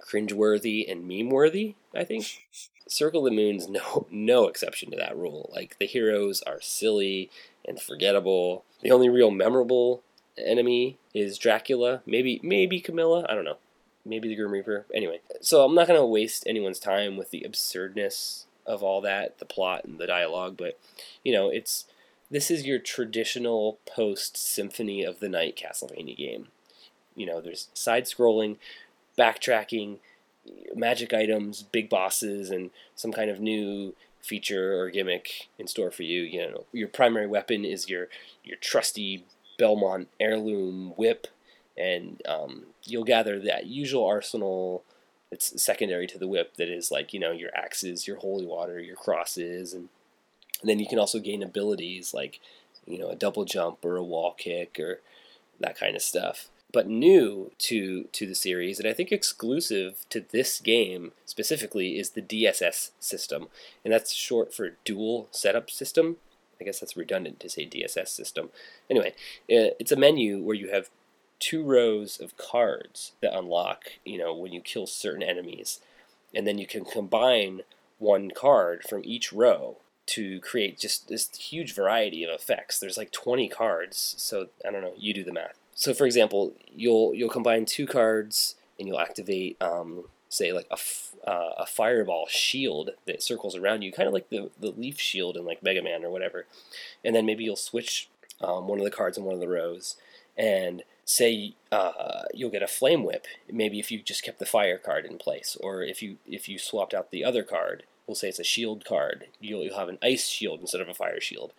cringeworthy 0.00 0.90
and 0.90 1.08
meme 1.08 1.30
worthy. 1.30 1.74
I 1.94 2.04
think 2.04 2.46
Circle 2.88 3.22
the 3.22 3.30
Moon's 3.30 3.68
no 3.68 4.06
no 4.10 4.46
exception 4.46 4.90
to 4.90 4.96
that 4.96 5.16
rule. 5.16 5.50
Like 5.54 5.78
the 5.78 5.86
heroes 5.86 6.42
are 6.42 6.60
silly 6.60 7.30
and 7.64 7.80
forgettable. 7.80 8.64
The 8.82 8.92
only 8.92 9.08
real 9.08 9.30
memorable 9.30 10.02
enemy 10.38 10.98
is 11.14 11.38
Dracula. 11.38 12.02
Maybe 12.06 12.40
maybe 12.42 12.80
Camilla. 12.80 13.26
I 13.28 13.34
don't 13.34 13.44
know 13.44 13.58
maybe 14.06 14.28
the 14.28 14.36
Grim 14.36 14.52
Reaper. 14.52 14.86
Anyway, 14.94 15.20
so 15.40 15.64
I'm 15.64 15.74
not 15.74 15.88
going 15.88 15.98
to 15.98 16.06
waste 16.06 16.44
anyone's 16.46 16.78
time 16.78 17.16
with 17.16 17.30
the 17.30 17.42
absurdness 17.42 18.46
of 18.64 18.82
all 18.82 19.00
that, 19.00 19.38
the 19.38 19.44
plot 19.44 19.84
and 19.84 19.98
the 19.98 20.06
dialogue, 20.06 20.56
but 20.56 20.78
you 21.24 21.32
know, 21.32 21.48
it's 21.50 21.86
this 22.30 22.50
is 22.50 22.66
your 22.66 22.78
traditional 22.78 23.78
post 23.86 24.36
Symphony 24.36 25.04
of 25.04 25.20
the 25.20 25.28
Night 25.28 25.56
Castlevania 25.56 26.16
game. 26.16 26.48
You 27.14 27.26
know, 27.26 27.40
there's 27.40 27.68
side 27.74 28.04
scrolling, 28.04 28.56
backtracking, 29.16 29.98
magic 30.74 31.12
items, 31.12 31.62
big 31.62 31.88
bosses, 31.88 32.50
and 32.50 32.70
some 32.94 33.12
kind 33.12 33.30
of 33.30 33.40
new 33.40 33.94
feature 34.20 34.78
or 34.78 34.90
gimmick 34.90 35.48
in 35.58 35.66
store 35.66 35.90
for 35.90 36.02
you. 36.02 36.22
You 36.22 36.50
know, 36.50 36.64
your 36.72 36.88
primary 36.88 37.26
weapon 37.26 37.64
is 37.64 37.88
your 37.88 38.08
your 38.44 38.56
trusty 38.56 39.24
Belmont 39.58 40.08
heirloom 40.20 40.92
whip 40.96 41.28
and 41.76 42.22
um, 42.26 42.66
you'll 42.84 43.04
gather 43.04 43.38
that 43.40 43.66
usual 43.66 44.06
arsenal 44.06 44.82
it's 45.30 45.60
secondary 45.60 46.06
to 46.06 46.18
the 46.18 46.28
whip 46.28 46.56
that 46.56 46.68
is 46.68 46.90
like 46.90 47.12
you 47.12 47.20
know 47.20 47.32
your 47.32 47.50
axes 47.54 48.06
your 48.06 48.16
holy 48.18 48.46
water 48.46 48.80
your 48.80 48.96
crosses 48.96 49.72
and, 49.74 49.88
and 50.60 50.70
then 50.70 50.78
you 50.78 50.86
can 50.86 50.98
also 50.98 51.18
gain 51.18 51.42
abilities 51.42 52.14
like 52.14 52.40
you 52.86 52.98
know 52.98 53.10
a 53.10 53.16
double 53.16 53.44
jump 53.44 53.84
or 53.84 53.96
a 53.96 54.04
wall 54.04 54.34
kick 54.38 54.78
or 54.78 55.00
that 55.60 55.78
kind 55.78 55.96
of 55.96 56.02
stuff 56.02 56.48
but 56.72 56.88
new 56.88 57.52
to 57.58 58.04
to 58.12 58.26
the 58.26 58.34
series 58.34 58.78
and 58.78 58.88
i 58.88 58.92
think 58.92 59.12
exclusive 59.12 60.04
to 60.10 60.24
this 60.32 60.60
game 60.60 61.12
specifically 61.24 61.98
is 61.98 62.10
the 62.10 62.22
dss 62.22 62.90
system 63.00 63.48
and 63.84 63.92
that's 63.92 64.12
short 64.12 64.52
for 64.52 64.76
dual 64.84 65.28
setup 65.30 65.70
system 65.70 66.16
i 66.60 66.64
guess 66.64 66.80
that's 66.80 66.96
redundant 66.96 67.38
to 67.40 67.48
say 67.48 67.66
dss 67.66 68.08
system 68.08 68.50
anyway 68.90 69.14
eh, 69.48 69.70
it's 69.78 69.92
a 69.92 69.96
menu 69.96 70.42
where 70.42 70.56
you 70.56 70.70
have 70.70 70.90
two 71.38 71.62
rows 71.62 72.20
of 72.20 72.36
cards 72.36 73.12
that 73.20 73.36
unlock, 73.36 73.84
you 74.04 74.18
know, 74.18 74.34
when 74.34 74.52
you 74.52 74.60
kill 74.60 74.86
certain 74.86 75.22
enemies. 75.22 75.80
And 76.34 76.46
then 76.46 76.58
you 76.58 76.66
can 76.66 76.84
combine 76.84 77.62
one 77.98 78.30
card 78.30 78.82
from 78.88 79.02
each 79.04 79.32
row 79.32 79.78
to 80.06 80.40
create 80.40 80.78
just 80.78 81.08
this 81.08 81.28
huge 81.36 81.74
variety 81.74 82.22
of 82.24 82.30
effects. 82.30 82.78
There's 82.78 82.98
like 82.98 83.10
20 83.10 83.48
cards, 83.48 84.14
so 84.18 84.48
I 84.66 84.70
don't 84.70 84.82
know, 84.82 84.94
you 84.96 85.12
do 85.14 85.24
the 85.24 85.32
math. 85.32 85.58
So 85.76 85.94
for 85.94 86.06
example, 86.06 86.54
you'll 86.74 87.14
you'll 87.14 87.30
combine 87.30 87.66
two 87.66 87.86
cards 87.86 88.56
and 88.78 88.88
you'll 88.88 88.98
activate 88.98 89.60
um, 89.62 90.06
say 90.28 90.52
like 90.52 90.66
a, 90.70 90.74
f- 90.74 91.14
uh, 91.26 91.52
a 91.58 91.66
fireball 91.66 92.26
shield 92.28 92.90
that 93.06 93.22
circles 93.22 93.54
around 93.54 93.82
you, 93.82 93.92
kind 93.92 94.08
of 94.08 94.14
like 94.14 94.28
the, 94.30 94.50
the 94.58 94.70
leaf 94.70 94.98
shield 94.98 95.36
in 95.36 95.44
like 95.44 95.62
Mega 95.62 95.82
Man 95.82 96.04
or 96.04 96.10
whatever. 96.10 96.46
And 97.04 97.14
then 97.14 97.26
maybe 97.26 97.44
you'll 97.44 97.56
switch 97.56 98.08
um, 98.40 98.66
one 98.66 98.78
of 98.78 98.84
the 98.84 98.90
cards 98.90 99.16
in 99.16 99.24
one 99.24 99.34
of 99.34 99.40
the 99.40 99.48
rows 99.48 99.96
and 100.36 100.82
say 101.04 101.54
uh, 101.70 102.24
you'll 102.34 102.50
get 102.50 102.62
a 102.62 102.66
flame 102.66 103.04
whip 103.04 103.26
maybe 103.50 103.78
if 103.78 103.90
you 103.90 104.02
just 104.02 104.24
kept 104.24 104.38
the 104.38 104.44
fire 104.44 104.76
card 104.76 105.06
in 105.06 105.18
place 105.18 105.56
or 105.60 105.82
if 105.82 106.02
you 106.02 106.16
if 106.26 106.48
you 106.48 106.58
swapped 106.58 106.92
out 106.92 107.10
the 107.10 107.24
other 107.24 107.42
card 107.42 107.84
we'll 108.06 108.16
say 108.16 108.28
it's 108.28 108.40
a 108.40 108.44
shield 108.44 108.84
card 108.84 109.26
you'll, 109.40 109.62
you'll 109.62 109.78
have 109.78 109.88
an 109.88 109.98
ice 110.02 110.26
shield 110.28 110.60
instead 110.60 110.80
of 110.80 110.88
a 110.88 110.94
fire 110.94 111.20
shield 111.20 111.52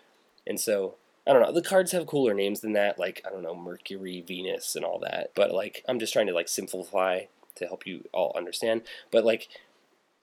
and 0.45 0.59
so 0.59 0.95
i 1.27 1.33
don't 1.33 1.41
know 1.41 1.51
the 1.51 1.61
cards 1.61 1.91
have 1.91 2.07
cooler 2.07 2.33
names 2.33 2.61
than 2.61 2.73
that 2.73 2.97
like 2.97 3.21
i 3.25 3.29
don't 3.29 3.43
know 3.43 3.55
mercury 3.55 4.21
venus 4.21 4.75
and 4.75 4.85
all 4.85 4.99
that 4.99 5.31
but 5.35 5.51
like 5.51 5.83
i'm 5.87 5.99
just 5.99 6.13
trying 6.13 6.27
to 6.27 6.33
like 6.33 6.47
simplify 6.47 7.21
to 7.55 7.65
help 7.65 7.85
you 7.85 8.03
all 8.13 8.31
understand 8.35 8.81
but 9.11 9.25
like 9.25 9.47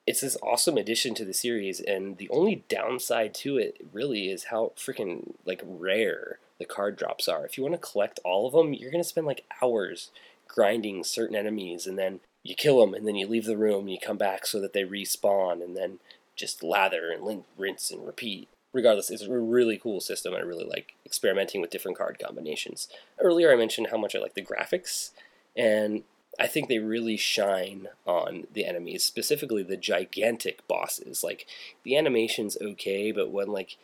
it's 0.07 0.21
this 0.21 0.37
awesome 0.43 0.77
addition 0.77 1.15
to 1.15 1.25
the 1.25 1.33
series 1.33 1.81
and 1.81 2.19
the 2.19 2.29
only 2.29 2.63
downside 2.69 3.33
to 3.33 3.57
it 3.57 3.87
really 3.93 4.31
is 4.31 4.45
how 4.45 4.73
freaking 4.77 5.33
like 5.47 5.63
rare 5.65 6.39
the 6.59 6.65
card 6.65 6.97
drops 6.97 7.29
are. 7.29 7.45
If 7.45 7.57
you 7.57 7.65
want 7.65 7.75
to 7.75 7.91
collect 7.91 8.21
all 8.25 8.47
of 8.47 8.53
them, 8.53 8.73
you're 8.73 8.91
to 8.91 9.05
spend 9.05 9.27
like 9.27 9.45
hours 9.63 10.11
grinding 10.47 11.05
certain 11.05 11.37
enemies 11.37 11.87
and 11.87 11.99
then 11.99 12.21
you 12.43 12.55
kill 12.55 12.81
them 12.81 12.95
and 12.95 13.07
then 13.07 13.17
you 13.17 13.27
leave 13.27 13.47
the 13.47 13.57
room 13.57 13.81
and 13.81 13.91
you 13.91 13.99
come 13.99 14.19
back 14.19 14.47
so 14.47 14.61
that 14.61 14.73
they 14.73 14.85
respawn 14.85 15.63
and 15.63 15.77
then 15.77 15.99
just 16.37 16.63
lather 16.63 17.11
and 17.11 17.45
rinse 17.57 17.91
and 17.91 18.07
repeat. 18.07 18.49
Regardless, 18.75 19.09
it's 19.09 19.23
a 19.23 19.31
really 19.31 19.79
cool 19.79 20.01
system. 20.01 20.35
I 20.35 20.41
really 20.41 20.65
like 20.65 20.95
experimenting 21.07 21.61
with 21.61 21.71
different 21.71 21.97
card 21.97 22.19
combinations. 22.19 22.89
Earlier, 23.21 23.53
I 23.53 23.57
mentioned 23.57 23.87
how 23.91 23.97
much 23.97 24.17
I 24.17 24.19
like 24.19 24.35
the 24.35 24.45
graphics, 24.45 25.13
and 25.57 26.03
I 26.41 26.49
think 26.49 26.69
they 26.69 26.81
really 26.81 27.17
shine 27.17 27.87
on 28.05 28.49
the 28.53 28.67
enemies, 28.67 29.05
specifically 29.05 29.63
the 29.63 29.77
gigantic 29.77 30.67
bosses. 30.67 31.23
Like 31.23 31.47
the 31.85 31.97
animation's 31.97 32.59
okay, 32.61 33.13
but 33.13 33.31
when 33.31 33.47
like 33.47 33.77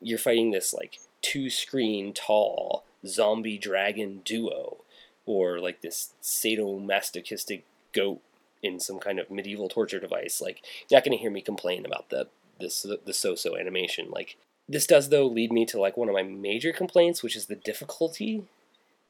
you're 0.00 0.18
fighting 0.18 0.50
this 0.50 0.72
like 0.72 0.98
two 1.20 1.50
screen 1.50 2.14
tall 2.14 2.84
zombie 3.06 3.58
dragon 3.58 4.22
duo 4.24 4.78
or 5.26 5.60
like 5.60 5.82
this 5.82 6.14
sadomasochistic 6.22 7.62
goat 7.92 8.20
in 8.62 8.80
some 8.80 8.98
kind 8.98 9.18
of 9.18 9.30
medieval 9.30 9.68
torture 9.68 10.00
device 10.00 10.40
like 10.40 10.62
you're 10.88 10.96
not 10.96 11.04
going 11.04 11.16
to 11.16 11.20
hear 11.20 11.30
me 11.30 11.40
complain 11.40 11.84
about 11.84 12.10
the 12.10 12.28
this 12.62 12.86
the 13.04 13.12
so-so 13.12 13.56
animation. 13.56 14.10
Like 14.10 14.36
this 14.68 14.86
does 14.86 15.10
though 15.10 15.26
lead 15.26 15.52
me 15.52 15.66
to 15.66 15.80
like 15.80 15.96
one 15.96 16.08
of 16.08 16.14
my 16.14 16.22
major 16.22 16.72
complaints 16.72 17.22
which 17.22 17.36
is 17.36 17.46
the 17.46 17.56
difficulty. 17.56 18.44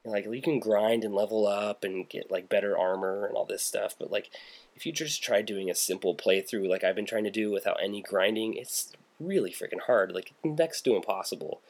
Like 0.04 0.24
you 0.24 0.42
can 0.42 0.58
grind 0.58 1.04
and 1.04 1.14
level 1.14 1.46
up 1.46 1.84
and 1.84 2.08
get 2.08 2.30
like 2.30 2.48
better 2.48 2.76
armor 2.76 3.26
and 3.26 3.36
all 3.36 3.44
this 3.44 3.62
stuff 3.62 3.94
but 3.96 4.10
like 4.10 4.30
if 4.74 4.84
you 4.84 4.90
just 4.90 5.22
try 5.22 5.42
doing 5.42 5.70
a 5.70 5.76
simple 5.76 6.16
playthrough 6.16 6.68
like 6.68 6.82
i've 6.82 6.96
been 6.96 7.06
trying 7.06 7.22
to 7.22 7.30
do 7.30 7.52
without 7.52 7.76
any 7.80 8.02
grinding 8.02 8.54
it's 8.54 8.92
really 9.22 9.52
freaking 9.52 9.80
hard. 9.86 10.12
Like 10.12 10.32
next 10.44 10.82
to 10.82 10.96
impossible. 10.96 11.60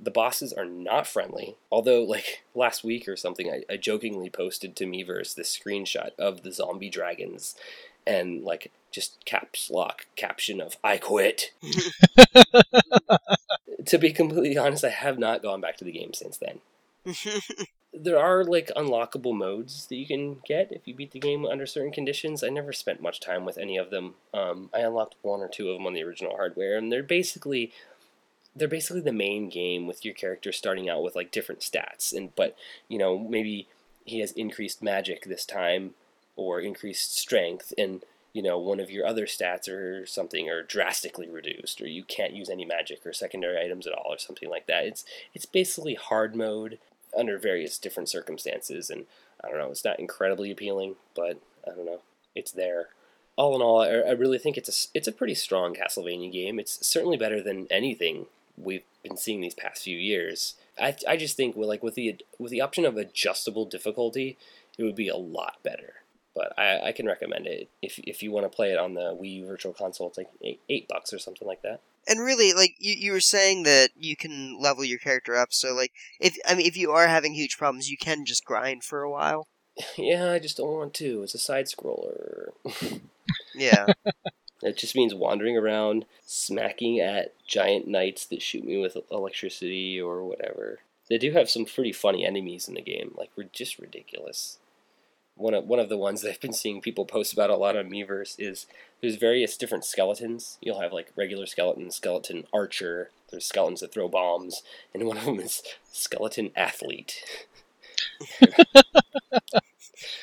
The 0.00 0.10
bosses 0.10 0.52
are 0.52 0.64
not 0.64 1.06
friendly. 1.06 1.56
Although, 1.70 2.02
like 2.04 2.44
last 2.54 2.84
week 2.84 3.08
or 3.08 3.16
something, 3.16 3.50
I, 3.50 3.72
I 3.72 3.76
jokingly 3.76 4.30
posted 4.30 4.76
to 4.76 4.86
Miiverse 4.86 5.34
this 5.34 5.56
screenshot 5.56 6.10
of 6.18 6.42
the 6.42 6.52
zombie 6.52 6.90
dragons 6.90 7.54
and 8.06 8.42
like 8.42 8.70
just 8.98 9.24
caps 9.24 9.70
lock 9.70 10.06
caption 10.16 10.60
of 10.60 10.76
"I 10.82 10.98
quit." 10.98 11.52
to 13.86 13.98
be 13.98 14.12
completely 14.12 14.58
honest, 14.58 14.84
I 14.84 14.88
have 14.88 15.18
not 15.18 15.40
gone 15.40 15.60
back 15.60 15.76
to 15.76 15.84
the 15.84 15.92
game 15.92 16.14
since 16.14 16.38
then. 16.38 16.58
there 17.94 18.18
are 18.18 18.44
like 18.44 18.72
unlockable 18.76 19.36
modes 19.36 19.86
that 19.86 19.94
you 19.94 20.06
can 20.06 20.38
get 20.44 20.72
if 20.72 20.86
you 20.86 20.94
beat 20.94 21.12
the 21.12 21.20
game 21.20 21.46
under 21.46 21.64
certain 21.64 21.92
conditions. 21.92 22.42
I 22.42 22.48
never 22.48 22.72
spent 22.72 23.00
much 23.00 23.20
time 23.20 23.44
with 23.44 23.56
any 23.56 23.76
of 23.76 23.90
them. 23.90 24.14
Um, 24.34 24.68
I 24.74 24.80
unlocked 24.80 25.14
one 25.22 25.40
or 25.40 25.48
two 25.48 25.70
of 25.70 25.76
them 25.76 25.86
on 25.86 25.94
the 25.94 26.02
original 26.02 26.34
hardware, 26.34 26.76
and 26.76 26.90
they're 26.90 27.04
basically 27.04 27.72
they're 28.56 28.66
basically 28.66 29.02
the 29.02 29.12
main 29.12 29.48
game 29.48 29.86
with 29.86 30.04
your 30.04 30.14
character 30.14 30.50
starting 30.50 30.88
out 30.88 31.04
with 31.04 31.14
like 31.14 31.30
different 31.30 31.60
stats 31.60 32.12
and 32.12 32.34
but 32.34 32.56
you 32.88 32.98
know 32.98 33.16
maybe 33.16 33.68
he 34.04 34.18
has 34.18 34.32
increased 34.32 34.82
magic 34.82 35.24
this 35.24 35.44
time 35.44 35.94
or 36.34 36.60
increased 36.60 37.16
strength 37.16 37.72
and 37.78 38.02
you 38.38 38.44
know 38.44 38.56
one 38.56 38.78
of 38.78 38.88
your 38.88 39.04
other 39.04 39.26
stats 39.26 39.68
or 39.68 40.06
something 40.06 40.48
are 40.48 40.62
drastically 40.62 41.28
reduced 41.28 41.80
or 41.80 41.88
you 41.88 42.04
can't 42.04 42.34
use 42.34 42.48
any 42.48 42.64
magic 42.64 43.04
or 43.04 43.12
secondary 43.12 43.60
items 43.60 43.84
at 43.84 43.92
all 43.92 44.12
or 44.12 44.18
something 44.18 44.48
like 44.48 44.68
that 44.68 44.84
it's 44.84 45.04
it's 45.34 45.44
basically 45.44 45.94
hard 45.94 46.36
mode 46.36 46.78
under 47.18 47.36
various 47.36 47.78
different 47.78 48.08
circumstances 48.08 48.90
and 48.90 49.06
i 49.42 49.48
don't 49.48 49.58
know 49.58 49.72
it's 49.72 49.84
not 49.84 49.98
incredibly 49.98 50.52
appealing 50.52 50.94
but 51.16 51.40
i 51.66 51.74
don't 51.74 51.84
know 51.84 52.02
it's 52.36 52.52
there 52.52 52.90
all 53.34 53.54
in 53.54 53.62
all, 53.62 53.80
I, 53.82 54.10
really 54.10 54.36
think 54.36 54.56
it's 54.56 54.68
a 54.68 54.98
it's 54.98 55.06
a 55.06 55.12
pretty 55.12 55.36
strong 55.36 55.72
Castlevania 55.72 56.32
game. 56.32 56.58
It's 56.58 56.84
certainly 56.84 57.16
better 57.16 57.40
than 57.40 57.68
anything 57.70 58.26
we've 58.56 58.82
been 59.04 59.16
seeing 59.16 59.40
these 59.40 59.54
past 59.54 59.84
few 59.84 59.96
years. 59.96 60.56
I, 60.76 60.96
I 61.06 61.16
just 61.16 61.36
think 61.36 61.54
with 61.54 61.68
like 61.68 61.80
with 61.80 61.94
the 61.94 62.16
with 62.40 62.50
the 62.50 62.60
option 62.60 62.84
of 62.84 62.96
adjustable 62.96 63.64
difficulty, 63.64 64.36
it 64.76 64.82
would 64.82 64.96
be 64.96 65.06
a 65.06 65.16
lot 65.16 65.58
better. 65.62 66.02
But 66.38 66.56
I, 66.56 66.88
I 66.88 66.92
can 66.92 67.06
recommend 67.06 67.48
it 67.48 67.68
if 67.82 67.98
if 67.98 68.22
you 68.22 68.30
want 68.30 68.44
to 68.44 68.56
play 68.56 68.70
it 68.70 68.78
on 68.78 68.94
the 68.94 69.16
Wii 69.20 69.34
U 69.38 69.46
Virtual 69.46 69.72
Console. 69.72 70.06
It's 70.06 70.18
like 70.18 70.30
eight, 70.40 70.60
eight 70.68 70.86
bucks 70.86 71.12
or 71.12 71.18
something 71.18 71.48
like 71.48 71.62
that. 71.62 71.80
And 72.06 72.20
really, 72.20 72.52
like 72.52 72.76
you, 72.78 72.94
you 72.94 73.12
were 73.12 73.20
saying 73.20 73.64
that 73.64 73.90
you 73.96 74.14
can 74.14 74.56
level 74.60 74.84
your 74.84 75.00
character 75.00 75.34
up. 75.34 75.52
So, 75.52 75.74
like, 75.74 75.92
if 76.20 76.36
I 76.48 76.54
mean, 76.54 76.66
if 76.66 76.76
you 76.76 76.92
are 76.92 77.08
having 77.08 77.34
huge 77.34 77.58
problems, 77.58 77.90
you 77.90 77.96
can 77.98 78.24
just 78.24 78.44
grind 78.44 78.84
for 78.84 79.02
a 79.02 79.10
while. 79.10 79.48
Yeah, 79.96 80.32
I 80.32 80.40
just 80.40 80.56
don't 80.56 80.72
want 80.72 80.94
to. 80.94 81.22
It's 81.22 81.34
a 81.34 81.38
side 81.38 81.66
scroller. 81.66 82.48
Yeah. 83.54 83.86
It 84.62 84.76
just 84.76 84.96
means 84.96 85.14
wandering 85.14 85.56
around, 85.56 86.04
smacking 86.26 86.98
at 87.00 87.34
giant 87.46 87.86
knights 87.86 88.26
that 88.26 88.42
shoot 88.42 88.64
me 88.64 88.76
with 88.78 88.96
electricity 89.10 90.00
or 90.00 90.24
whatever. 90.24 90.80
They 91.08 91.18
do 91.18 91.32
have 91.32 91.48
some 91.48 91.64
pretty 91.64 91.92
funny 91.92 92.24
enemies 92.26 92.68
in 92.68 92.74
the 92.74 92.82
game, 92.82 93.14
like 93.16 93.30
we're 93.36 93.48
just 93.52 93.78
ridiculous. 93.78 94.58
One 95.38 95.54
of 95.54 95.64
one 95.64 95.78
of 95.78 95.88
the 95.88 95.96
ones 95.96 96.22
that 96.22 96.30
I've 96.30 96.40
been 96.40 96.52
seeing 96.52 96.80
people 96.80 97.04
post 97.04 97.32
about 97.32 97.48
a 97.48 97.56
lot 97.56 97.76
on 97.76 97.88
Miiverse 97.88 98.34
is 98.38 98.66
there's 99.00 99.16
various 99.16 99.56
different 99.56 99.84
skeletons. 99.84 100.58
You'll 100.60 100.80
have 100.80 100.92
like 100.92 101.12
regular 101.16 101.46
skeleton, 101.46 101.90
skeleton 101.92 102.44
archer. 102.52 103.10
There's 103.30 103.46
skeletons 103.46 103.80
that 103.80 103.92
throw 103.92 104.08
bombs, 104.08 104.62
and 104.92 105.06
one 105.06 105.16
of 105.16 105.24
them 105.24 105.38
is 105.38 105.62
skeleton 105.92 106.50
athlete. 106.56 107.46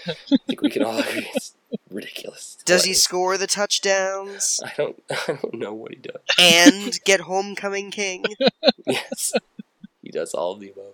I 0.08 0.38
think 0.48 0.62
we 0.62 0.70
can 0.70 0.84
all 0.84 0.98
agree 1.00 1.28
it's 1.34 1.56
ridiculous. 1.90 2.58
Does 2.66 2.84
he 2.84 2.94
score 2.94 3.38
the 3.38 3.48
touchdowns 3.48 4.60
I 4.64 4.74
don't. 4.76 5.02
I 5.10 5.40
don't 5.42 5.54
know 5.56 5.74
what 5.74 5.92
he 5.92 5.98
does. 5.98 6.22
and 6.40 7.00
get 7.06 7.22
homecoming 7.22 7.90
king? 7.90 8.26
yes, 8.86 9.34
he 10.02 10.12
does 10.12 10.34
all 10.34 10.52
of 10.52 10.60
the 10.60 10.72
above. 10.72 10.94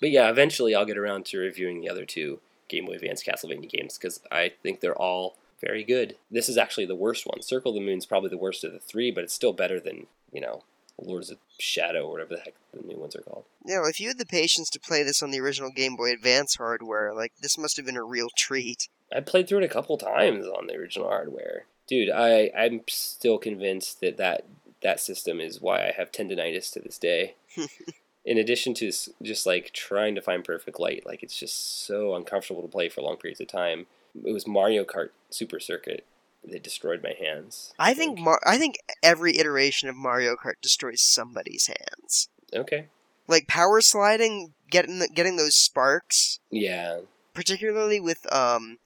But 0.00 0.10
yeah, 0.10 0.28
eventually 0.28 0.74
I'll 0.74 0.84
get 0.84 0.98
around 0.98 1.24
to 1.26 1.38
reviewing 1.38 1.80
the 1.80 1.88
other 1.88 2.04
two 2.04 2.40
Game 2.68 2.86
Boy 2.86 2.94
Advance 2.94 3.22
Castlevania 3.22 3.70
games 3.70 3.98
because 3.98 4.20
I 4.30 4.52
think 4.62 4.80
they're 4.80 4.96
all 4.96 5.36
very 5.60 5.84
good. 5.84 6.16
This 6.30 6.48
is 6.48 6.56
actually 6.56 6.86
the 6.86 6.94
worst 6.94 7.26
one. 7.26 7.42
Circle 7.42 7.72
of 7.72 7.74
the 7.74 7.86
Moon's 7.86 8.06
probably 8.06 8.30
the 8.30 8.38
worst 8.38 8.64
of 8.64 8.72
the 8.72 8.78
three, 8.78 9.10
but 9.10 9.24
it's 9.24 9.34
still 9.34 9.52
better 9.52 9.80
than 9.80 10.06
you 10.32 10.40
know 10.40 10.62
Lords 11.00 11.30
of 11.30 11.38
Shadow 11.58 12.06
or 12.06 12.12
whatever 12.12 12.36
the 12.36 12.40
heck 12.40 12.54
the 12.72 12.86
new 12.86 12.98
ones 12.98 13.14
are 13.16 13.22
called. 13.22 13.44
Yeah, 13.64 13.80
well, 13.80 13.90
if 13.90 14.00
you 14.00 14.08
had 14.08 14.18
the 14.18 14.26
patience 14.26 14.68
to 14.70 14.80
play 14.80 15.02
this 15.02 15.22
on 15.22 15.30
the 15.30 15.40
original 15.40 15.70
Game 15.70 15.96
Boy 15.96 16.12
Advance 16.12 16.56
hardware, 16.56 17.14
like 17.14 17.32
this 17.40 17.58
must 17.58 17.76
have 17.76 17.86
been 17.86 17.96
a 17.96 18.04
real 18.04 18.28
treat. 18.36 18.88
I 19.14 19.20
played 19.20 19.48
through 19.48 19.58
it 19.58 19.64
a 19.64 19.68
couple 19.68 19.96
times 19.96 20.46
on 20.46 20.66
the 20.66 20.74
original 20.74 21.08
hardware. 21.08 21.64
Dude, 21.86 22.10
I 22.10 22.50
I'm 22.56 22.82
still 22.88 23.38
convinced 23.38 24.00
that 24.00 24.16
that, 24.18 24.44
that 24.82 25.00
system 25.00 25.40
is 25.40 25.60
why 25.60 25.88
I 25.88 25.94
have 25.96 26.12
tendonitis 26.12 26.72
to 26.72 26.80
this 26.80 26.98
day. 26.98 27.34
In 28.28 28.36
addition 28.36 28.74
to 28.74 28.92
just 29.22 29.46
like 29.46 29.72
trying 29.72 30.14
to 30.14 30.20
find 30.20 30.44
perfect 30.44 30.78
light, 30.78 31.06
like 31.06 31.22
it's 31.22 31.38
just 31.38 31.86
so 31.86 32.14
uncomfortable 32.14 32.60
to 32.60 32.68
play 32.68 32.88
for 32.90 33.00
long 33.00 33.16
periods 33.16 33.40
of 33.40 33.48
time. 33.48 33.86
It 34.22 34.32
was 34.32 34.46
Mario 34.46 34.84
Kart 34.84 35.10
Super 35.30 35.58
Circuit 35.58 36.04
that 36.44 36.62
destroyed 36.62 37.02
my 37.02 37.14
hands. 37.18 37.72
I 37.78 37.94
think 37.94 38.18
Mar- 38.18 38.42
I 38.46 38.58
think 38.58 38.76
every 39.02 39.38
iteration 39.38 39.88
of 39.88 39.96
Mario 39.96 40.36
Kart 40.36 40.60
destroys 40.60 41.00
somebody's 41.00 41.68
hands. 41.68 42.28
Okay. 42.54 42.88
Like 43.26 43.46
power 43.48 43.80
sliding, 43.80 44.52
getting 44.70 44.98
the, 44.98 45.08
getting 45.08 45.36
those 45.36 45.54
sparks, 45.54 46.38
Yeah. 46.50 47.00
particularly 47.32 47.98
with 47.98 48.30
um 48.32 48.76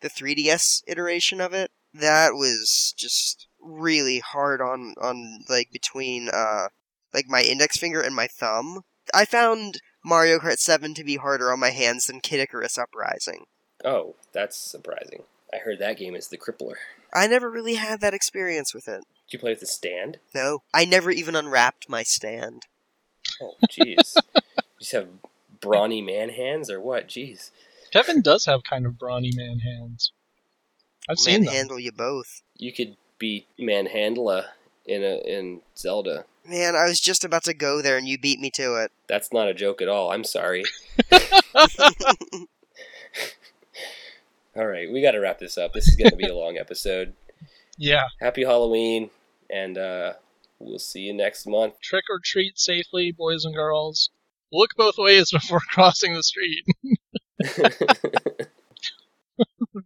the 0.00 0.10
3DS 0.10 0.84
iteration 0.86 1.40
of 1.40 1.52
it. 1.52 1.70
That 1.92 2.34
was 2.34 2.94
just 2.96 3.48
really 3.60 4.20
hard 4.20 4.60
on 4.60 4.94
on 5.00 5.44
like 5.48 5.72
between 5.72 6.28
uh 6.32 6.68
like 7.12 7.26
my 7.28 7.42
index 7.42 7.76
finger 7.78 8.00
and 8.00 8.14
my 8.14 8.28
thumb. 8.28 8.82
I 9.12 9.24
found 9.24 9.80
Mario 10.04 10.38
Kart 10.38 10.58
7 10.58 10.94
to 10.94 11.04
be 11.04 11.16
harder 11.16 11.52
on 11.52 11.60
my 11.60 11.70
hands 11.70 12.06
than 12.06 12.20
Kid 12.20 12.40
Icarus 12.40 12.78
Uprising. 12.78 13.44
Oh, 13.84 14.14
that's 14.32 14.56
surprising. 14.56 15.24
I 15.52 15.58
heard 15.58 15.78
that 15.78 15.98
game 15.98 16.14
is 16.14 16.28
the 16.28 16.38
crippler. 16.38 16.74
I 17.12 17.26
never 17.26 17.50
really 17.50 17.74
had 17.74 18.00
that 18.00 18.14
experience 18.14 18.72
with 18.72 18.88
it. 18.88 19.04
Did 19.26 19.34
you 19.34 19.38
play 19.38 19.52
with 19.52 19.60
the 19.60 19.66
stand? 19.66 20.18
No, 20.34 20.62
I 20.72 20.84
never 20.84 21.10
even 21.10 21.36
unwrapped 21.36 21.88
my 21.88 22.02
stand. 22.02 22.62
Oh, 23.40 23.54
jeez. 23.70 24.16
you 24.34 24.42
just 24.80 24.92
have 24.92 25.08
brawny 25.60 26.00
man 26.00 26.30
hands 26.30 26.70
or 26.70 26.80
what? 26.80 27.08
Jeez. 27.08 27.50
Kevin 27.92 28.22
does 28.22 28.46
have 28.46 28.64
kind 28.64 28.86
of 28.86 28.98
brawny 28.98 29.32
man 29.34 29.58
hands. 29.58 30.12
I've 31.08 31.18
seen 31.18 31.44
them. 31.44 31.52
Manhandle 31.52 31.80
you 31.80 31.92
both. 31.92 32.42
You 32.56 32.72
could 32.72 32.96
beat 33.18 33.46
Manhandla 33.58 34.46
in 34.86 35.02
a 35.02 35.18
in 35.26 35.60
Zelda. 35.76 36.24
Man, 36.46 36.74
I 36.74 36.84
was 36.84 37.00
just 37.00 37.24
about 37.24 37.44
to 37.44 37.54
go 37.54 37.80
there 37.82 37.96
and 37.96 38.08
you 38.08 38.18
beat 38.18 38.40
me 38.40 38.50
to 38.52 38.74
it. 38.76 38.90
That's 39.08 39.32
not 39.32 39.48
a 39.48 39.54
joke 39.54 39.80
at 39.80 39.88
all. 39.88 40.10
I'm 40.10 40.24
sorry. 40.24 40.64
All 44.54 44.66
right, 44.66 44.90
we 44.92 45.00
got 45.00 45.12
to 45.12 45.18
wrap 45.18 45.38
this 45.38 45.56
up. 45.56 45.72
This 45.72 45.88
is 45.88 45.96
going 45.96 46.10
to 46.10 46.16
be 46.16 46.26
a 46.26 46.34
long 46.34 46.58
episode. 46.58 47.14
Yeah. 47.78 48.04
Happy 48.20 48.44
Halloween, 48.44 49.08
and 49.48 49.78
uh, 49.78 50.12
we'll 50.58 50.78
see 50.78 51.00
you 51.00 51.14
next 51.14 51.46
month. 51.46 51.80
Trick 51.80 52.04
or 52.10 52.20
treat 52.22 52.58
safely, 52.58 53.12
boys 53.12 53.46
and 53.46 53.54
girls. 53.54 54.10
Look 54.52 54.70
both 54.76 54.98
ways 54.98 55.30
before 55.30 55.60
crossing 55.70 56.14
the 56.14 56.22
street. 56.22 56.66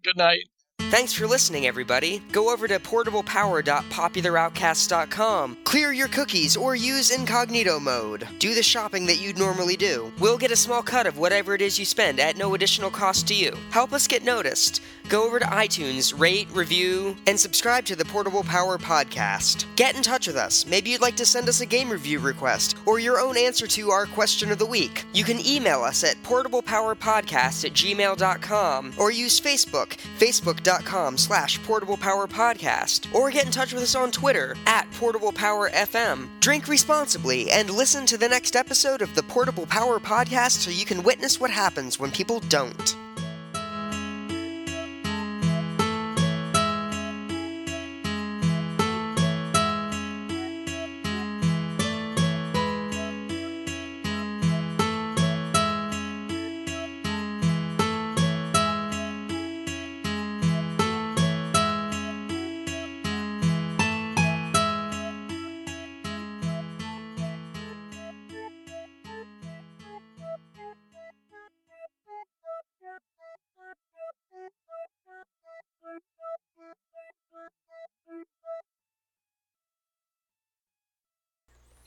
Good 0.03 0.17
night. 0.17 0.49
Thanks 0.89 1.13
for 1.13 1.27
listening, 1.27 1.67
everybody. 1.67 2.23
Go 2.31 2.53
over 2.53 2.69
to 2.69 2.79
portablepower.popularoutcast.com. 2.79 5.57
Clear 5.65 5.93
your 5.93 6.07
cookies 6.07 6.57
or 6.57 6.77
use 6.77 7.11
incognito 7.11 7.81
mode. 7.81 8.29
Do 8.39 8.55
the 8.55 8.63
shopping 8.63 9.05
that 9.07 9.19
you'd 9.19 9.37
normally 9.37 9.77
do. 9.77 10.13
We'll 10.21 10.39
get 10.39 10.53
a 10.53 10.57
small 10.57 10.85
cut 10.85 11.09
of 11.09 11.19
whatever 11.19 11.57
it 11.57 11.61
is 11.61 11.77
you 11.77 11.85
spend 11.85 12.21
at 12.21 12.37
no 12.37 12.55
additional 12.55 12.89
cost 12.89 13.27
to 13.27 13.35
you. 13.35 13.59
Help 13.71 13.93
us 13.93 14.07
get 14.07 14.23
noticed. 14.23 14.81
Go 15.09 15.25
over 15.25 15.39
to 15.39 15.45
iTunes, 15.47 16.19
rate, 16.19 16.49
review, 16.53 17.17
and 17.29 17.39
subscribe 17.39 17.85
to 17.85 17.95
the 17.95 18.05
Portable 18.05 18.43
Power 18.43 18.77
Podcast. 18.77 19.65
Get 19.77 19.95
in 19.95 20.03
touch 20.03 20.27
with 20.27 20.35
us. 20.35 20.67
Maybe 20.67 20.91
you'd 20.91 21.01
like 21.01 21.15
to 21.17 21.27
send 21.27 21.49
us 21.49 21.61
a 21.61 21.67
game 21.67 21.91
review 21.91 22.19
request 22.19 22.77
or 22.87 22.99
your 22.99 23.21
own 23.21 23.37
answer 23.37 23.69
to 23.69 23.91
our 23.91 24.07
question 24.07 24.51
of 24.51 24.59
the 24.59 24.67
week. 24.67 25.05
You 25.15 25.23
can 25.23 25.45
email 25.47 25.83
us 25.83 26.03
at 26.03 26.21
portablepowerpodcast 26.25 27.65
at 27.65 27.73
gmail.com 27.73 28.95
or 28.99 29.13
use 29.13 29.41
Facebook, 29.41 29.97
facebook.com 30.19 31.19
slash 31.19 31.61
portablepowerpodcast, 31.61 33.15
or 33.15 33.31
get 33.31 33.47
in 33.47 33.53
touch 33.53 33.73
with 33.73 33.85
us 33.85 33.95
on 33.95 34.11
Twitter 34.11 34.57
at 34.67 34.91
portablepowerfm. 34.91 36.29
Drink 36.41 36.67
responsibly 36.67 37.49
and 37.53 37.71
listen 37.71 38.07
to 38.07 38.19
the 38.19 38.29
next 38.29 38.57
episode 38.57 39.03
of 39.03 39.15
the 39.15 39.23
Portable 39.23 39.67
Power 39.67 40.01
Podcast 40.01 40.63
so 40.63 40.71
you 40.73 40.85
can 40.85 41.05
witness 41.05 41.39
what 41.39 41.51
happens 41.51 42.01
when 42.01 42.11
people 42.11 42.41
don't. 42.41 42.97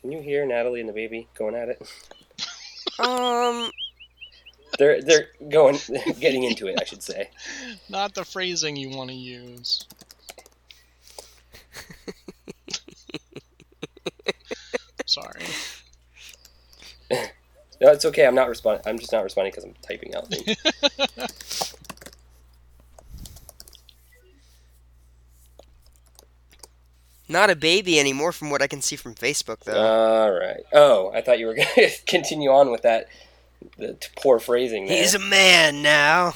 Can 0.01 0.11
you 0.11 0.21
hear 0.21 0.45
Natalie 0.45 0.79
and 0.81 0.89
the 0.89 0.93
baby 0.93 1.27
going 1.37 1.55
at 1.55 1.69
it? 1.69 1.81
Um, 2.99 3.71
They're 4.79 5.01
they're 5.01 5.27
going 5.49 5.77
getting 6.19 6.43
into 6.43 6.67
it, 6.67 6.77
I 6.81 6.85
should 6.85 7.03
say. 7.03 7.29
Not 7.89 8.15
the 8.15 8.25
phrasing 8.25 8.75
you 8.75 8.89
want 8.95 9.09
to 9.09 9.15
use. 9.15 9.85
Sorry. 15.05 15.45
No, 17.81 17.91
it's 17.91 18.05
okay. 18.05 18.27
I'm 18.27 18.35
not 18.35 18.49
responding. 18.49 18.83
I'm 18.85 18.99
just 18.99 19.13
not 19.13 19.23
responding 19.23 19.51
because 19.51 19.63
I'm 19.63 19.73
typing 19.81 20.13
out 20.13 20.27
things. 20.27 20.57
not 27.29 27.49
a 27.49 27.55
baby 27.55 27.99
anymore 27.99 28.31
from 28.31 28.49
what 28.49 28.61
I 28.61 28.67
can 28.67 28.81
see 28.81 28.95
from 28.95 29.15
Facebook, 29.15 29.59
though. 29.61 29.79
All 29.79 30.31
right. 30.31 30.61
Oh, 30.73 31.11
I 31.13 31.21
thought 31.21 31.39
you 31.39 31.45
were 31.47 31.55
going 31.55 31.67
to 31.75 31.89
continue 32.05 32.49
on 32.49 32.71
with 32.71 32.81
that 32.81 33.07
the 33.77 33.97
poor 34.17 34.39
phrasing. 34.39 34.85
There. 34.85 34.97
He's 34.97 35.13
a 35.13 35.19
man 35.19 35.81
now. 35.81 36.33